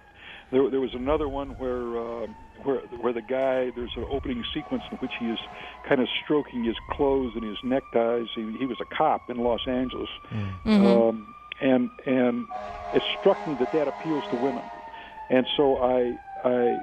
There, 0.51 0.69
there 0.69 0.79
was 0.79 0.93
another 0.93 1.27
one 1.27 1.49
where 1.51 1.97
uh, 1.97 2.27
where 2.63 2.79
where 3.01 3.13
the 3.13 3.21
guy 3.21 3.71
there's 3.75 3.95
an 3.95 4.05
opening 4.09 4.43
sequence 4.53 4.83
in 4.91 4.97
which 4.97 5.11
he 5.19 5.25
is 5.25 5.39
kind 5.87 6.01
of 6.01 6.07
stroking 6.23 6.63
his 6.63 6.75
clothes 6.91 7.33
and 7.35 7.43
his 7.43 7.57
neckties. 7.63 8.27
He, 8.35 8.57
he 8.57 8.65
was 8.65 8.77
a 8.81 8.95
cop 8.95 9.29
in 9.29 9.37
Los 9.37 9.65
Angeles. 9.67 10.09
Mm-hmm. 10.31 10.85
Um, 10.85 11.35
and 11.61 11.89
and 12.05 12.47
it 12.93 13.03
struck 13.19 13.45
me 13.47 13.55
that 13.55 13.71
that 13.73 13.87
appeals 13.87 14.23
to 14.31 14.35
women, 14.35 14.63
and 15.29 15.45
so 15.55 15.77
I 15.77 16.17
I 16.43 16.79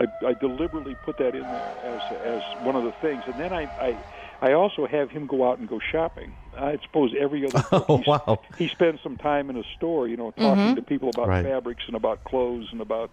I, 0.00 0.26
I 0.28 0.34
deliberately 0.34 0.96
put 1.04 1.18
that 1.18 1.34
in 1.34 1.42
there 1.42 1.74
as 1.84 2.02
as 2.24 2.64
one 2.64 2.76
of 2.76 2.84
the 2.84 2.92
things, 3.00 3.22
and 3.26 3.38
then 3.40 3.52
I. 3.52 3.62
I 3.62 3.96
I 4.40 4.52
also 4.52 4.86
have 4.86 5.10
him 5.10 5.26
go 5.26 5.50
out 5.50 5.58
and 5.58 5.68
go 5.68 5.80
shopping. 5.80 6.32
I 6.56 6.78
suppose 6.84 7.12
every 7.18 7.44
other 7.44 7.64
oh, 7.72 8.04
wow. 8.06 8.40
he 8.56 8.68
spends 8.68 9.00
some 9.02 9.16
time 9.16 9.50
in 9.50 9.56
a 9.56 9.64
store, 9.76 10.06
you 10.06 10.16
know, 10.16 10.30
talking 10.30 10.62
mm-hmm. 10.62 10.74
to 10.76 10.82
people 10.82 11.08
about 11.08 11.26
right. 11.26 11.44
fabrics 11.44 11.82
and 11.88 11.96
about 11.96 12.22
clothes 12.22 12.68
and 12.70 12.80
about 12.80 13.10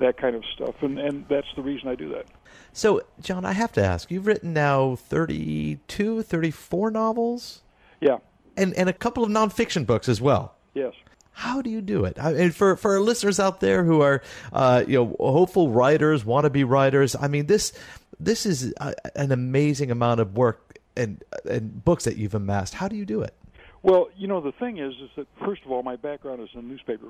that 0.00 0.18
kind 0.18 0.36
of 0.36 0.44
stuff, 0.54 0.82
and 0.82 0.98
and 0.98 1.26
that's 1.28 1.46
the 1.56 1.62
reason 1.62 1.88
I 1.88 1.94
do 1.94 2.10
that. 2.10 2.26
So, 2.74 3.00
John, 3.22 3.46
I 3.46 3.52
have 3.52 3.72
to 3.72 3.82
ask, 3.82 4.10
you've 4.10 4.26
written 4.26 4.52
now 4.52 4.96
32, 4.96 6.22
34 6.22 6.90
novels? 6.90 7.62
Yeah 8.00 8.18
and 8.60 8.74
and 8.74 8.88
a 8.88 8.92
couple 8.92 9.24
of 9.24 9.30
nonfiction 9.30 9.86
books 9.86 10.08
as 10.08 10.20
well. 10.20 10.54
Yes. 10.74 10.94
How 11.32 11.62
do 11.62 11.70
you 11.70 11.80
do 11.80 12.04
it? 12.04 12.18
I 12.18 12.32
mean, 12.32 12.50
for 12.50 12.76
for 12.76 12.92
our 12.92 13.00
listeners 13.00 13.40
out 13.40 13.60
there 13.60 13.84
who 13.84 14.02
are, 14.02 14.22
uh, 14.52 14.84
you 14.86 14.98
know, 14.98 15.16
hopeful 15.18 15.70
writers, 15.70 16.24
want 16.24 16.44
to 16.44 16.50
be 16.50 16.64
writers. 16.64 17.16
I 17.18 17.28
mean, 17.28 17.46
this 17.46 17.72
this 18.18 18.44
is 18.44 18.74
a, 18.78 18.94
an 19.16 19.32
amazing 19.32 19.90
amount 19.90 20.20
of 20.20 20.36
work 20.36 20.78
and 20.96 21.22
and 21.48 21.84
books 21.84 22.04
that 22.04 22.16
you've 22.16 22.34
amassed. 22.34 22.74
How 22.74 22.88
do 22.88 22.96
you 22.96 23.06
do 23.06 23.22
it? 23.22 23.34
Well, 23.82 24.10
you 24.16 24.28
know, 24.28 24.40
the 24.40 24.52
thing 24.52 24.78
is, 24.78 24.92
is 24.94 25.08
that 25.16 25.26
first 25.42 25.64
of 25.64 25.70
all, 25.70 25.82
my 25.82 25.96
background 25.96 26.42
is 26.42 26.50
in 26.54 26.68
newspaper. 26.68 27.06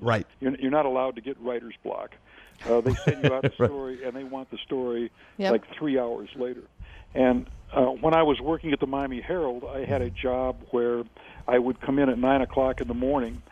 Right. 0.00 0.26
You're, 0.40 0.56
you're 0.56 0.70
not 0.70 0.86
allowed 0.86 1.16
to 1.16 1.20
get 1.20 1.38
writer's 1.40 1.74
block. 1.82 2.14
Uh, 2.66 2.80
they 2.80 2.94
send 2.94 3.24
you 3.24 3.32
out 3.32 3.44
a 3.44 3.54
story, 3.54 3.96
right. 3.96 4.06
and 4.06 4.16
they 4.16 4.24
want 4.24 4.50
the 4.50 4.58
story 4.58 5.10
yep. 5.36 5.52
like 5.52 5.62
three 5.78 5.98
hours 5.98 6.28
later. 6.36 6.62
And 7.14 7.46
uh, 7.72 7.86
when 7.86 8.14
I 8.14 8.22
was 8.22 8.40
working 8.40 8.72
at 8.72 8.80
the 8.80 8.86
Miami 8.86 9.20
Herald, 9.20 9.64
I 9.64 9.84
had 9.84 10.02
a 10.02 10.10
job 10.10 10.56
where 10.70 11.04
I 11.46 11.58
would 11.58 11.80
come 11.80 11.98
in 11.98 12.08
at 12.08 12.18
nine 12.18 12.40
o'clock 12.40 12.80
in 12.80 12.88
the 12.88 12.94
morning, 12.94 13.42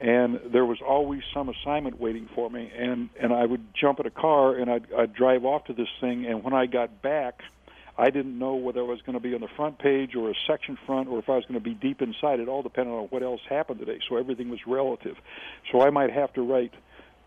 and 0.00 0.40
there 0.52 0.64
was 0.64 0.78
always 0.80 1.22
some 1.32 1.48
assignment 1.48 2.00
waiting 2.00 2.28
for 2.34 2.50
me. 2.50 2.70
And 2.76 3.10
and 3.20 3.32
I 3.32 3.44
would 3.44 3.74
jump 3.74 4.00
in 4.00 4.06
a 4.06 4.10
car 4.10 4.56
and 4.56 4.70
I'd, 4.70 4.92
I'd 4.92 5.14
drive 5.14 5.44
off 5.44 5.66
to 5.66 5.72
this 5.72 5.88
thing. 6.00 6.26
And 6.26 6.42
when 6.42 6.54
I 6.54 6.66
got 6.66 7.02
back, 7.02 7.42
I 7.96 8.10
didn't 8.10 8.38
know 8.38 8.54
whether 8.54 8.80
I 8.80 8.84
was 8.84 9.02
going 9.02 9.14
to 9.14 9.20
be 9.20 9.34
on 9.34 9.40
the 9.40 9.48
front 9.48 9.78
page 9.78 10.16
or 10.16 10.30
a 10.30 10.34
section 10.46 10.78
front, 10.86 11.08
or 11.08 11.18
if 11.18 11.28
I 11.28 11.36
was 11.36 11.44
going 11.44 11.60
to 11.60 11.64
be 11.64 11.74
deep 11.74 12.02
inside. 12.02 12.40
It 12.40 12.48
all 12.48 12.62
depended 12.62 12.92
on 12.94 13.04
what 13.06 13.22
else 13.22 13.42
happened 13.48 13.80
today. 13.80 14.00
So 14.08 14.16
everything 14.16 14.48
was 14.48 14.60
relative. 14.66 15.16
So 15.70 15.82
I 15.82 15.90
might 15.90 16.10
have 16.10 16.32
to 16.34 16.42
write 16.42 16.72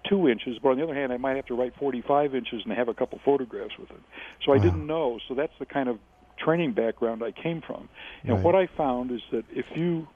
two 0.09 0.27
inches, 0.27 0.57
but 0.61 0.69
on 0.69 0.77
the 0.77 0.83
other 0.83 0.95
hand, 0.95 1.11
I 1.11 1.17
might 1.17 1.35
have 1.35 1.45
to 1.47 1.55
write 1.55 1.73
45 1.77 2.35
inches 2.35 2.61
and 2.65 2.73
have 2.73 2.87
a 2.87 2.93
couple 2.93 3.19
photographs 3.23 3.77
with 3.77 3.89
it. 3.91 4.01
So 4.45 4.53
I 4.53 4.57
didn't 4.57 4.85
know. 4.85 5.19
So 5.27 5.35
that's 5.35 5.53
the 5.59 5.65
kind 5.65 5.89
of 5.89 5.99
training 6.37 6.73
background 6.73 7.23
I 7.23 7.31
came 7.31 7.61
from. 7.61 7.89
And 8.23 8.33
right. 8.33 8.43
what 8.43 8.55
I 8.55 8.67
found 8.67 9.11
is 9.11 9.21
that 9.31 9.45
if 9.51 9.65
you, 9.75 10.07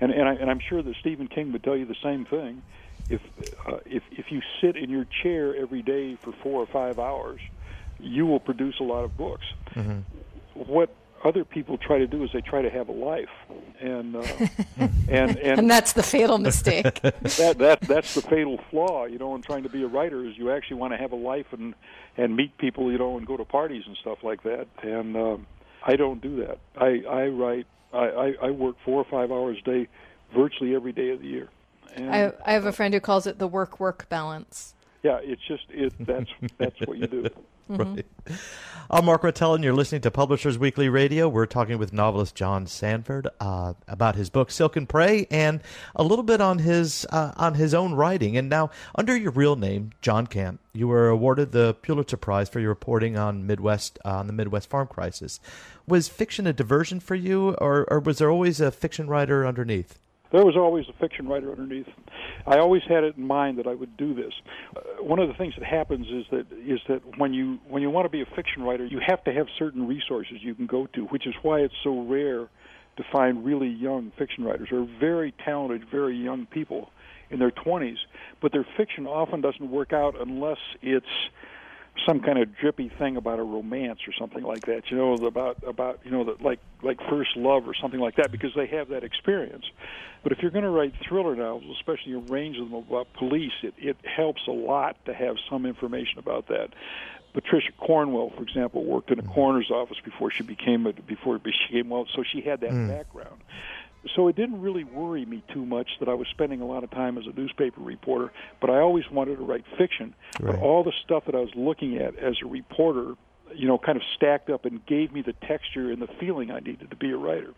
and 0.00 0.10
and, 0.12 0.28
I, 0.28 0.34
and 0.34 0.50
I'm 0.50 0.60
sure 0.68 0.82
that 0.82 0.94
Stephen 1.00 1.28
King 1.28 1.52
would 1.52 1.62
tell 1.62 1.76
you 1.76 1.86
the 1.86 1.96
same 2.02 2.24
thing, 2.24 2.62
if 3.08 3.20
uh, 3.66 3.78
if 3.86 4.02
if 4.10 4.26
you 4.30 4.40
sit 4.60 4.76
in 4.76 4.90
your 4.90 5.06
chair 5.22 5.54
every 5.56 5.82
day 5.82 6.16
for 6.22 6.32
four 6.42 6.60
or 6.60 6.66
five 6.66 6.98
hours, 6.98 7.40
you 7.98 8.26
will 8.26 8.40
produce 8.40 8.76
a 8.80 8.84
lot 8.84 9.04
of 9.04 9.16
books. 9.16 9.44
Mm-hmm. 9.74 10.00
What 10.54 10.94
other 11.24 11.44
people 11.44 11.76
try 11.76 11.98
to 11.98 12.06
do 12.06 12.24
is 12.24 12.30
they 12.32 12.40
try 12.40 12.62
to 12.62 12.70
have 12.70 12.88
a 12.88 12.92
life, 12.92 13.28
and 13.80 14.16
uh, 14.16 14.20
and, 15.08 15.36
and 15.36 15.38
and 15.38 15.70
that's 15.70 15.92
the 15.92 16.02
fatal 16.02 16.38
mistake. 16.38 17.00
that 17.02 17.56
that 17.58 17.80
that's 17.82 18.14
the 18.14 18.22
fatal 18.22 18.58
flaw, 18.70 19.04
you 19.04 19.18
know, 19.18 19.34
in 19.34 19.42
trying 19.42 19.62
to 19.64 19.68
be 19.68 19.82
a 19.82 19.86
writer 19.86 20.24
is 20.24 20.36
you 20.36 20.50
actually 20.50 20.76
want 20.76 20.92
to 20.92 20.96
have 20.96 21.12
a 21.12 21.16
life 21.16 21.46
and 21.52 21.74
and 22.16 22.36
meet 22.36 22.56
people, 22.58 22.90
you 22.90 22.98
know, 22.98 23.16
and 23.16 23.26
go 23.26 23.36
to 23.36 23.44
parties 23.44 23.84
and 23.86 23.96
stuff 23.98 24.18
like 24.22 24.42
that. 24.44 24.66
And 24.82 25.16
um, 25.16 25.46
I 25.82 25.96
don't 25.96 26.20
do 26.20 26.44
that. 26.46 26.58
I 26.76 27.02
I 27.08 27.26
write. 27.28 27.66
I, 27.92 27.98
I 27.98 28.34
I 28.42 28.50
work 28.50 28.76
four 28.84 29.00
or 29.00 29.06
five 29.10 29.30
hours 29.30 29.58
a 29.60 29.70
day, 29.70 29.88
virtually 30.34 30.74
every 30.74 30.92
day 30.92 31.10
of 31.10 31.20
the 31.20 31.26
year. 31.26 31.48
And, 31.94 32.14
I 32.14 32.32
I 32.44 32.52
have 32.52 32.66
a 32.66 32.72
friend 32.72 32.94
who 32.94 33.00
calls 33.00 33.26
it 33.26 33.38
the 33.38 33.48
work 33.48 33.80
work 33.80 34.08
balance. 34.08 34.74
Yeah, 35.02 35.18
it's 35.22 35.42
just 35.46 35.64
it. 35.70 35.92
That's 35.98 36.30
that's 36.58 36.80
what 36.86 36.98
you 36.98 37.06
do. 37.06 37.26
Mm-hmm. 37.80 37.94
Right. 37.94 38.06
I'm 38.90 39.04
Mark 39.04 39.22
Rotella, 39.22 39.54
and 39.54 39.62
you're 39.62 39.72
listening 39.72 40.00
to 40.00 40.10
Publishers 40.10 40.58
Weekly 40.58 40.88
Radio. 40.88 41.28
We're 41.28 41.46
talking 41.46 41.78
with 41.78 41.92
novelist 41.92 42.34
John 42.34 42.66
Sandford 42.66 43.28
uh, 43.38 43.74
about 43.86 44.16
his 44.16 44.28
book 44.28 44.50
Silken 44.50 44.88
Prey, 44.88 45.28
and 45.30 45.60
a 45.94 46.02
little 46.02 46.24
bit 46.24 46.40
on 46.40 46.58
his 46.58 47.06
uh, 47.10 47.30
on 47.36 47.54
his 47.54 47.72
own 47.72 47.94
writing. 47.94 48.36
And 48.36 48.48
now, 48.48 48.70
under 48.96 49.16
your 49.16 49.30
real 49.30 49.54
name, 49.54 49.92
John 50.02 50.26
Camp, 50.26 50.58
you 50.72 50.88
were 50.88 51.08
awarded 51.08 51.52
the 51.52 51.74
Pulitzer 51.74 52.16
Prize 52.16 52.48
for 52.48 52.58
your 52.58 52.70
reporting 52.70 53.16
on 53.16 53.46
Midwest 53.46 54.00
uh, 54.04 54.16
on 54.16 54.26
the 54.26 54.32
Midwest 54.32 54.68
farm 54.68 54.88
crisis. 54.88 55.38
Was 55.86 56.08
fiction 56.08 56.48
a 56.48 56.52
diversion 56.52 56.98
for 56.98 57.14
you, 57.14 57.50
or, 57.58 57.84
or 57.88 58.00
was 58.00 58.18
there 58.18 58.30
always 58.30 58.60
a 58.60 58.72
fiction 58.72 59.06
writer 59.06 59.46
underneath? 59.46 59.96
There 60.32 60.44
was 60.44 60.56
always 60.56 60.84
a 60.88 60.92
fiction 61.00 61.26
writer 61.28 61.50
underneath. 61.50 61.88
I 62.46 62.58
always 62.58 62.82
had 62.88 63.02
it 63.02 63.16
in 63.16 63.26
mind 63.26 63.58
that 63.58 63.66
I 63.66 63.74
would 63.74 63.96
do 63.96 64.14
this. 64.14 64.32
Uh, 64.76 65.02
one 65.02 65.18
of 65.18 65.28
the 65.28 65.34
things 65.34 65.54
that 65.58 65.66
happens 65.66 66.06
is 66.06 66.24
that 66.30 66.46
is 66.52 66.80
that 66.88 67.18
when 67.18 67.34
you 67.34 67.58
when 67.68 67.82
you 67.82 67.90
want 67.90 68.04
to 68.04 68.10
be 68.10 68.22
a 68.22 68.36
fiction 68.36 68.62
writer, 68.62 68.86
you 68.86 69.00
have 69.04 69.24
to 69.24 69.32
have 69.32 69.46
certain 69.58 69.86
resources 69.86 70.36
you 70.40 70.54
can 70.54 70.66
go 70.66 70.86
to, 70.94 71.02
which 71.06 71.26
is 71.26 71.34
why 71.42 71.60
it's 71.60 71.74
so 71.82 72.02
rare 72.02 72.48
to 72.96 73.04
find 73.12 73.44
really 73.44 73.68
young 73.68 74.12
fiction 74.18 74.44
writers 74.44 74.68
or 74.70 74.86
very 74.98 75.32
talented, 75.44 75.88
very 75.90 76.16
young 76.16 76.46
people 76.46 76.90
in 77.30 77.38
their 77.38 77.50
20s, 77.50 77.96
but 78.42 78.52
their 78.52 78.66
fiction 78.76 79.06
often 79.06 79.40
doesn't 79.40 79.70
work 79.70 79.92
out 79.92 80.20
unless 80.20 80.58
it's 80.82 81.06
some 82.06 82.20
kind 82.20 82.38
of 82.38 82.56
drippy 82.56 82.90
thing 82.98 83.16
about 83.16 83.38
a 83.38 83.42
romance 83.42 84.00
or 84.06 84.12
something 84.18 84.42
like 84.42 84.66
that. 84.66 84.82
You 84.90 84.96
know, 84.96 85.24
about 85.26 85.58
about 85.66 86.00
you 86.04 86.10
know, 86.10 86.24
the, 86.24 86.42
like 86.42 86.60
like 86.82 86.98
first 87.08 87.36
love 87.36 87.66
or 87.66 87.74
something 87.74 88.00
like 88.00 88.16
that, 88.16 88.30
because 88.32 88.50
they 88.56 88.66
have 88.68 88.88
that 88.88 89.04
experience. 89.04 89.64
But 90.22 90.32
if 90.32 90.38
you're 90.42 90.50
going 90.50 90.64
to 90.64 90.70
write 90.70 90.92
thriller 91.08 91.34
novels, 91.34 91.76
especially 91.78 92.12
a 92.12 92.18
range 92.18 92.58
of 92.58 92.70
them 92.70 92.74
about 92.74 93.12
police, 93.14 93.52
it 93.62 93.74
it 93.78 93.96
helps 94.04 94.42
a 94.46 94.52
lot 94.52 94.96
to 95.06 95.14
have 95.14 95.36
some 95.50 95.66
information 95.66 96.18
about 96.18 96.48
that. 96.48 96.70
Patricia 97.32 97.70
Cornwell, 97.78 98.32
for 98.36 98.42
example, 98.42 98.84
worked 98.84 99.10
in 99.12 99.20
a 99.20 99.22
coroner's 99.22 99.70
office 99.70 99.98
before 100.04 100.32
she 100.32 100.42
became 100.42 100.86
a, 100.86 100.92
before 100.92 101.38
she 101.44 101.72
became 101.72 101.88
well, 101.88 102.06
so 102.14 102.24
she 102.24 102.40
had 102.40 102.60
that 102.60 102.72
Mm. 102.72 102.88
background. 102.88 103.40
So 104.14 104.28
it 104.28 104.36
didn't 104.36 104.62
really 104.62 104.84
worry 104.84 105.26
me 105.26 105.42
too 105.52 105.66
much 105.66 105.88
that 106.00 106.08
I 106.08 106.14
was 106.14 106.26
spending 106.28 106.60
a 106.60 106.66
lot 106.66 106.84
of 106.84 106.90
time 106.90 107.18
as 107.18 107.24
a 107.26 107.38
newspaper 107.38 107.80
reporter, 107.80 108.32
but 108.60 108.70
I 108.70 108.78
always 108.78 109.04
wanted 109.10 109.36
to 109.36 109.44
write 109.44 109.64
fiction. 109.76 110.14
Right. 110.40 110.54
But 110.54 110.62
all 110.62 110.82
the 110.82 110.92
stuff 111.04 111.24
that 111.26 111.34
I 111.34 111.38
was 111.38 111.50
looking 111.54 111.98
at 111.98 112.16
as 112.16 112.36
a 112.42 112.46
reporter, 112.46 113.14
you 113.54 113.68
know, 113.68 113.76
kind 113.76 113.96
of 113.96 114.02
stacked 114.16 114.48
up 114.48 114.64
and 114.64 114.84
gave 114.86 115.12
me 115.12 115.22
the 115.22 115.34
texture 115.46 115.90
and 115.90 116.00
the 116.00 116.08
feeling 116.18 116.50
I 116.50 116.60
needed 116.60 116.90
to 116.90 116.96
be 116.96 117.10
a 117.10 117.16
writer. 117.16 117.52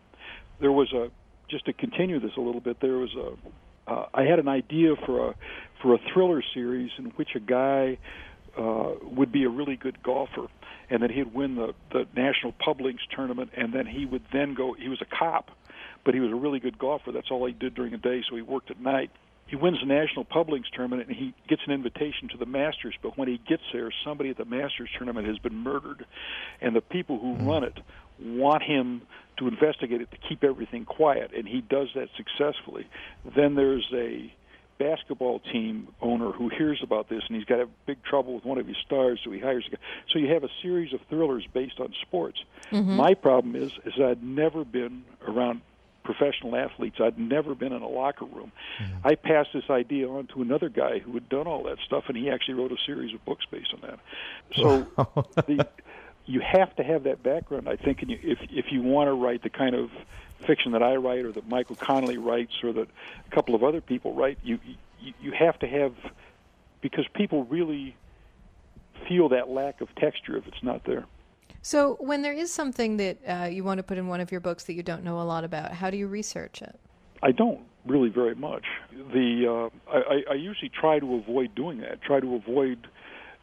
There 0.61 0.73
was 0.73 0.93
a 0.93 1.11
just 1.49 1.67
to 1.67 1.73
continue 1.73 2.19
this 2.19 2.33
a 2.37 2.41
little 2.41 2.61
bit. 2.61 2.81
There 2.81 2.97
was 2.99 3.15
a 3.15 3.91
uh, 3.91 4.07
I 4.15 4.23
had 4.23 4.39
an 4.39 4.49
idea 4.49 4.95
for 4.97 5.31
a 5.31 5.35
for 5.81 5.95
a 5.95 5.99
thriller 6.13 6.43
series 6.55 6.91
in 6.99 7.07
which 7.17 7.35
a 7.35 7.41
guy 7.41 7.99
uh, 8.57 8.93
would 9.03 9.33
be 9.33 9.45
a 9.45 9.49
really 9.49 9.77
good 9.77 10.03
golfer, 10.03 10.47
and 10.91 11.03
then 11.03 11.11
he'd 11.11 11.35
win 11.35 11.57
the 11.57 11.75
the 11.91 12.07
national 12.17 12.53
pub 12.53 12.81
tournament, 13.15 13.51
and 13.57 13.73
then 13.73 13.87
he 13.87 14.07
would 14.07 14.23
then 14.33 14.55
go. 14.55 14.75
He 14.75 14.89
was 14.89 15.01
a 15.01 15.07
cop, 15.07 15.51
but 16.05 16.15
he 16.15 16.21
was 16.21 16.31
a 16.31 16.35
really 16.35 16.61
good 16.61 16.79
golfer. 16.79 17.13
That's 17.13 17.31
all 17.31 17.47
he 17.47 17.53
did 17.53 17.75
during 17.75 17.93
the 17.93 17.99
day, 17.99 18.23
so 18.29 18.37
he 18.37 18.43
worked 18.43 18.71
at 18.71 18.81
night. 18.81 19.11
He 19.47 19.57
wins 19.57 19.81
the 19.81 19.87
national 19.87 20.25
pub 20.25 20.49
tournament, 20.73 21.09
and 21.09 21.17
he 21.17 21.35
gets 21.49 21.63
an 21.67 21.73
invitation 21.73 22.29
to 22.31 22.39
the 22.39 22.47
Masters. 22.47 22.95
But 23.03 23.19
when 23.19 23.29
he 23.29 23.39
gets 23.47 23.63
there, 23.73 23.93
somebody 24.05 24.31
at 24.31 24.39
the 24.39 24.45
Masters 24.45 24.89
tournament 24.97 25.27
has 25.27 25.39
been 25.39 25.57
murdered, 25.57 26.07
and 26.61 26.75
the 26.75 26.81
people 26.81 27.19
who 27.19 27.35
hmm. 27.35 27.47
run 27.47 27.65
it 27.65 27.79
want 28.19 28.63
him 28.63 29.03
to 29.39 29.49
investigate 29.49 30.01
it 30.01 30.11
to 30.11 30.17
keep 30.29 30.45
everything 30.45 30.85
quiet, 30.85 31.33
and 31.37 31.47
he 31.47 31.61
does 31.61 31.89
that 31.95 32.09
successfully. 32.17 32.87
Then 33.37 33.55
there's 33.55 33.87
a 33.93 34.33
basketball 34.79 35.41
team 35.53 35.89
owner 36.01 36.33
who 36.33 36.49
hears 36.49 36.81
about 36.83 37.09
this 37.09 37.23
and 37.29 37.37
he's 37.37 37.45
got 37.45 37.61
a 37.61 37.69
big 37.87 38.03
trouble 38.03 38.35
with 38.35 38.45
one 38.45 38.59
of 38.59 38.67
his 38.67 38.77
stars 38.85 39.21
so 39.23 39.31
he 39.31 39.39
hires 39.39 39.65
a 39.69 39.71
guy 39.71 39.83
so 40.11 40.19
you 40.19 40.27
have 40.33 40.43
a 40.43 40.49
series 40.61 40.93
of 40.93 41.01
thrillers 41.09 41.47
based 41.53 41.79
on 41.79 41.93
sports 42.01 42.39
mm-hmm. 42.73 42.97
my 42.97 43.15
problem 43.15 43.55
is 43.55 43.71
is 43.85 43.93
i'd 44.01 44.23
never 44.25 44.65
been 44.65 45.05
around 45.29 45.61
professional 46.03 46.57
athletes. 46.57 46.97
I'd 47.01 47.19
never 47.19 47.55
been 47.55 47.73
in 47.73 47.83
a 47.83 47.89
locker 47.89 48.25
room. 48.25 48.53
Mm-hmm. 48.81 49.07
I 49.07 49.15
passed 49.15 49.51
this 49.55 49.71
idea 49.71 50.09
on 50.09 50.27
to 50.29 50.43
another 50.43 50.69
guy 50.69 50.99
who 50.99 51.13
had 51.13 51.29
done 51.29 51.47
all 51.47 51.65
that 51.65 51.79
stuff 51.85 52.05
and 52.09 52.17
he 52.17 52.31
actually 52.31 52.55
wrote 52.55 52.73
a 52.73 52.79
series 52.85 53.15
of 53.15 53.25
books 53.25 53.45
based 53.51 53.73
on 53.75 53.81
that. 53.83 53.99
So 54.57 54.87
the 55.47 55.67
you 56.27 56.41
have 56.41 56.75
to 56.77 56.83
have 56.83 57.05
that 57.05 57.23
background, 57.23 57.69
I 57.69 57.77
think, 57.77 58.03
and 58.03 58.11
you, 58.11 58.19
if 58.23 58.39
if 58.51 58.67
you 58.71 58.83
want 58.83 59.09
to 59.09 59.13
write 59.13 59.43
the 59.43 59.51
kind 59.51 59.75
of 59.75 59.91
fiction 60.47 60.73
that 60.73 60.83
I 60.83 60.97
write, 60.97 61.25
or 61.25 61.33
that 61.33 61.49
Michael 61.49 61.77
Connolly 61.77 62.19
writes, 62.19 62.53
or 62.63 62.73
that 62.73 62.89
a 63.27 63.35
couple 63.35 63.55
of 63.55 63.63
other 63.63 63.81
people 63.81 64.15
write, 64.15 64.39
you 64.43 64.59
you, 65.01 65.13
you 65.21 65.33
have 65.33 65.59
to 65.61 65.67
have 65.67 65.95
because 66.81 67.07
people 67.15 67.45
really 67.45 67.97
feel 69.09 69.31
that 69.31 69.49
lack 69.49 69.81
of 69.81 69.95
texture 69.97 70.37
if 70.37 70.47
it's 70.47 70.63
not 70.63 70.85
there. 70.85 71.05
So, 71.63 71.97
when 72.01 72.23
there 72.23 72.33
is 72.33 72.53
something 72.53 72.97
that 72.97 73.19
uh, 73.27 73.45
you 73.45 73.63
want 73.63 73.79
to 73.79 73.85
put 73.85 73.97
in 73.97 74.09
one 74.09 74.21
of 74.21 74.33
your 74.33 74.41
books 74.41 74.65
that 74.65 74.73
you 74.75 74.83
don't 74.83 75.05
know 75.05 75.21
a 75.21 75.23
lot 75.23 75.45
about, 75.45 75.73
how 75.73 75.91
do 75.91 75.97
you 75.97 76.09
research 76.09 76.61
it? 76.61 76.79
I 77.23 77.31
don't 77.31 77.61
really 77.87 78.09
very 78.09 78.35
much. 78.35 78.65
The 79.13 79.71
uh, 79.89 79.93
I, 79.97 80.23
I- 80.31 80.35
usually 80.35 80.69
try 80.71 80.99
to 80.99 81.15
avoid 81.15 81.55
doing 81.55 81.79
that. 81.81 82.03
Try 82.03 82.19
to 82.21 82.35
avoid. 82.35 82.89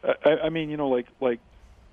I, 0.04 0.36
I 0.44 0.48
mean, 0.50 0.68
you 0.68 0.76
know, 0.76 0.88
like 0.88 1.06
like 1.20 1.40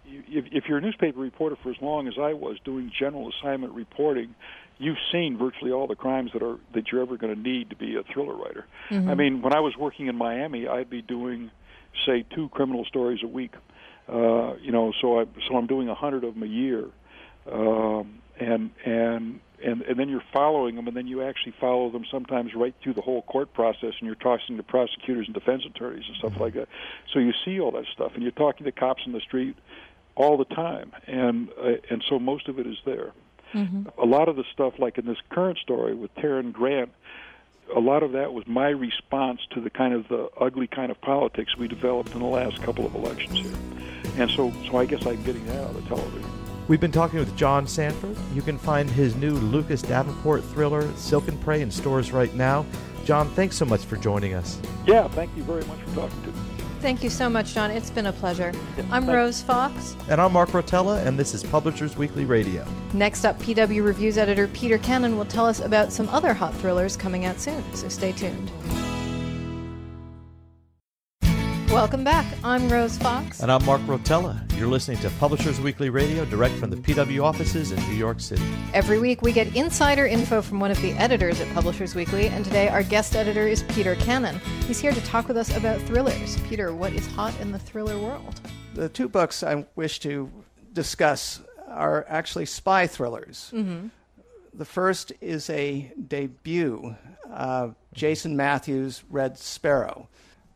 if, 0.05 0.45
if 0.51 0.65
you're 0.67 0.77
a 0.79 0.81
newspaper 0.81 1.19
reporter 1.19 1.55
for 1.63 1.69
as 1.69 1.77
long 1.81 2.07
as 2.09 2.15
I 2.19 2.33
was 2.33 2.57
doing 2.65 2.91
general 2.97 3.29
assignment 3.29 3.73
reporting, 3.73 4.35
you've 4.79 4.97
seen 5.11 5.37
virtually 5.37 5.71
all 5.71 5.87
the 5.87 5.95
crimes 5.95 6.31
that 6.33 6.43
are 6.43 6.57
that 6.73 6.91
you're 6.91 7.01
ever 7.01 7.15
going 7.17 7.33
to 7.33 7.39
need 7.41 7.69
to 7.69 7.75
be 7.77 7.95
a 7.95 8.03
thriller 8.03 8.35
writer. 8.35 8.65
I 8.89 9.15
mean, 9.15 9.41
when 9.41 9.53
I 9.53 9.59
was 9.61 9.77
working 9.77 10.07
in 10.07 10.15
Miami, 10.17 10.67
I'd 10.67 10.89
be 10.89 11.01
doing, 11.01 11.51
say, 12.05 12.25
two 12.35 12.49
criminal 12.49 12.83
stories 12.85 13.21
a 13.23 13.27
week. 13.27 13.53
Uh, 14.07 14.55
you 14.61 14.71
know, 14.71 14.93
so 15.01 15.19
I 15.19 15.25
so 15.47 15.57
I'm 15.57 15.67
doing 15.67 15.89
a 15.89 15.95
hundred 15.95 16.23
of 16.23 16.33
them 16.33 16.43
a 16.43 16.47
year, 16.47 16.85
um, 17.51 18.19
and 18.39 18.71
and 18.85 19.39
and 19.63 19.81
and 19.81 19.99
then 19.99 20.07
you're 20.07 20.23
following 20.31 20.75
them, 20.75 20.87
and 20.87 20.95
then 20.95 21.07
you 21.07 21.23
actually 21.23 21.53
follow 21.59 21.89
them 21.89 22.05
sometimes 22.09 22.53
right 22.55 22.73
through 22.81 22.93
the 22.93 23.01
whole 23.01 23.21
court 23.23 23.53
process, 23.53 23.93
and 23.99 24.07
you're 24.07 24.15
talking 24.15 24.55
to 24.55 24.63
prosecutors 24.63 25.27
and 25.27 25.33
defense 25.33 25.63
attorneys 25.65 26.05
and 26.07 26.15
stuff 26.17 26.39
like 26.39 26.53
that. 26.53 26.69
So 27.13 27.19
you 27.19 27.33
see 27.43 27.59
all 27.59 27.71
that 27.71 27.85
stuff, 27.93 28.13
and 28.13 28.23
you're 28.23 28.31
talking 28.31 28.65
to 28.65 28.71
cops 28.71 29.03
in 29.05 29.11
the 29.11 29.19
street 29.19 29.57
all 30.15 30.37
the 30.37 30.45
time, 30.45 30.93
and 31.05 31.49
uh, 31.61 31.73
and 31.89 32.03
so 32.07 32.17
most 32.17 32.47
of 32.47 32.59
it 32.59 32.67
is 32.67 32.77
there. 32.85 33.11
A 33.97 34.05
lot 34.05 34.27
of 34.27 34.35
the 34.35 34.43
stuff, 34.53 34.73
like 34.77 34.97
in 34.97 35.05
this 35.05 35.17
current 35.29 35.57
story 35.57 35.95
with 35.95 36.13
Taryn 36.15 36.51
Grant, 36.51 36.91
a 37.75 37.79
lot 37.79 38.03
of 38.03 38.13
that 38.13 38.33
was 38.33 38.45
my 38.47 38.69
response 38.69 39.41
to 39.51 39.61
the 39.61 39.69
kind 39.69 39.93
of 39.93 40.07
the 40.07 40.29
ugly 40.39 40.67
kind 40.67 40.91
of 40.91 40.99
politics 41.01 41.57
we 41.57 41.67
developed 41.67 42.13
in 42.13 42.19
the 42.19 42.25
last 42.25 42.61
couple 42.61 42.85
of 42.85 42.95
elections 42.95 43.39
here, 43.39 43.57
and 44.17 44.29
so 44.31 44.51
so 44.69 44.77
I 44.77 44.85
guess 44.85 45.05
I'm 45.05 45.21
getting 45.23 45.45
that 45.47 45.63
out 45.63 45.75
of 45.75 45.83
the 45.83 45.95
television. 45.95 46.29
We've 46.67 46.81
been 46.81 46.91
talking 46.91 47.19
with 47.19 47.35
John 47.37 47.65
Sandford. 47.65 48.17
You 48.33 48.41
can 48.41 48.57
find 48.57 48.89
his 48.89 49.15
new 49.15 49.35
Lucas 49.35 49.81
Davenport 49.81 50.43
thriller, 50.43 50.91
Silken 50.97 51.37
Prey, 51.37 51.61
in 51.61 51.71
stores 51.71 52.11
right 52.11 52.33
now. 52.35 52.65
John, 53.05 53.29
thanks 53.29 53.55
so 53.55 53.63
much 53.63 53.85
for 53.85 53.95
joining 53.95 54.33
us. 54.33 54.59
Yeah, 54.85 55.07
thank 55.07 55.35
you 55.37 55.43
very 55.43 55.63
much 55.63 55.79
for 55.79 55.95
talking 55.95 56.21
to 56.23 56.27
me. 56.27 56.46
Thank 56.79 57.03
you 57.03 57.09
so 57.09 57.27
much, 57.27 57.55
John. 57.55 57.71
It's 57.71 57.89
been 57.89 58.05
a 58.05 58.13
pleasure. 58.13 58.53
I'm 58.91 59.09
Rose 59.09 59.41
Fox. 59.41 59.95
And 60.09 60.21
I'm 60.21 60.31
Mark 60.31 60.49
Rotella, 60.49 61.03
and 61.05 61.17
this 61.17 61.33
is 61.33 61.43
Publishers 61.43 61.97
Weekly 61.97 62.23
Radio. 62.23 62.65
Next 62.93 63.25
up, 63.25 63.39
PW 63.39 63.83
Reviews 63.83 64.17
editor 64.17 64.47
Peter 64.49 64.77
Cannon 64.77 65.17
will 65.17 65.25
tell 65.25 65.47
us 65.47 65.59
about 65.59 65.91
some 65.91 66.07
other 66.09 66.35
hot 66.35 66.53
thrillers 66.55 66.95
coming 66.95 67.25
out 67.25 67.39
soon, 67.39 67.63
so 67.73 67.89
stay 67.89 68.11
tuned. 68.11 68.51
Welcome 71.77 72.03
back. 72.03 72.25
I'm 72.43 72.69
Rose 72.69 72.97
Fox. 72.97 73.39
And 73.39 73.51
I'm 73.51 73.63
Mark 73.63 73.79
Rotella. 73.81 74.41
You're 74.57 74.67
listening 74.67 74.97
to 75.01 75.11
Publishers 75.19 75.61
Weekly 75.61 75.91
Radio, 75.91 76.25
direct 76.25 76.55
from 76.55 76.71
the 76.71 76.75
PW 76.75 77.23
offices 77.23 77.71
in 77.71 77.79
New 77.87 77.93
York 77.93 78.19
City. 78.19 78.41
Every 78.73 78.97
week, 78.97 79.21
we 79.21 79.31
get 79.31 79.55
insider 79.55 80.07
info 80.07 80.41
from 80.41 80.59
one 80.59 80.71
of 80.71 80.81
the 80.81 80.93
editors 80.93 81.39
at 81.39 81.47
Publishers 81.53 81.93
Weekly, 81.93 82.29
and 82.29 82.43
today 82.43 82.67
our 82.67 82.81
guest 82.81 83.15
editor 83.15 83.47
is 83.47 83.61
Peter 83.61 83.93
Cannon. 83.93 84.39
He's 84.65 84.79
here 84.79 84.91
to 84.91 85.01
talk 85.01 85.27
with 85.27 85.37
us 85.37 85.55
about 85.55 85.79
thrillers. 85.81 86.39
Peter, 86.49 86.73
what 86.73 86.93
is 86.93 87.05
hot 87.05 87.39
in 87.41 87.51
the 87.51 87.59
thriller 87.59 87.99
world? 87.99 88.41
The 88.73 88.89
two 88.89 89.07
books 89.07 89.43
I 89.43 89.63
wish 89.75 89.99
to 89.99 90.31
discuss 90.73 91.41
are 91.67 92.07
actually 92.09 92.47
spy 92.47 92.87
thrillers. 92.87 93.53
The 94.51 94.65
first 94.65 95.13
is 95.21 95.47
a 95.51 95.91
debut. 96.07 96.95
Uh, 97.31 97.69
Jason 97.93 98.35
Matthews, 98.35 99.03
Red 99.11 99.37
Sparrow. 99.37 100.09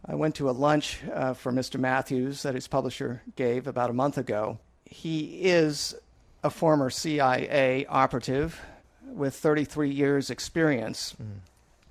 I 0.05 0.15
went 0.15 0.35
to 0.35 0.49
a 0.49 0.51
lunch 0.51 0.99
uh, 1.13 1.33
for 1.33 1.51
Mr. 1.51 1.79
Matthews 1.79 2.43
that 2.43 2.55
his 2.55 2.67
publisher 2.67 3.21
gave 3.35 3.67
about 3.67 3.89
a 3.89 3.93
month 3.93 4.17
ago. 4.17 4.57
He 4.85 5.41
is 5.43 5.95
a 6.43 6.49
former 6.49 6.89
CIA 6.89 7.85
operative 7.85 8.59
with 9.05 9.35
33 9.35 9.89
years' 9.89 10.29
experience. 10.29 11.15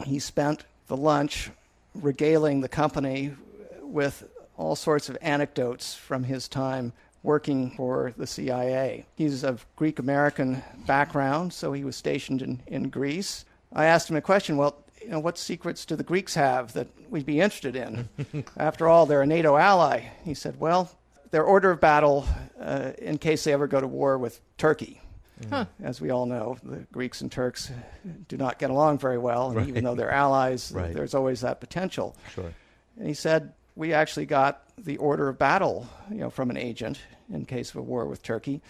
He 0.05 0.19
spent 0.19 0.65
the 0.89 0.97
lunch 0.97 1.51
regaling 1.95 2.61
the 2.61 2.69
company 2.69 3.35
with 3.83 4.29
all 4.57 4.77
sorts 4.77 5.09
of 5.09 5.17
anecdotes 5.21 5.95
from 5.95 6.25
his 6.25 6.49
time 6.49 6.93
working 7.23 7.71
for 7.73 8.13
the 8.17 8.27
CIA. 8.27 9.07
He's 9.15 9.45
of 9.45 9.67
Greek 9.77 9.99
American 9.99 10.63
background, 10.87 11.53
so 11.53 11.73
he 11.73 11.85
was 11.85 11.97
stationed 11.97 12.43
in, 12.43 12.61
in 12.67 12.89
Greece. 12.89 13.45
I 13.73 13.85
asked 13.85 14.11
him 14.11 14.17
a 14.17 14.23
question 14.23 14.57
well, 14.57 14.77
you 15.11 15.17
know, 15.17 15.21
what 15.21 15.37
secrets 15.39 15.85
do 15.85 15.97
the 15.97 16.05
Greeks 16.05 16.37
have 16.37 16.73
that 16.75 16.87
we'd 17.11 17.27
be 17.27 17.41
interested 17.41 17.75
in? 17.75 18.09
After 18.57 18.87
all, 18.87 19.07
they're 19.07 19.23
a 19.23 19.27
NATO 19.27 19.57
ally. 19.57 20.05
He 20.25 20.35
said, 20.35 20.61
well, 20.61 20.89
their 21.33 21.43
order 21.43 21.73
of 21.73 21.81
battle 21.81 22.29
uh, 22.61 22.93
in 22.97 23.19
case 23.19 23.43
they 23.43 23.53
ever 23.53 23.67
go 23.67 23.81
to 23.81 23.89
war 23.89 24.19
with 24.19 24.41
Turkey. 24.57 25.01
As 25.83 26.01
we 26.01 26.11
all 26.11 26.27
know, 26.27 26.59
the 26.63 26.87
Greeks 26.93 27.23
and 27.23 27.33
Turks 27.33 27.73
do 28.29 28.37
not 28.37 28.61
get 28.61 28.71
along 28.71 28.99
very 28.99 29.19
well, 29.19 29.51
and 29.51 29.69
even 29.69 29.83
though 29.83 29.97
they're 29.97 30.13
allies, 30.13 30.71
Right. 30.75 30.95
there's 30.95 31.15
always 31.15 31.41
that 31.41 31.59
potential. 31.61 32.15
Sure. 32.35 32.53
And 32.97 33.09
he 33.09 33.15
said, 33.15 33.53
We 33.75 33.93
actually 33.93 34.27
got 34.27 34.63
the 34.79 34.99
order 34.99 35.29
of 35.29 35.39
battle 35.39 35.89
you 36.11 36.19
know, 36.19 36.31
from 36.31 36.51
an 36.51 36.57
agent 36.57 37.01
in 37.33 37.47
case 37.47 37.71
of 37.71 37.77
a 37.77 37.83
war 37.83 38.05
with 38.07 38.23
Turkey. 38.23 38.61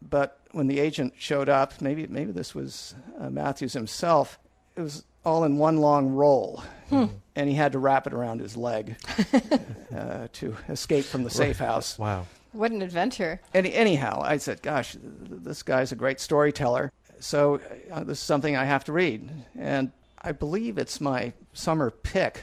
But 0.00 0.38
when 0.52 0.68
the 0.68 0.78
agent 0.80 1.14
showed 1.18 1.50
up, 1.50 1.80
maybe, 1.82 2.06
maybe 2.06 2.32
this 2.32 2.54
was 2.54 2.94
uh, 3.20 3.28
Matthews 3.28 3.72
himself, 3.74 4.38
it 4.76 4.80
was 4.80 5.04
all 5.24 5.44
in 5.44 5.58
one 5.58 5.78
long 5.78 6.10
roll. 6.10 6.62
And 7.34 7.48
he 7.48 7.54
had 7.54 7.72
to 7.72 7.78
wrap 7.78 8.06
it 8.06 8.12
around 8.12 8.40
his 8.40 8.56
leg 8.56 8.96
uh, 9.96 10.28
to 10.34 10.56
escape 10.68 11.06
from 11.06 11.24
the 11.24 11.30
safe 11.30 11.58
house. 11.58 11.98
Wow. 11.98 12.26
What 12.52 12.70
an 12.70 12.82
adventure. 12.82 13.40
Any, 13.54 13.72
anyhow, 13.72 14.20
I 14.22 14.36
said, 14.36 14.60
gosh, 14.60 14.96
this 15.00 15.62
guy's 15.62 15.90
a 15.92 15.96
great 15.96 16.20
storyteller. 16.20 16.92
So 17.18 17.60
uh, 17.90 18.04
this 18.04 18.18
is 18.18 18.24
something 18.24 18.56
I 18.56 18.66
have 18.66 18.84
to 18.84 18.92
read. 18.92 19.30
And 19.58 19.90
I 20.20 20.32
believe 20.32 20.76
it's 20.76 21.00
my 21.00 21.32
summer 21.54 21.90
pick. 21.90 22.42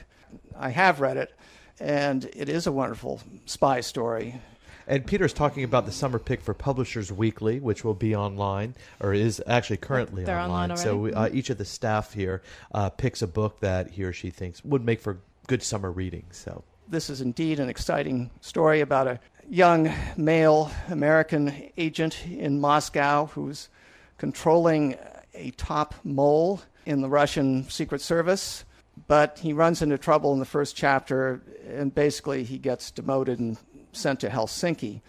I 0.57 0.69
have 0.69 0.99
read 0.99 1.17
it, 1.17 1.33
and 1.79 2.25
it 2.25 2.49
is 2.49 2.65
a 2.65 2.71
wonderful 2.71 3.21
spy 3.45 3.81
story. 3.81 4.41
And 4.89 5.05
Peter's 5.05 5.33
talking 5.33 5.63
about 5.63 5.85
the 5.85 5.91
summer 5.91 6.17
pick 6.17 6.41
for 6.41 6.55
Publishers 6.55 7.11
Weekly, 7.11 7.59
which 7.59 7.83
will 7.83 7.93
be 7.93 8.15
online, 8.15 8.73
or 8.99 9.13
is 9.13 9.41
actually 9.45 9.77
currently 9.77 10.23
They're 10.23 10.39
online 10.39 10.75
So 10.77 10.97
we, 10.97 11.13
uh, 11.13 11.29
each 11.31 11.51
of 11.51 11.59
the 11.59 11.65
staff 11.65 12.11
here 12.11 12.41
uh, 12.73 12.89
picks 12.89 13.21
a 13.21 13.27
book 13.27 13.59
that 13.59 13.91
he 13.91 14.03
or 14.03 14.11
she 14.11 14.31
thinks 14.31 14.65
would 14.65 14.83
make 14.83 14.99
for 14.99 15.19
good 15.45 15.61
summer 15.61 15.91
reading. 15.91 16.25
So 16.31 16.63
This 16.87 17.11
is 17.11 17.21
indeed 17.21 17.59
an 17.59 17.69
exciting 17.69 18.31
story 18.41 18.81
about 18.81 19.05
a 19.05 19.19
young 19.47 19.93
male 20.17 20.71
American 20.89 21.69
agent 21.77 22.25
in 22.25 22.59
Moscow 22.59 23.27
who's 23.27 23.69
controlling 24.17 24.97
a 25.35 25.51
top 25.51 25.93
mole 26.03 26.61
in 26.87 27.01
the 27.01 27.09
Russian 27.09 27.69
Secret 27.69 28.01
Service. 28.01 28.65
But 29.07 29.39
he 29.39 29.53
runs 29.53 29.81
into 29.81 29.97
trouble 29.97 30.33
in 30.33 30.39
the 30.39 30.45
first 30.45 30.75
chapter, 30.75 31.41
and 31.67 31.93
basically 31.93 32.43
he 32.43 32.57
gets 32.57 32.91
demoted 32.91 33.39
and 33.39 33.57
sent 33.91 34.19
to 34.21 34.29
Helsinki. 34.29 35.01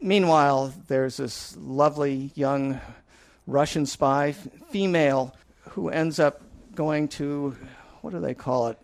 Meanwhile, 0.00 0.74
there's 0.88 1.16
this 1.16 1.56
lovely 1.56 2.30
young 2.34 2.80
Russian 3.46 3.86
spy, 3.86 4.32
female, 4.32 5.34
who 5.70 5.88
ends 5.88 6.18
up 6.18 6.42
going 6.74 7.08
to, 7.08 7.56
what 8.02 8.12
do 8.12 8.20
they 8.20 8.34
call 8.34 8.68
it? 8.68 8.78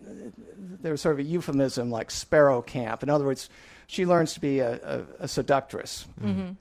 There's 0.81 1.01
sort 1.01 1.13
of 1.13 1.19
a 1.19 1.23
euphemism 1.23 1.91
like 1.91 2.11
sparrow 2.11 2.61
camp. 2.61 3.03
In 3.03 3.09
other 3.09 3.25
words, 3.25 3.49
she 3.87 4.05
learns 4.05 4.33
to 4.33 4.39
be 4.39 4.59
a, 4.59 4.73
a, 4.73 5.03
a 5.19 5.27
seductress. 5.27 6.07
Mm-hmm. 6.21 6.51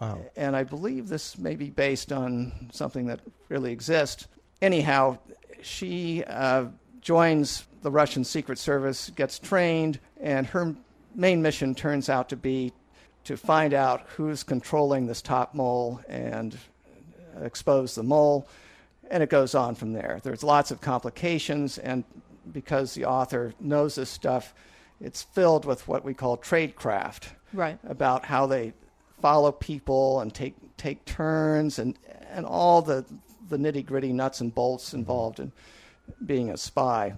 Wow. 0.00 0.18
And 0.36 0.56
I 0.56 0.64
believe 0.64 1.08
this 1.08 1.38
may 1.38 1.54
be 1.54 1.70
based 1.70 2.12
on 2.12 2.70
something 2.72 3.06
that 3.06 3.20
really 3.48 3.72
exists. 3.72 4.26
Anyhow, 4.60 5.18
she 5.62 6.24
uh, 6.24 6.66
joins 7.00 7.66
the 7.82 7.90
Russian 7.90 8.24
Secret 8.24 8.58
Service, 8.58 9.10
gets 9.10 9.38
trained, 9.38 10.00
and 10.20 10.46
her 10.48 10.74
main 11.14 11.42
mission 11.42 11.74
turns 11.74 12.08
out 12.08 12.28
to 12.30 12.36
be 12.36 12.72
to 13.24 13.36
find 13.36 13.74
out 13.74 14.06
who's 14.16 14.42
controlling 14.42 15.06
this 15.06 15.20
top 15.20 15.54
mole 15.54 16.00
and 16.08 16.56
expose 17.42 17.94
the 17.94 18.02
mole. 18.02 18.48
And 19.10 19.22
it 19.22 19.28
goes 19.28 19.54
on 19.54 19.74
from 19.74 19.92
there. 19.92 20.20
There's 20.22 20.42
lots 20.42 20.70
of 20.70 20.80
complications, 20.80 21.78
and 21.78 22.04
because 22.52 22.94
the 22.94 23.04
author 23.06 23.52
knows 23.60 23.96
this 23.96 24.08
stuff, 24.08 24.54
it's 25.00 25.22
filled 25.22 25.64
with 25.64 25.86
what 25.88 26.04
we 26.04 26.14
call 26.14 26.36
tradecraft 26.36 27.24
Right. 27.52 27.78
about 27.84 28.24
how 28.24 28.46
they 28.46 28.72
follow 29.20 29.52
people 29.52 30.20
and 30.20 30.32
take 30.32 30.54
take 30.76 31.04
turns 31.04 31.78
and 31.78 31.98
and 32.30 32.46
all 32.46 32.80
the 32.80 33.04
the 33.48 33.56
nitty 33.56 33.84
gritty 33.84 34.12
nuts 34.12 34.40
and 34.40 34.54
bolts 34.54 34.88
mm-hmm. 34.88 34.98
involved 34.98 35.40
in 35.40 35.52
being 36.24 36.50
a 36.50 36.56
spy. 36.56 37.14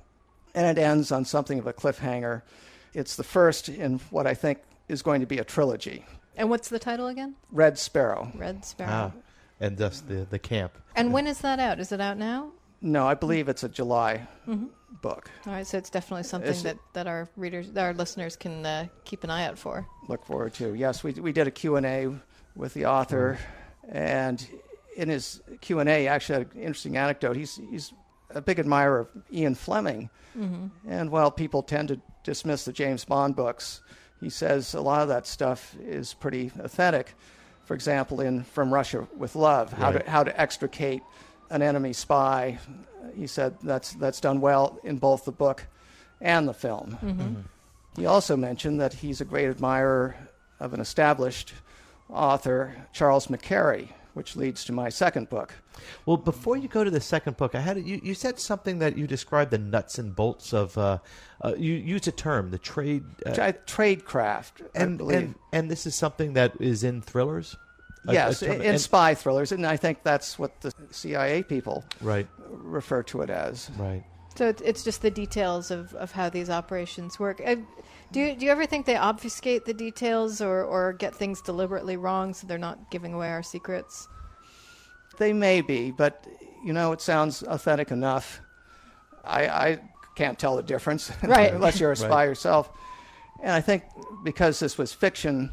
And 0.55 0.67
it 0.67 0.83
ends 0.83 1.13
on 1.13 1.25
something 1.25 1.59
of 1.59 1.67
a 1.67 1.73
cliffhanger. 1.73 2.43
It's 2.95 3.17
the 3.17 3.25
first 3.25 3.69
in 3.69 3.99
what 4.11 4.27
I 4.27 4.35
think 4.35 4.59
is 4.89 5.03
going 5.03 5.21
to 5.21 5.27
be 5.27 5.39
a 5.39 5.45
trilogy. 5.45 6.05
And 6.37 6.51
what's 6.51 6.69
the 6.69 6.79
title 6.79 7.07
again? 7.09 7.35
Red 7.51 7.79
Sparrow. 7.79 8.31
Red 8.35 8.65
Sparrow. 8.65 9.13
Ah, 9.15 9.21
and 9.61 9.77
thus 9.77 10.01
the 10.01 10.27
the 10.31 10.39
camp. 10.39 10.73
And 10.97 11.13
when 11.13 11.27
is 11.27 11.41
that 11.41 11.59
out? 11.59 11.79
Is 11.81 11.93
it 11.93 12.01
out 12.01 12.19
now? 12.19 12.53
No, 12.81 13.07
I 13.07 13.15
believe 13.15 13.49
it's 13.49 13.63
a 13.63 13.69
July 13.69 14.27
Mm-hmm. 14.49 14.67
book. 15.03 15.31
All 15.47 15.53
right, 15.53 15.67
so 15.67 15.79
it's 15.79 15.89
definitely 15.91 16.25
something 16.25 16.51
Is 16.51 16.61
it- 16.61 16.65
that, 16.65 16.79
that 16.95 17.07
our 17.07 17.29
readers, 17.37 17.75
our 17.77 17.95
listeners 17.95 18.35
can 18.37 18.67
uh, 18.67 18.87
keep 19.05 19.23
an 19.25 19.31
eye 19.31 19.45
out 19.47 19.57
for. 19.59 19.87
look 20.09 20.25
forward 20.27 20.53
to. 20.55 20.75
Yes, 20.75 21.05
we 21.05 21.13
we 21.13 21.33
did 21.33 21.47
a 21.47 21.51
Q&A 21.51 22.09
with 22.57 22.75
the 22.75 22.87
author 22.87 23.39
and 23.89 24.45
in 24.97 25.09
his 25.09 25.41
Q&A 25.61 26.07
actually 26.09 26.39
had 26.41 26.55
an 26.55 26.61
interesting 26.61 26.97
anecdote. 26.97 27.37
He's 27.37 27.61
he's 27.71 27.93
a 28.37 28.41
big 28.43 28.59
admirer 28.59 29.01
of 29.01 29.09
Ian 29.33 29.55
Fleming. 29.55 30.11
Mm-hmm. 30.39 30.67
And 30.89 31.11
while 31.11 31.31
people 31.31 31.63
tend 31.63 31.89
to 31.89 32.01
dismiss 32.25 32.65
the 32.65 32.73
James 32.73 33.05
Bond 33.05 33.37
books, 33.37 33.83
he 34.21 34.31
says 34.31 34.75
a 34.75 34.81
lot 34.81 35.03
of 35.03 35.09
that 35.09 35.27
stuff 35.27 35.77
is 35.81 36.15
pretty 36.15 36.51
authentic. 36.59 37.15
For 37.65 37.75
example, 37.75 38.21
in 38.21 38.45
From 38.45 38.73
Russia 38.73 39.07
with 39.17 39.35
Love, 39.37 39.73
how 39.73 39.93
Right. 39.93 40.05
to 40.05 40.11
how 40.11 40.25
to 40.25 40.41
extricate 40.41 41.03
an 41.51 41.63
enemy 41.63 41.93
spy. 41.93 42.59
He 43.15 43.27
said 43.27 43.57
that's 43.63 43.93
that's 43.95 44.21
done 44.21 44.41
well 44.41 44.79
in 44.85 44.99
both 44.99 45.25
the 45.25 45.33
book 45.33 45.67
and 46.21 46.49
the 46.49 46.55
film. 46.55 46.99
Mm-hmm. 47.03 47.21
Mm-hmm. 47.21 47.41
He 47.97 48.07
also 48.07 48.37
mentioned 48.37 48.81
that 48.81 48.95
he's 48.95 49.21
a 49.21 49.25
great 49.25 49.49
admirer 49.49 50.17
of 50.61 50.73
an 50.73 50.81
established 50.81 51.53
author, 52.09 52.75
Charles 52.93 53.27
McCarry, 53.27 53.89
which 54.15 54.37
leads 54.37 54.65
to 54.65 54.73
my 54.73 54.89
second 54.89 55.29
book. 55.29 55.55
Well, 56.07 56.17
before 56.17 56.57
you 56.57 56.69
go 56.69 56.85
to 56.85 56.91
the 56.91 57.01
second 57.01 57.37
book, 57.37 57.55
I 57.55 57.61
had 57.61 57.77
you. 57.85 58.01
You 58.03 58.15
said 58.15 58.39
something 58.39 58.79
that 58.81 58.97
you 58.97 59.07
described 59.07 59.51
the 59.51 59.59
nuts 59.59 59.99
and 59.99 60.15
bolts 60.15 60.53
of. 60.53 60.77
Uh, 60.77 60.99
uh, 61.45 61.55
you 61.57 61.73
used 61.75 62.07
a 62.07 62.13
term, 62.13 62.51
the 62.51 62.59
trade, 62.59 63.05
uh, 63.27 63.33
Tra- 63.35 63.53
Tradecraft, 63.67 64.63
I 64.63 64.83
and 64.83 64.99
believe. 64.99 65.17
and 65.19 65.35
and 65.53 65.71
this 65.71 65.87
is 65.87 65.95
something 65.95 66.35
that 66.35 66.53
is 66.61 66.85
in 66.85 67.03
thrillers. 67.03 67.57
A- 68.07 68.11
a 68.11 68.15
yes, 68.15 68.41
term- 68.41 68.61
in 68.61 68.63
and- 68.73 68.81
spy 68.81 69.15
thrillers, 69.15 69.53
and 69.53 69.67
I 69.67 69.77
think 69.77 70.03
that's 70.03 70.39
what 70.39 70.61
the 70.61 70.73
CIA 70.91 71.43
people 71.43 71.85
right, 72.01 72.27
refer 72.49 73.03
to 73.05 73.23
it 73.23 73.31
as. 73.31 73.71
right. 73.79 74.05
So 74.35 74.49
it's, 74.49 74.63
it's 74.63 74.83
just 74.83 75.03
the 75.03 75.11
details 75.11 75.71
of, 75.71 75.95
of 75.95 76.13
how 76.13 76.29
these 76.31 76.49
operations 76.49 77.19
work. 77.21 77.41
Uh, 77.45 77.57
do 78.13 78.21
you, 78.21 78.35
do 78.35 78.47
you 78.47 78.51
ever 78.51 78.67
think 78.67 78.87
they 78.87 78.97
obfuscate 78.97 79.65
the 79.67 79.75
details 79.75 80.41
or, 80.41 80.65
or 80.65 80.93
get 80.95 81.15
things 81.15 81.43
deliberately 81.43 81.97
wrong 81.97 82.33
so 82.35 82.47
they're 82.47 82.59
not 82.59 82.91
giving 82.91 83.13
away 83.13 83.29
our 83.31 83.43
secrets? 83.43 84.09
They 85.19 85.33
may 85.33 85.61
be, 85.61 85.91
but 85.91 86.27
you 86.65 86.73
know, 86.73 86.93
it 86.93 87.01
sounds 87.01 87.43
authentic 87.43 87.91
enough. 87.91 88.41
I, 89.25 89.47
I 89.49 89.79
can't 90.15 90.39
tell 90.39 90.57
the 90.57 90.63
difference, 90.63 91.11
Right. 91.23 91.53
unless 91.53 91.79
you're 91.79 91.93
a 91.93 91.97
spy 91.97 92.09
Right. 92.09 92.25
yourself. 92.25 92.71
And 93.43 93.53
I 93.53 93.61
think 93.61 93.83
because 94.25 94.61
this 94.61 94.79
was 94.79 94.93
fiction, 94.93 95.53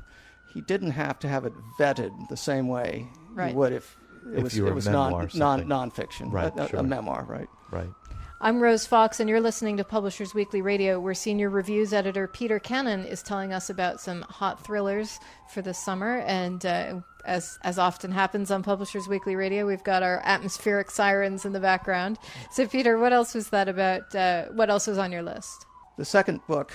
he 0.53 0.61
didn't 0.61 0.91
have 0.91 1.19
to 1.19 1.27
have 1.27 1.45
it 1.45 1.53
vetted 1.77 2.29
the 2.29 2.37
same 2.37 2.67
way 2.67 3.07
Right. 3.33 3.51
you 3.51 3.57
would 3.57 3.73
if 3.73 3.97
it 4.33 4.37
If 4.37 4.43
was 4.43 4.57
it 4.57 4.73
was 4.73 4.87
non 4.87 5.13
or 5.13 5.29
non 5.33 5.63
nonfiction, 5.65 6.31
Right, 6.31 6.53
a, 6.55 6.63
a- 6.63 6.67
sure. 6.69 6.79
a 6.79 6.83
memoir, 6.83 7.25
right? 7.27 7.49
Right. 7.71 7.89
I'm 8.41 8.61
Rose 8.61 8.85
Fox, 8.85 9.19
and 9.19 9.29
you're 9.29 9.41
listening 9.41 9.75
to 9.77 9.83
Publishers 9.83 10.33
Weekly 10.33 10.61
Radio, 10.61 10.97
where 10.97 11.13
senior 11.13 11.49
reviews 11.49 11.91
editor 11.91 12.25
Peter 12.25 12.57
Cannon 12.57 13.03
is 13.03 13.21
telling 13.21 13.51
us 13.51 13.69
about 13.69 13.99
some 13.99 14.21
hot 14.21 14.63
thrillers 14.63 15.19
for 15.49 15.61
the 15.61 15.73
summer. 15.73 16.19
And 16.19 16.65
uh, 16.65 17.01
as 17.25 17.59
as 17.63 17.77
often 17.77 18.11
happens 18.11 18.49
on 18.49 18.63
Publishers 18.63 19.09
Weekly 19.09 19.35
Radio, 19.35 19.67
we've 19.67 19.83
got 19.83 20.03
our 20.03 20.21
atmospheric 20.23 20.89
sirens 20.89 21.43
in 21.43 21.51
the 21.51 21.59
background. 21.59 22.17
So, 22.49 22.65
Peter, 22.65 22.97
what 22.97 23.11
else 23.11 23.35
was 23.35 23.49
that 23.49 23.67
about? 23.67 24.15
Uh, 24.15 24.45
what 24.53 24.69
else 24.69 24.87
was 24.87 24.97
on 24.97 25.11
your 25.11 25.23
list? 25.23 25.65
The 25.97 26.05
second 26.05 26.39
book 26.47 26.71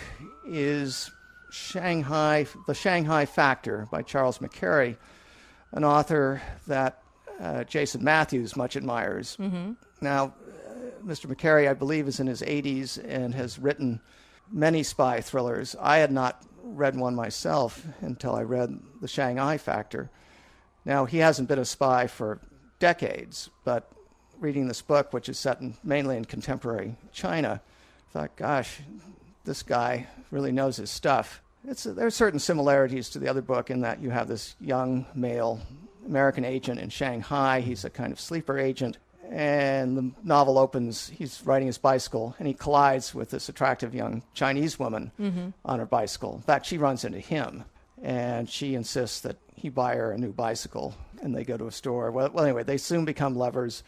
is 0.47 1.11
Shanghai, 1.51 2.47
The 2.67 2.75
Shanghai 2.75 3.25
Factor 3.25 3.89
by 3.91 4.03
Charles 4.03 4.37
McCarry, 4.37 4.99
an 5.73 5.83
author 5.83 6.43
that 6.67 7.03
uh, 7.41 7.65
Jason 7.65 8.05
Matthews 8.05 8.55
much 8.55 8.77
admires. 8.77 9.39
Now, 10.01 10.25
uh, 10.27 10.44
Mr. 11.05 11.27
McCarry, 11.27 11.69
I 11.69 11.75
believe, 11.75 12.09
is 12.09 12.21
in 12.21 12.27
his 12.27 12.43
80s 12.43 13.03
and 13.07 13.35
has 13.35 13.59
written 13.59 14.01
many 14.51 14.83
spy 14.83 15.21
thrillers. 15.21 15.77
I 15.81 15.99
had 15.99 16.11
not 16.11 16.43
read 16.63 16.97
one 16.97 17.15
myself 17.15 17.87
until 18.01 18.35
I 18.35 18.43
read 18.43 18.79
The 19.01 19.09
Shanghai 19.09 19.59
Factor. 19.59 20.11
Now, 20.85 21.05
he 21.05 21.19
hasn't 21.19 21.49
been 21.49 21.59
a 21.59 21.65
spy 21.65 22.07
for 22.07 22.41
decades, 22.79 23.51
but 23.65 23.91
reading 24.39 24.67
this 24.67 24.83
book, 24.83 25.13
which 25.13 25.29
is 25.29 25.39
set 25.39 25.61
in, 25.61 25.75
mainly 25.83 26.17
in 26.17 26.25
contemporary 26.25 26.97
China, 27.13 27.61
I 28.09 28.13
thought, 28.13 28.37
gosh, 28.37 28.81
this 29.45 29.63
guy 29.63 30.07
really 30.31 30.53
knows 30.53 30.77
his 30.77 30.91
stuff. 30.91 31.43
It's, 31.67 31.85
there 31.85 32.07
are 32.07 32.11
certain 32.11 32.41
similarities 32.41 33.09
to 33.11 33.19
the 33.19 33.29
other 33.29 33.43
book 33.43 33.71
in 33.71 33.81
that 33.81 34.03
you 34.03 34.11
have 34.11 34.29
this 34.29 34.57
young 34.61 35.07
male 35.15 35.61
American 36.07 36.45
agent 36.45 36.81
in 36.81 36.91
Shanghai. 36.91 37.61
He's 37.61 37.85
a 37.85 37.91
kind 37.91 38.13
of 38.13 38.21
sleeper 38.21 38.59
agent. 38.59 38.99
And 39.31 39.97
the 39.97 40.11
novel 40.23 40.59
opens, 40.59 41.09
he's 41.09 41.43
riding 41.45 41.67
his 41.67 41.79
bicycle, 41.79 42.35
and 42.39 42.47
he 42.47 42.55
collides 42.55 43.15
with 43.15 43.31
this 43.31 43.49
attractive 43.49 43.95
young 43.95 44.23
Chinese 44.35 44.79
woman 44.79 45.11
mm-hmm. 45.19 45.49
on 45.65 45.79
her 45.79 45.87
bicycle. 45.87 46.35
In 46.35 46.43
fact, 46.43 46.67
she 46.67 46.79
runs 46.79 47.05
into 47.05 47.19
him, 47.19 47.65
and 48.03 48.49
she 48.49 48.75
insists 48.75 49.21
that 49.21 49.37
he 49.55 49.69
buy 49.69 49.97
her 49.97 50.13
a 50.13 50.19
new 50.19 50.33
bicycle, 50.33 50.95
and 51.23 51.35
they 51.35 51.45
go 51.45 51.57
to 51.57 51.67
a 51.67 51.73
store. 51.73 52.11
Well, 52.11 52.31
well 52.33 52.45
anyway, 52.45 52.63
they 52.63 52.77
soon 52.77 53.05
become 53.05 53.35
lovers, 53.35 53.83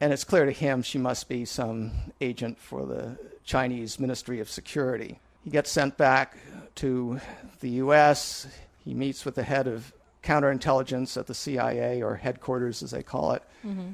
and 0.00 0.12
it's 0.12 0.24
clear 0.24 0.46
to 0.46 0.52
him 0.52 0.82
she 0.82 0.98
must 0.98 1.28
be 1.28 1.44
some 1.44 1.92
agent 2.20 2.58
for 2.58 2.86
the 2.86 3.18
Chinese 3.44 3.98
Ministry 3.98 4.40
of 4.40 4.48
Security. 4.48 5.18
He 5.42 5.50
gets 5.50 5.70
sent 5.70 5.96
back 5.96 6.38
to 6.76 7.20
the 7.60 7.70
U.S. 7.70 8.46
He 8.84 8.94
meets 8.94 9.24
with 9.24 9.34
the 9.34 9.42
head 9.42 9.66
of 9.66 9.92
counterintelligence 10.22 11.16
at 11.16 11.26
the 11.26 11.34
CIA, 11.34 12.02
or 12.02 12.14
headquarters 12.16 12.82
as 12.82 12.90
they 12.92 13.02
call 13.02 13.32
it. 13.32 13.42
Mm-hmm. 13.66 13.92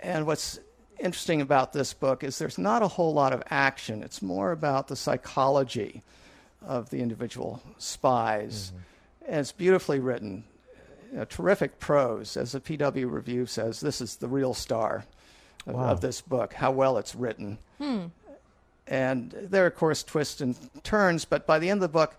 And 0.00 0.26
what's 0.26 0.58
interesting 0.98 1.40
about 1.40 1.72
this 1.72 1.94
book 1.94 2.24
is 2.24 2.38
there's 2.38 2.58
not 2.58 2.82
a 2.82 2.88
whole 2.88 3.12
lot 3.12 3.32
of 3.32 3.42
action. 3.50 4.02
It's 4.02 4.22
more 4.22 4.52
about 4.52 4.88
the 4.88 4.96
psychology 4.96 6.02
of 6.66 6.90
the 6.90 7.00
individual 7.00 7.62
spies. 7.78 8.72
Mm-hmm. 8.74 9.32
And 9.32 9.40
it's 9.40 9.52
beautifully 9.52 9.98
written. 9.98 10.44
A 11.16 11.26
terrific 11.26 11.78
prose. 11.80 12.36
As 12.36 12.52
the 12.52 12.60
PW 12.60 13.10
review 13.10 13.46
says, 13.46 13.80
this 13.80 14.00
is 14.00 14.16
the 14.16 14.28
real 14.28 14.54
star 14.54 15.04
of, 15.66 15.74
Wow. 15.74 15.84
of 15.86 16.00
this 16.00 16.20
book, 16.20 16.54
how 16.54 16.70
well 16.70 16.98
it's 16.98 17.14
written. 17.14 17.58
Hmm. 17.78 18.06
And 18.86 19.30
there 19.32 19.64
are, 19.64 19.68
of 19.68 19.76
course, 19.76 20.02
twists 20.02 20.40
and 20.40 20.56
turns, 20.82 21.24
but 21.24 21.46
by 21.46 21.58
the 21.58 21.70
end 21.70 21.78
of 21.78 21.82
the 21.82 21.92
book, 21.92 22.16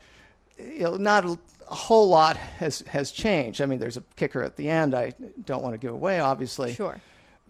you 0.58 0.84
know, 0.84 0.96
not 0.96 1.26
a, 1.26 1.38
a 1.70 1.76
whole 1.76 2.08
lot 2.08 2.38
has, 2.38 2.82
has 2.82 3.12
changed. 3.12 3.62
I 3.62 3.66
mean, 3.66 3.80
there's 3.80 3.98
a 3.98 4.04
kicker 4.16 4.42
at 4.42 4.56
the 4.56 4.70
end 4.70 4.94
I 4.94 5.14
don't 5.46 5.64
want 5.64 5.74
to 5.74 5.78
give 5.78 5.94
away, 5.94 6.20
obviously. 6.20 6.74
Sure. 6.74 7.00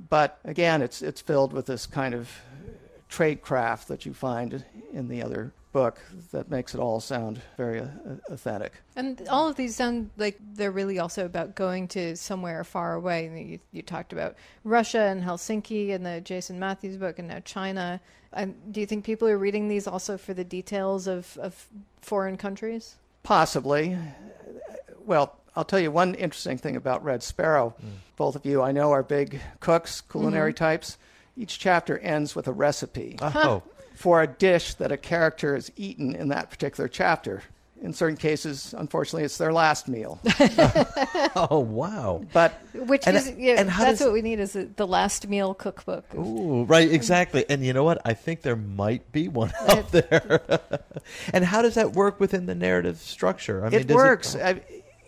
But 0.09 0.39
again, 0.43 0.81
it's 0.81 1.01
it's 1.01 1.21
filled 1.21 1.53
with 1.53 1.65
this 1.65 1.85
kind 1.85 2.13
of 2.13 2.29
tradecraft 3.09 3.87
that 3.87 4.05
you 4.05 4.13
find 4.13 4.63
in 4.93 5.07
the 5.07 5.21
other 5.21 5.53
book 5.71 5.99
that 6.31 6.49
makes 6.49 6.73
it 6.73 6.79
all 6.79 6.99
sound 6.99 7.41
very 7.57 7.79
uh, 7.79 7.87
authentic. 8.27 8.73
And 8.95 9.27
all 9.29 9.47
of 9.47 9.55
these 9.55 9.75
sound 9.75 10.09
like 10.17 10.37
they're 10.53 10.71
really 10.71 10.99
also 10.99 11.25
about 11.25 11.55
going 11.55 11.87
to 11.89 12.15
somewhere 12.15 12.63
far 12.63 12.93
away. 12.93 13.49
You, 13.49 13.59
you 13.71 13.81
talked 13.81 14.11
about 14.11 14.35
Russia 14.63 15.01
and 15.01 15.23
Helsinki 15.23 15.89
in 15.89 16.03
the 16.03 16.21
Jason 16.21 16.59
Matthews 16.59 16.97
book, 16.97 17.19
and 17.19 17.27
now 17.27 17.39
China. 17.39 18.01
And 18.33 18.55
do 18.71 18.79
you 18.79 18.85
think 18.85 19.05
people 19.05 19.27
are 19.27 19.37
reading 19.37 19.67
these 19.67 19.87
also 19.87 20.17
for 20.17 20.33
the 20.33 20.43
details 20.43 21.07
of, 21.07 21.37
of 21.41 21.67
foreign 22.01 22.37
countries? 22.37 22.95
Possibly. 23.23 23.97
Well, 25.05 25.37
I'll 25.55 25.65
tell 25.65 25.79
you 25.79 25.91
one 25.91 26.15
interesting 26.15 26.57
thing 26.57 26.75
about 26.75 27.03
Red 27.03 27.23
Sparrow. 27.23 27.75
Mm. 27.81 27.89
Both 28.15 28.35
of 28.35 28.45
you, 28.45 28.61
I 28.61 28.71
know, 28.71 28.91
are 28.91 29.03
big 29.03 29.41
cooks, 29.59 30.01
culinary 30.01 30.53
mm-hmm. 30.53 30.63
types. 30.63 30.97
Each 31.35 31.59
chapter 31.59 31.97
ends 31.97 32.35
with 32.35 32.47
a 32.47 32.51
recipe. 32.51 33.17
Oh 33.21 33.63
for 34.01 34.21
a 34.21 34.27
dish 34.27 34.73
that 34.75 34.91
a 34.91 34.97
character 34.97 35.55
has 35.55 35.71
eaten 35.75 36.15
in 36.15 36.29
that 36.29 36.49
particular 36.49 36.87
chapter. 36.87 37.43
In 37.81 37.93
certain 37.93 38.17
cases, 38.17 38.75
unfortunately, 38.77 39.23
it's 39.23 39.39
their 39.39 39.51
last 39.51 39.87
meal. 39.87 40.19
oh 41.35 41.65
wow! 41.67 42.21
But 42.31 42.53
which 42.75 43.07
and, 43.07 43.17
is 43.17 43.33
yeah, 43.39 43.55
and 43.57 43.69
that's 43.69 43.97
does, 43.97 44.01
what 44.01 44.13
we 44.13 44.21
need 44.21 44.39
is 44.39 44.53
the 44.53 44.85
last 44.85 45.27
meal 45.27 45.55
cookbook. 45.55 46.05
Ooh, 46.13 46.65
right, 46.65 46.91
exactly. 46.91 47.43
And 47.49 47.65
you 47.65 47.73
know 47.73 47.83
what? 47.83 47.99
I 48.05 48.13
think 48.13 48.43
there 48.43 48.55
might 48.55 49.11
be 49.11 49.29
one 49.29 49.51
out 49.67 49.91
there. 49.91 50.59
and 51.33 51.43
how 51.43 51.63
does 51.63 51.73
that 51.73 51.93
work 51.93 52.19
within 52.19 52.45
the 52.45 52.53
narrative 52.53 52.97
structure? 52.97 53.65
I 53.65 53.69
mean, 53.69 53.79
it 53.79 53.89
works. 53.89 54.35
It, 54.35 54.43
I, 54.43 54.61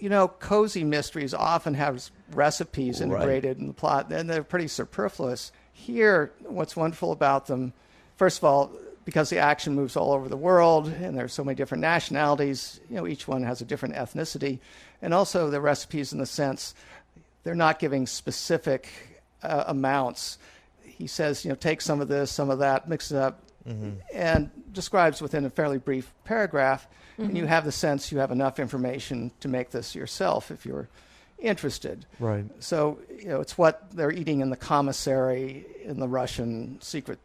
you 0.04 0.10
know, 0.10 0.28
cozy 0.28 0.84
mysteries 0.84 1.34
often 1.34 1.76
have 1.76 2.12
recipes 2.34 3.00
integrated 3.00 3.56
right. 3.56 3.58
in 3.58 3.68
the 3.68 3.74
plot, 3.74 4.12
and 4.12 4.30
they're 4.30 4.44
pretty 4.44 4.68
superfluous. 4.68 5.54
Here, 5.72 6.34
what's 6.42 6.76
wonderful 6.76 7.14
about 7.14 7.48
them 7.48 7.72
first 8.18 8.38
of 8.40 8.44
all, 8.44 8.72
because 9.06 9.30
the 9.30 9.38
action 9.38 9.76
moves 9.76 9.96
all 9.96 10.12
over 10.12 10.28
the 10.28 10.38
world 10.38 10.88
and 10.88 11.18
there's 11.18 11.32
so 11.32 11.44
many 11.44 11.56
different 11.56 11.82
nationalities, 11.82 12.82
you 12.90 12.98
know, 12.98 13.08
each 13.08 13.30
one 13.30 13.44
has 13.44 13.62
a 13.62 13.66
different 13.66 13.96
ethnicity. 13.96 14.60
And 15.02 15.14
also 15.14 15.50
the 15.50 15.62
recipes 15.62 16.12
in 16.12 16.20
the 16.20 16.26
sense 16.26 16.76
they're 17.44 17.56
not 17.56 17.80
giving 17.80 18.06
specific 18.06 18.90
uh, 19.42 19.64
amounts. 19.68 20.38
He 20.84 21.08
says, 21.08 21.44
you 21.44 21.50
know, 21.50 21.56
take 21.56 21.82
some 21.82 22.02
of 22.02 22.10
this, 22.10 22.30
some 22.30 22.50
of 22.50 22.60
that, 22.60 22.88
mix 22.88 23.12
it 23.12 23.18
up, 23.18 23.42
mm-hmm. 23.68 23.92
and 24.14 24.50
describes 24.72 25.22
within 25.22 25.46
a 25.46 25.50
fairly 25.50 25.78
brief 25.78 26.14
paragraph. 26.24 26.88
Mm-hmm. 27.14 27.24
And 27.24 27.38
you 27.38 27.46
have 27.46 27.66
the 27.66 27.72
sense 27.72 28.12
you 28.12 28.20
have 28.20 28.32
enough 28.32 28.60
information 28.60 29.32
to 29.42 29.48
make 29.48 29.70
this 29.70 29.94
yourself 29.94 30.50
if 30.50 30.66
you're 30.66 30.88
interested. 31.40 32.06
Right. 32.20 32.46
So, 32.60 33.00
you 33.20 33.28
know, 33.28 33.42
it's 33.42 33.58
what 33.58 33.92
they're 33.92 34.12
eating 34.12 34.42
in 34.42 34.50
the 34.50 34.58
commissary 34.58 35.66
in 35.84 36.00
the 36.00 36.08
Russian 36.08 36.80
secret 36.82 37.20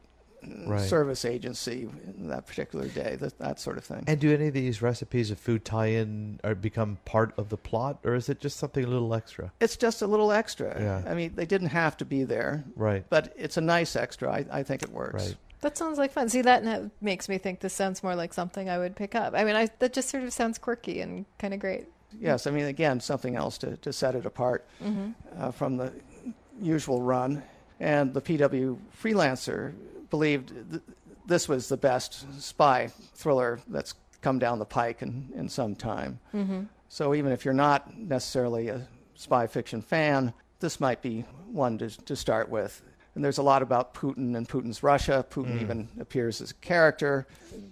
right. 0.67 0.81
service 0.81 1.25
agency 1.25 1.89
that 2.19 2.47
particular 2.47 2.89
day, 2.89 3.17
that, 3.21 3.39
that 3.39 3.61
sort 3.61 3.79
of 3.79 3.85
thing. 3.85 4.05
And 4.07 4.21
do 4.21 4.33
any 4.33 4.49
of 4.49 4.55
these 4.55 4.83
recipes 4.83 5.31
of 5.31 5.39
food 5.39 5.65
tie 5.65 5.87
in 5.87 6.41
or 6.45 6.55
become 6.55 6.99
part 7.05 7.33
of 7.39 7.49
the 7.49 7.57
plot, 7.57 8.01
or 8.05 8.15
is 8.15 8.29
it 8.29 8.41
just 8.41 8.59
something 8.59 8.85
a 8.85 8.89
little 8.89 9.15
extra? 9.15 9.53
It's 9.61 9.77
just 9.77 10.03
a 10.03 10.07
little 10.07 10.33
extra. 10.33 10.77
Yeah. 10.79 11.11
I 11.11 11.15
mean, 11.15 11.33
they 11.35 11.47
didn't 11.47 11.69
have 11.69 11.97
to 11.99 12.05
be 12.05 12.25
there. 12.25 12.65
Right. 12.77 13.05
But 13.09 13.33
it's 13.37 13.57
a 13.57 13.63
nice 13.63 13.97
extra. 13.97 14.31
I, 14.33 14.47
I 14.51 14.63
think 14.63 14.83
it 14.83 14.91
works. 14.91 15.29
Right. 15.29 15.37
That 15.61 15.77
sounds 15.77 15.99
like 15.99 16.13
fun. 16.13 16.29
See, 16.29 16.43
that 16.43 16.91
makes 17.01 17.29
me 17.29 17.39
think 17.39 17.61
this 17.61 17.75
sounds 17.75 18.03
more 18.03 18.15
like 18.15 18.33
something 18.33 18.69
I 18.69 18.79
would 18.79 18.95
pick 18.95 19.15
up. 19.15 19.35
I 19.35 19.45
mean, 19.45 19.57
I, 19.57 19.69
that 19.81 19.93
just 19.93 20.09
sort 20.09 20.23
of 20.23 20.33
sounds 20.33 20.59
quirky 20.59 21.01
and 21.01 21.25
kind 21.39 21.53
of 21.53 21.61
great. 21.61 21.87
Yes, 22.21 22.47
I 22.47 22.51
mean, 22.51 22.67
again, 22.67 23.01
something 23.01 23.37
else 23.37 23.59
to, 23.59 23.77
to 23.79 23.93
set 23.93 24.15
it 24.15 24.25
apart 24.25 24.67
mm-hmm. 24.83 25.11
uh, 25.39 25.51
from 25.51 25.77
the 25.77 25.93
usual 26.61 27.03
run. 27.03 27.43
And 27.81 28.15
the 28.15 28.21
PW 28.21 28.79
freelancer 29.03 29.75
believed 30.11 30.53
th- 30.71 30.83
this 31.27 31.49
was 31.49 31.69
the 31.69 31.77
best 31.77 32.27
spy 32.41 32.91
thriller 33.15 33.61
that's 33.69 33.95
come 34.21 34.39
down 34.39 34.59
the 34.59 34.65
pike 34.65 35.03
in, 35.03 35.29
in 35.35 35.49
some 35.49 35.75
time. 35.75 36.19
Mm-hmm. 36.35 36.63
So 36.89 37.15
even 37.15 37.33
if 37.33 37.45
you're 37.45 37.55
not 37.55 37.97
necessarily 37.97 38.69
a 38.69 38.89
spy 39.15 39.47
fiction 39.47 39.83
fan, 39.83 40.33
this 40.61 40.81
might 40.81 41.03
be 41.03 41.25
one 41.53 41.79
to, 41.79 41.91
to 42.05 42.17
start 42.17 42.49
with. 42.49 42.83
And 43.19 43.25
there's 43.25 43.39
a 43.39 43.43
lot 43.43 43.63
about 43.63 43.95
Putin 43.95 44.37
and 44.37 44.49
Putin's 44.49 44.85
Russia. 44.85 45.27
Putin 45.29 45.59
mm. 45.59 45.63
even 45.63 45.89
appears 45.99 46.41
as 46.41 46.53
a 46.53 46.55
character, 46.55 47.27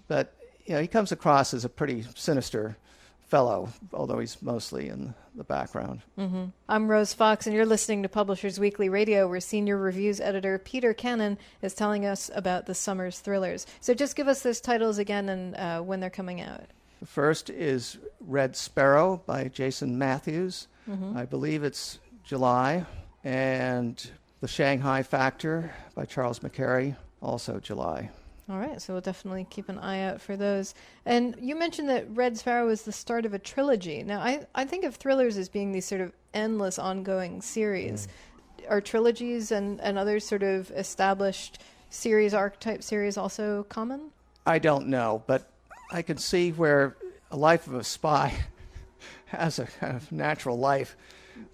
but 0.09 0.35
you 0.65 0.73
know, 0.73 0.81
he 0.81 0.87
comes 0.89 1.13
across 1.13 1.53
as 1.53 1.63
a 1.63 1.69
pretty 1.69 2.03
sinister 2.15 2.75
fellow, 3.21 3.69
although 3.93 4.19
he's 4.19 4.41
mostly 4.41 4.89
in 4.89 5.13
the 5.35 5.45
background. 5.45 6.01
Mm-hmm. 6.19 6.47
I'm 6.67 6.91
Rose 6.91 7.13
Fox, 7.13 7.47
and 7.47 7.55
you're 7.55 7.65
listening 7.65 8.03
to 8.03 8.09
Publishers 8.09 8.59
Weekly 8.59 8.89
Radio, 8.89 9.25
where 9.29 9.39
senior 9.39 9.77
reviews 9.77 10.19
editor 10.19 10.59
Peter 10.59 10.93
Cannon 10.93 11.37
is 11.61 11.73
telling 11.73 12.05
us 12.05 12.29
about 12.35 12.65
the 12.65 12.75
summer's 12.75 13.19
thrillers. 13.19 13.65
So 13.79 13.93
just 13.93 14.17
give 14.17 14.27
us 14.27 14.41
those 14.41 14.59
titles 14.59 14.97
again 14.97 15.29
and 15.29 15.55
uh, 15.55 15.79
when 15.79 16.01
they're 16.01 16.09
coming 16.09 16.41
out. 16.41 16.65
The 16.99 17.07
first 17.07 17.49
is 17.49 17.99
Red 18.19 18.57
Sparrow 18.57 19.23
by 19.25 19.47
Jason 19.47 19.97
Matthews. 19.97 20.67
Mm-hmm. 20.89 21.17
I 21.17 21.23
believe 21.23 21.63
it's 21.63 21.99
July. 22.25 22.85
And 23.23 24.11
The 24.39 24.47
Shanghai 24.47 25.01
Factor 25.01 25.71
by 25.95 26.05
Charles 26.05 26.39
McCarry, 26.39 26.95
also 27.21 27.59
July. 27.59 28.11
All 28.49 28.59
right, 28.59 28.81
so 28.81 28.93
we'll 28.93 29.01
definitely 29.01 29.45
keep 29.49 29.67
an 29.67 29.79
eye 29.79 30.03
out 30.03 30.21
for 30.21 30.37
those. 30.37 30.73
And 31.05 31.35
you 31.41 31.55
mentioned 31.55 31.89
that 31.89 32.05
Red 32.15 32.37
Sparrow 32.37 32.69
is 32.69 32.83
the 32.83 32.91
start 32.91 33.25
of 33.25 33.33
a 33.33 33.39
trilogy. 33.39 34.03
Now, 34.03 34.19
I, 34.21 34.45
I 34.55 34.63
think 34.63 34.85
of 34.85 34.95
thrillers 34.95 35.37
as 35.37 35.49
being 35.49 35.71
these 35.71 35.85
sort 35.85 36.01
of 36.01 36.13
endless 36.33 36.79
ongoing 36.79 37.41
series. 37.41 38.07
Mm. 38.07 38.71
Are 38.71 38.79
trilogies 38.79 39.51
and, 39.51 39.81
and 39.81 39.97
other 39.97 40.19
sort 40.19 40.43
of 40.43 40.71
established 40.71 41.61
series, 41.89 42.33
archetype 42.33 42.83
series 42.83 43.17
also 43.17 43.63
common? 43.63 44.11
I 44.45 44.59
don't 44.59 44.87
know, 44.87 45.23
but 45.27 45.49
I 45.91 46.03
can 46.03 46.17
see 46.17 46.51
where 46.51 46.95
a 47.31 47.37
life 47.37 47.67
of 47.67 47.73
a 47.73 47.83
spy 47.83 48.33
has 49.25 49.59
a 49.59 49.65
kind 49.65 49.97
of 49.97 50.09
natural 50.11 50.57
life. 50.57 50.95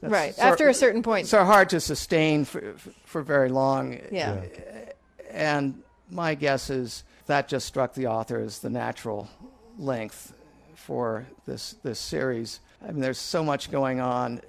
Right, 0.02 0.38
after 0.40 0.70
a 0.70 0.74
certain 0.74 1.04
point. 1.04 1.28
So 1.28 1.44
hard 1.44 1.70
to 1.70 1.80
sustain 1.80 2.46
for, 2.46 2.76
for 3.06 3.22
very 3.22 3.50
long. 3.50 4.00
Yeah. 4.12 4.42
And 5.32 5.82
my 6.10 6.36
guess 6.36 6.70
is 6.70 7.04
that 7.26 7.48
just 7.48 7.68
struck 7.68 7.94
the 7.94 8.08
author 8.08 8.40
as 8.40 8.60
the 8.60 8.70
natural 8.70 9.30
length 9.78 10.34
for 10.76 11.26
this 11.46 11.76
this 11.84 12.00
series. 12.00 12.60
I 12.82 12.92
mean, 12.92 13.00
there's 13.00 13.20
so 13.20 13.44
much 13.44 13.72
going 13.72 14.00
on 14.00 14.42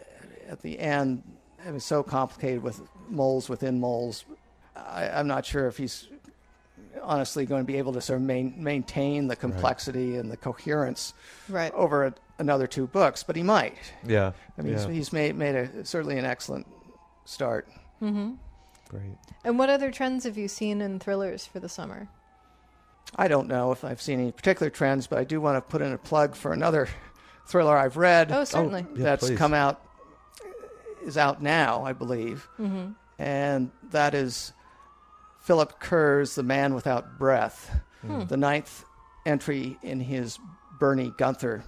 at 0.49 0.61
the 0.63 0.79
end. 0.79 1.23
It 1.67 1.73
was 1.73 1.85
so 1.85 2.03
complicated 2.03 2.63
with 2.63 2.81
moles 3.09 3.49
within 3.49 3.81
moles. 3.81 4.25
I, 4.77 5.07
am 5.21 5.29
not 5.29 5.47
sure 5.47 5.69
if 5.69 5.77
he's 5.77 6.09
honestly 7.03 7.47
going 7.47 7.63
to 7.63 7.67
be 7.67 7.79
able 7.79 7.93
to 7.93 8.01
sort 8.01 8.19
of 8.19 8.27
main, 8.27 8.55
maintain 8.57 9.29
the 9.29 9.37
complexity 9.37 10.13
right. 10.13 10.21
and 10.21 10.31
the 10.31 10.37
coherence 10.37 11.15
right. 11.49 11.73
over 11.75 12.07
a, 12.07 12.15
another 12.39 12.67
two 12.67 12.87
books, 12.87 13.23
but 13.23 13.37
he 13.37 13.43
might. 13.43 13.77
Yeah. 14.07 14.33
I 14.59 14.63
mean, 14.63 14.73
yeah. 14.73 14.87
he's, 14.87 14.97
he's, 14.97 15.13
made 15.13 15.37
made 15.37 15.55
a 15.55 15.85
certainly 15.85 16.19
an 16.19 16.25
excellent 16.25 16.67
start. 17.25 17.69
Mm-hmm. 18.03 18.33
Great. 18.89 19.17
And 19.45 19.59
what 19.59 19.71
other 19.71 19.91
trends 19.91 20.25
have 20.25 20.37
you 20.37 20.49
seen 20.49 20.81
in 20.81 20.99
thrillers 20.99 21.47
for 21.47 21.61
the 21.61 21.69
summer? 21.69 22.09
I 23.17 23.29
don't 23.29 23.49
know 23.49 23.73
if 23.73 23.85
I've 23.85 24.03
seen 24.03 24.21
any 24.21 24.33
particular 24.33 24.71
trends, 24.71 25.07
but 25.07 25.19
I 25.19 25.25
do 25.25 25.41
want 25.41 25.57
to 25.57 25.61
put 25.61 25.83
in 25.83 25.93
a 25.93 25.99
plug 25.99 26.35
for 26.35 26.53
another 26.53 26.89
thriller 27.47 27.77
I've 27.77 27.97
read. 27.97 28.33
Oh, 28.33 28.45
certainly. 28.45 28.87
Oh, 28.89 28.97
yeah, 28.97 29.05
that's 29.05 29.27
please. 29.27 29.39
come 29.39 29.55
out, 29.55 29.83
is 31.05 31.17
out 31.17 31.43
now, 31.43 31.85
I 31.85 31.93
believe. 31.93 32.49
Mm-hmm. 32.59 32.93
And 33.19 33.71
that 33.91 34.15
is 34.15 34.53
Philip 35.45 35.79
Kerr's 35.79 36.35
The 36.35 36.43
Man 36.43 36.75
Without 36.75 37.19
Breath, 37.19 37.71
hmm. 38.01 38.25
the 38.25 38.37
ninth 38.37 38.85
entry 39.27 39.79
in 39.83 40.01
his 40.01 40.39
Bernie 40.79 41.13
Gunther 41.19 41.63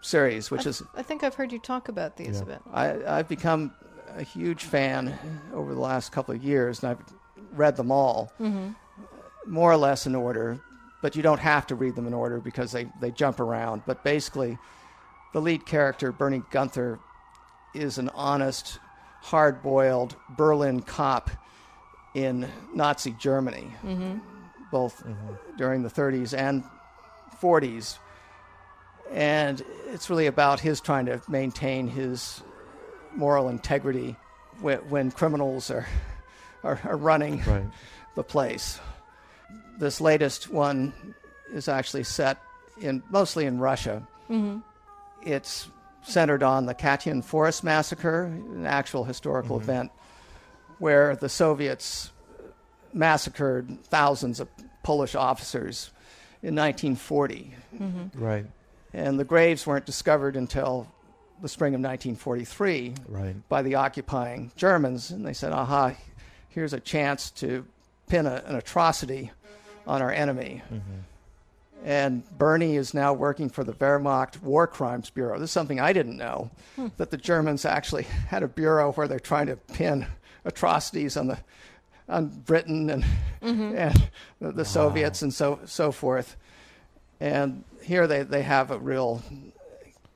series, 0.00 0.50
which 0.50 0.66
I 0.66 0.70
is. 0.70 0.82
I 0.96 1.02
think 1.02 1.22
I've 1.22 1.34
heard 1.34 1.52
you 1.52 1.58
talk 1.58 1.88
about 1.88 2.16
these 2.16 2.36
yeah. 2.36 2.42
a 2.42 2.46
bit. 2.46 2.62
I, 2.72 3.18
I've 3.18 3.28
become 3.28 3.74
a 4.16 4.22
huge 4.22 4.64
fan 4.64 5.16
over 5.52 5.74
the 5.74 5.80
last 5.80 6.10
couple 6.10 6.34
of 6.34 6.42
years, 6.42 6.82
and 6.82 6.90
I've 6.90 7.04
read 7.52 7.76
them 7.76 7.90
all, 7.90 8.32
mm-hmm. 8.40 8.70
more 9.46 9.70
or 9.70 9.76
less 9.76 10.06
in 10.06 10.14
order. 10.14 10.58
But 11.02 11.14
you 11.14 11.22
don't 11.22 11.38
have 11.38 11.66
to 11.68 11.74
read 11.74 11.96
them 11.96 12.06
in 12.06 12.14
order 12.14 12.40
because 12.40 12.72
they, 12.72 12.88
they 13.00 13.10
jump 13.10 13.40
around. 13.40 13.82
But 13.86 14.02
basically, 14.02 14.58
the 15.34 15.40
lead 15.40 15.66
character, 15.66 16.12
Bernie 16.12 16.42
Gunther, 16.50 16.98
is 17.74 17.98
an 17.98 18.08
honest, 18.14 18.78
hard 19.20 19.62
boiled 19.62 20.16
Berlin 20.30 20.80
cop 20.80 21.30
in 22.24 22.48
Nazi 22.74 23.14
Germany, 23.18 23.72
mm-hmm. 23.84 24.18
both 24.70 25.04
mm-hmm. 25.04 25.34
during 25.56 25.82
the 25.82 25.88
30s 25.88 26.36
and 26.36 26.64
40s. 27.40 27.98
And 29.12 29.62
it's 29.86 30.10
really 30.10 30.26
about 30.26 30.60
his 30.60 30.80
trying 30.80 31.06
to 31.06 31.20
maintain 31.28 31.88
his 31.88 32.42
moral 33.14 33.48
integrity 33.48 34.16
when, 34.60 34.78
when 34.90 35.10
criminals 35.10 35.70
are, 35.70 35.86
are, 36.64 36.80
are 36.84 36.96
running 36.96 37.42
right. 37.44 37.64
the 38.14 38.24
place. 38.24 38.80
This 39.78 40.00
latest 40.00 40.50
one 40.50 40.92
is 41.52 41.68
actually 41.68 42.04
set 42.04 42.42
in 42.80 43.02
mostly 43.10 43.46
in 43.46 43.58
Russia. 43.58 44.06
Mm-hmm. 44.28 44.58
It's 45.22 45.68
centered 46.02 46.42
on 46.42 46.66
the 46.66 46.74
Katyn 46.74 47.22
Forest 47.22 47.64
Massacre, 47.64 48.24
an 48.24 48.66
actual 48.66 49.04
historical 49.04 49.56
mm-hmm. 49.56 49.70
event 49.70 49.92
where 50.78 51.16
the 51.16 51.28
Soviets 51.28 52.10
massacred 52.92 53.84
thousands 53.84 54.40
of 54.40 54.48
Polish 54.82 55.14
officers 55.14 55.90
in 56.42 56.54
1940. 56.54 57.54
Mm-hmm. 57.74 58.24
Right. 58.24 58.46
And 58.92 59.18
the 59.18 59.24
graves 59.24 59.66
weren't 59.66 59.86
discovered 59.86 60.36
until 60.36 60.88
the 61.42 61.48
spring 61.48 61.74
of 61.74 61.80
1943 61.80 62.94
Right. 63.08 63.48
by 63.48 63.62
the 63.62 63.76
occupying 63.76 64.50
Germans. 64.56 65.10
And 65.10 65.26
they 65.26 65.32
said, 65.32 65.52
aha, 65.52 65.94
here's 66.48 66.72
a 66.72 66.80
chance 66.80 67.30
to 67.32 67.66
pin 68.08 68.26
a, 68.26 68.42
an 68.46 68.56
atrocity 68.56 69.30
on 69.86 70.02
our 70.02 70.10
enemy. 70.10 70.62
Mm-hmm. 70.72 70.98
And 71.84 72.28
Bernie 72.36 72.76
is 72.76 72.92
now 72.92 73.12
working 73.12 73.48
for 73.48 73.62
the 73.62 73.72
Wehrmacht 73.72 74.42
War 74.42 74.66
Crimes 74.66 75.10
Bureau. 75.10 75.38
This 75.38 75.50
is 75.50 75.52
something 75.52 75.78
I 75.78 75.92
didn't 75.92 76.16
know 76.16 76.50
hmm. 76.74 76.88
that 76.96 77.10
the 77.10 77.16
Germans 77.16 77.64
actually 77.64 78.02
had 78.28 78.42
a 78.42 78.48
bureau 78.48 78.92
where 78.92 79.06
they're 79.06 79.20
trying 79.20 79.46
to 79.46 79.56
pin 79.56 80.06
atrocities 80.48 81.16
on 81.16 81.28
the 81.28 81.38
on 82.08 82.28
Britain 82.28 82.90
and 82.90 83.04
and 83.40 84.08
the, 84.40 84.52
the 84.52 84.64
Soviets 84.64 85.22
and 85.22 85.32
so 85.32 85.60
so 85.64 85.92
forth. 85.92 86.36
And 87.20 87.64
here 87.82 88.06
they, 88.06 88.22
they 88.22 88.42
have 88.42 88.70
a 88.70 88.78
real 88.78 89.22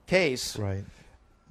case. 0.06 0.56
Right. 0.56 0.84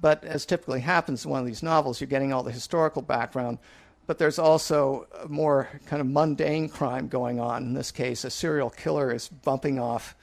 But 0.00 0.24
as 0.24 0.44
typically 0.44 0.80
happens 0.80 1.24
in 1.24 1.30
one 1.30 1.40
of 1.40 1.46
these 1.46 1.62
novels, 1.62 2.00
you're 2.00 2.08
getting 2.08 2.32
all 2.32 2.42
the 2.42 2.50
historical 2.50 3.02
background, 3.02 3.58
but 4.06 4.18
there's 4.18 4.38
also 4.38 5.06
a 5.22 5.28
more 5.28 5.68
kind 5.86 6.00
of 6.00 6.08
mundane 6.08 6.68
crime 6.68 7.06
going 7.08 7.38
on. 7.38 7.62
In 7.62 7.74
this 7.74 7.90
case, 7.92 8.24
a 8.24 8.30
serial 8.30 8.70
killer 8.70 9.14
is 9.14 9.28
bumping 9.28 9.78
off 9.78 10.16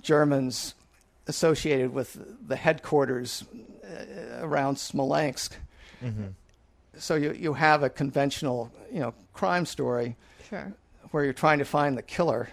Germans 0.00 0.74
associated 1.28 1.92
with 1.92 2.18
the 2.48 2.56
headquarters 2.56 3.44
uh, 3.84 4.44
around 4.44 4.76
Smolensk. 4.76 5.52
So 6.98 7.14
you, 7.16 7.32
you 7.32 7.54
have 7.54 7.82
a 7.82 7.90
conventional, 7.90 8.70
you 8.92 9.00
know, 9.00 9.14
crime 9.32 9.66
story 9.66 10.16
Sure. 10.48 10.72
where 11.10 11.24
you're 11.24 11.32
trying 11.32 11.58
to 11.58 11.64
find 11.64 11.96
the 11.96 12.02
killer. 12.02 12.48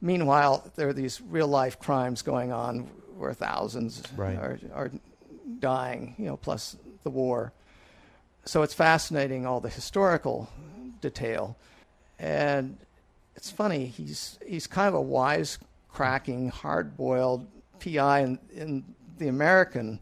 Meanwhile, 0.00 0.70
there 0.76 0.88
are 0.88 0.92
these 0.92 1.20
real 1.20 1.48
life 1.48 1.78
crimes 1.78 2.22
going 2.22 2.52
on 2.52 2.80
where 3.16 3.32
thousands 3.34 4.02
Right. 4.16 4.36
are, 4.36 4.58
are 4.74 4.90
dying, 5.58 6.14
you 6.18 6.24
know, 6.26 6.36
plus 6.36 6.76
the 7.02 7.10
war. 7.10 7.52
So 8.44 8.62
it's 8.62 8.74
fascinating, 8.74 9.46
all 9.46 9.60
the 9.60 9.68
historical 9.68 10.48
detail. 11.00 11.56
And 12.18 12.78
it's 13.36 13.50
funny, 13.50 13.86
he's, 13.86 14.38
he's 14.46 14.66
kind 14.66 14.88
of 14.88 14.94
a 14.94 15.00
wise, 15.00 15.58
cracking, 15.92 16.48
hard 16.48 16.96
boiled 16.96 17.46
PI 17.80 18.20
in, 18.20 18.38
in 18.54 18.84
the 19.18 19.28
American 19.28 20.00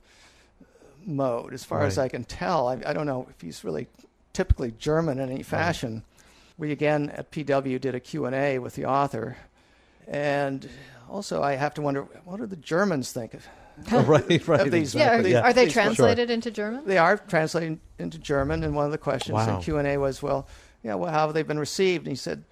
mode, 1.09 1.55
as 1.55 1.65
far 1.65 1.83
as 1.83 1.99
I 1.99 2.09
can 2.09 2.23
tell. 2.25 2.69
I, 2.69 2.75
I 2.87 2.93
don't 2.93 3.07
know 3.07 3.27
if 3.31 3.41
he's 3.41 3.65
really 3.65 3.89
typically 4.33 4.73
German 4.79 5.19
in 5.19 5.31
any 5.31 5.43
fashion. 5.43 6.05
We 6.57 6.71
again 6.71 7.11
at 7.11 7.31
PW 7.33 7.81
did 7.81 7.95
a 7.95 8.01
Q&A 8.01 8.59
with 8.59 8.75
the 8.75 8.85
author. 8.85 9.37
And 10.07 10.69
also 11.09 11.43
I 11.43 11.55
have 11.55 11.75
to 11.75 11.83
wonder, 11.83 12.03
what 12.25 12.39
do 12.39 12.47
the 12.47 12.57
Germans 12.57 13.13
think 13.13 13.35
of 13.35 13.47
Oh, 13.93 14.03
right. 14.07 14.49
Right. 14.49 14.61
Of 14.61 14.73
these- 14.73 14.93
Yeah, 14.95 15.19
are. 15.19 15.27
Yeah. 15.27 15.41
are 15.43 15.53
they 15.53 15.67
Please, 15.67 15.73
sure. 15.73 15.83
translated 15.85 16.31
into 16.31 16.51
German? 16.51 16.85
They 16.85 16.99
are 16.99 17.17
translated 17.17 17.79
into 18.01 18.19
German, 18.19 18.65
and 18.65 18.75
one 18.75 18.87
of 18.87 18.91
the 18.91 18.99
questions 18.99 19.35
Wow. 19.35 19.57
in 19.57 19.63
Q 19.63 19.79
and 19.79 19.87
A 19.87 19.99
was, 19.99 20.21
"Well, 20.21 20.49
yeah, 20.83 20.95
well, 20.97 21.13
how 21.13 21.27
have 21.27 21.35
they 21.35 21.45
been 21.45 21.61
received?" 21.61 22.05
And 22.05 22.11
he 22.11 22.17
said, 22.17 22.43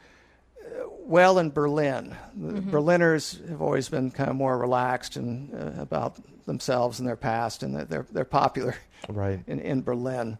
"Well, 1.08 1.38
in 1.38 1.50
Berlin, 1.50 2.14
the 2.36 2.60
Berliners 2.60 3.40
have 3.48 3.62
always 3.62 3.88
been 3.88 4.10
kind 4.10 4.28
of 4.30 4.36
more 4.36 4.58
relaxed 4.58 5.16
and 5.16 5.54
uh, 5.54 5.80
about 5.80 6.16
themselves 6.46 6.98
and 6.98 7.08
their 7.08 7.16
past, 7.16 7.62
and 7.62 7.74
they're 7.74 7.84
they're, 7.84 8.06
they're 8.12 8.24
popular 8.24 8.74
Right. 9.08 9.40
in, 9.46 9.60
in 9.60 9.82
Berlin. 9.82 10.38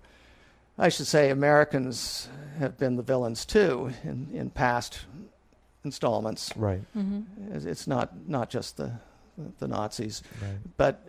I 0.79 0.89
should 0.91 1.07
say 1.07 1.31
Americans 1.31 2.29
have 2.59 2.77
been 2.79 2.97
the 2.97 3.03
villains 3.03 3.45
too 3.47 3.91
in, 4.05 4.29
in 4.33 4.51
past 4.51 5.01
installments. 5.85 6.53
Right. 6.57 6.83
It's- 7.49 7.65
It's 7.65 7.87
not 7.87 8.29
not 8.29 8.51
just 8.51 8.77
the 8.77 8.93
the 9.59 9.69
Nazis." 9.69 10.23
Right. 10.43 10.59
but 10.77 11.07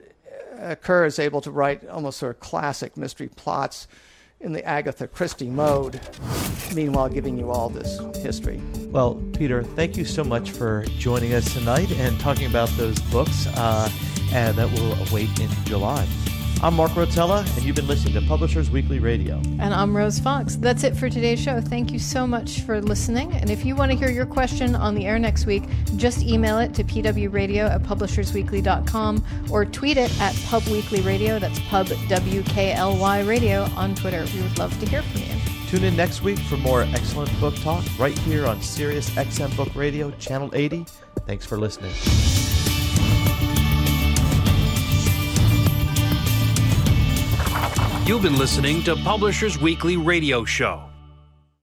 uh, 0.60 0.76
Kerr 0.76 1.06
is 1.06 1.20
able 1.20 1.42
to 1.42 1.52
write 1.52 1.88
almost 1.88 2.18
sort 2.20 2.36
of 2.36 2.40
classic 2.40 2.98
mystery 2.98 3.30
plots 3.30 3.88
in 4.40 4.54
the 4.54 4.64
Agatha 4.64 5.08
Christie 5.08 5.50
mode, 5.50 6.00
meanwhile 6.74 7.10
giving 7.10 7.38
you 7.38 7.50
all 7.50 7.70
this 7.70 8.00
history. 8.18 8.62
Well, 8.90 9.16
Peter, 9.34 9.64
thank 9.64 9.98
you 9.98 10.06
so 10.06 10.24
much 10.24 10.52
for 10.52 10.86
joining 10.98 11.34
us 11.34 11.54
tonight 11.54 11.92
and 11.94 12.20
talking 12.20 12.46
about 12.46 12.70
those 12.78 13.00
books 13.12 13.48
uh, 13.56 13.90
and 14.32 14.58
that 14.58 14.72
will 14.72 14.94
await 15.10 15.40
in 15.40 15.50
July. 15.66 16.08
I'm 16.64 16.74
Mark 16.74 16.92
Rotella, 16.94 17.46
and 17.56 17.64
you've 17.64 17.76
been 17.76 17.86
listening 17.86 18.16
to 18.16 18.28
Publishers 18.28 18.72
Weekly 18.72 18.98
Radio. 18.98 19.36
And 19.60 19.76
I'm 19.76 19.96
Rose 19.96 20.18
Fox. 20.18 20.56
That's 20.56 20.84
it 20.84 20.98
for 20.98 21.08
today's 21.08 21.40
show. 21.40 21.62
Thank 21.62 21.92
you 21.92 22.00
so 22.00 22.26
much 22.26 22.62
for 22.62 22.82
listening. 22.82 23.32
And 23.34 23.52
if 23.52 23.64
you 23.64 23.76
want 23.76 23.92
to 23.92 23.98
hear 23.98 24.10
your 24.10 24.26
question 24.26 24.76
on 24.76 24.96
the 24.96 25.06
air 25.06 25.20
next 25.20 25.46
week, 25.46 25.66
just 25.98 26.24
email 26.24 26.58
it 26.58 26.74
to 26.74 26.84
pwradio 26.84 27.70
at 27.70 27.84
publishersweekly.com 27.84 29.24
or 29.52 29.66
tweet 29.66 29.98
it 29.98 30.10
at 30.20 30.34
pubweeklyradio. 30.34 31.40
That's 31.40 31.60
pub 31.60 31.90
W-K-L-Y 32.08 33.22
radio 33.22 33.64
on 33.76 33.94
Twitter. 33.94 34.26
We 34.34 34.42
would 34.42 34.58
love 34.58 34.78
to 34.80 34.90
hear 34.90 35.04
from 35.04 35.22
you. 35.22 35.68
Tune 35.68 35.84
in 35.84 35.96
next 35.96 36.24
week 36.24 36.40
for 36.40 36.58
more 36.58 36.82
excellent 36.82 37.40
book 37.40 37.56
talk 37.58 37.86
right 38.00 38.18
here 38.20 38.48
on 38.48 38.64
Sirius 38.64 39.12
XM 39.12 39.56
Book 39.56 39.76
Radio, 39.76 40.10
Channel 40.12 40.50
80. 40.56 40.88
Thanks 41.28 41.46
for 41.46 41.60
listening. 41.60 41.94
You've 48.08 48.22
been 48.22 48.38
listening 48.38 48.82
to 48.84 48.96
Publishers 48.96 49.60
Weekly 49.60 49.98
Radio 49.98 50.46
Show. 50.46 50.97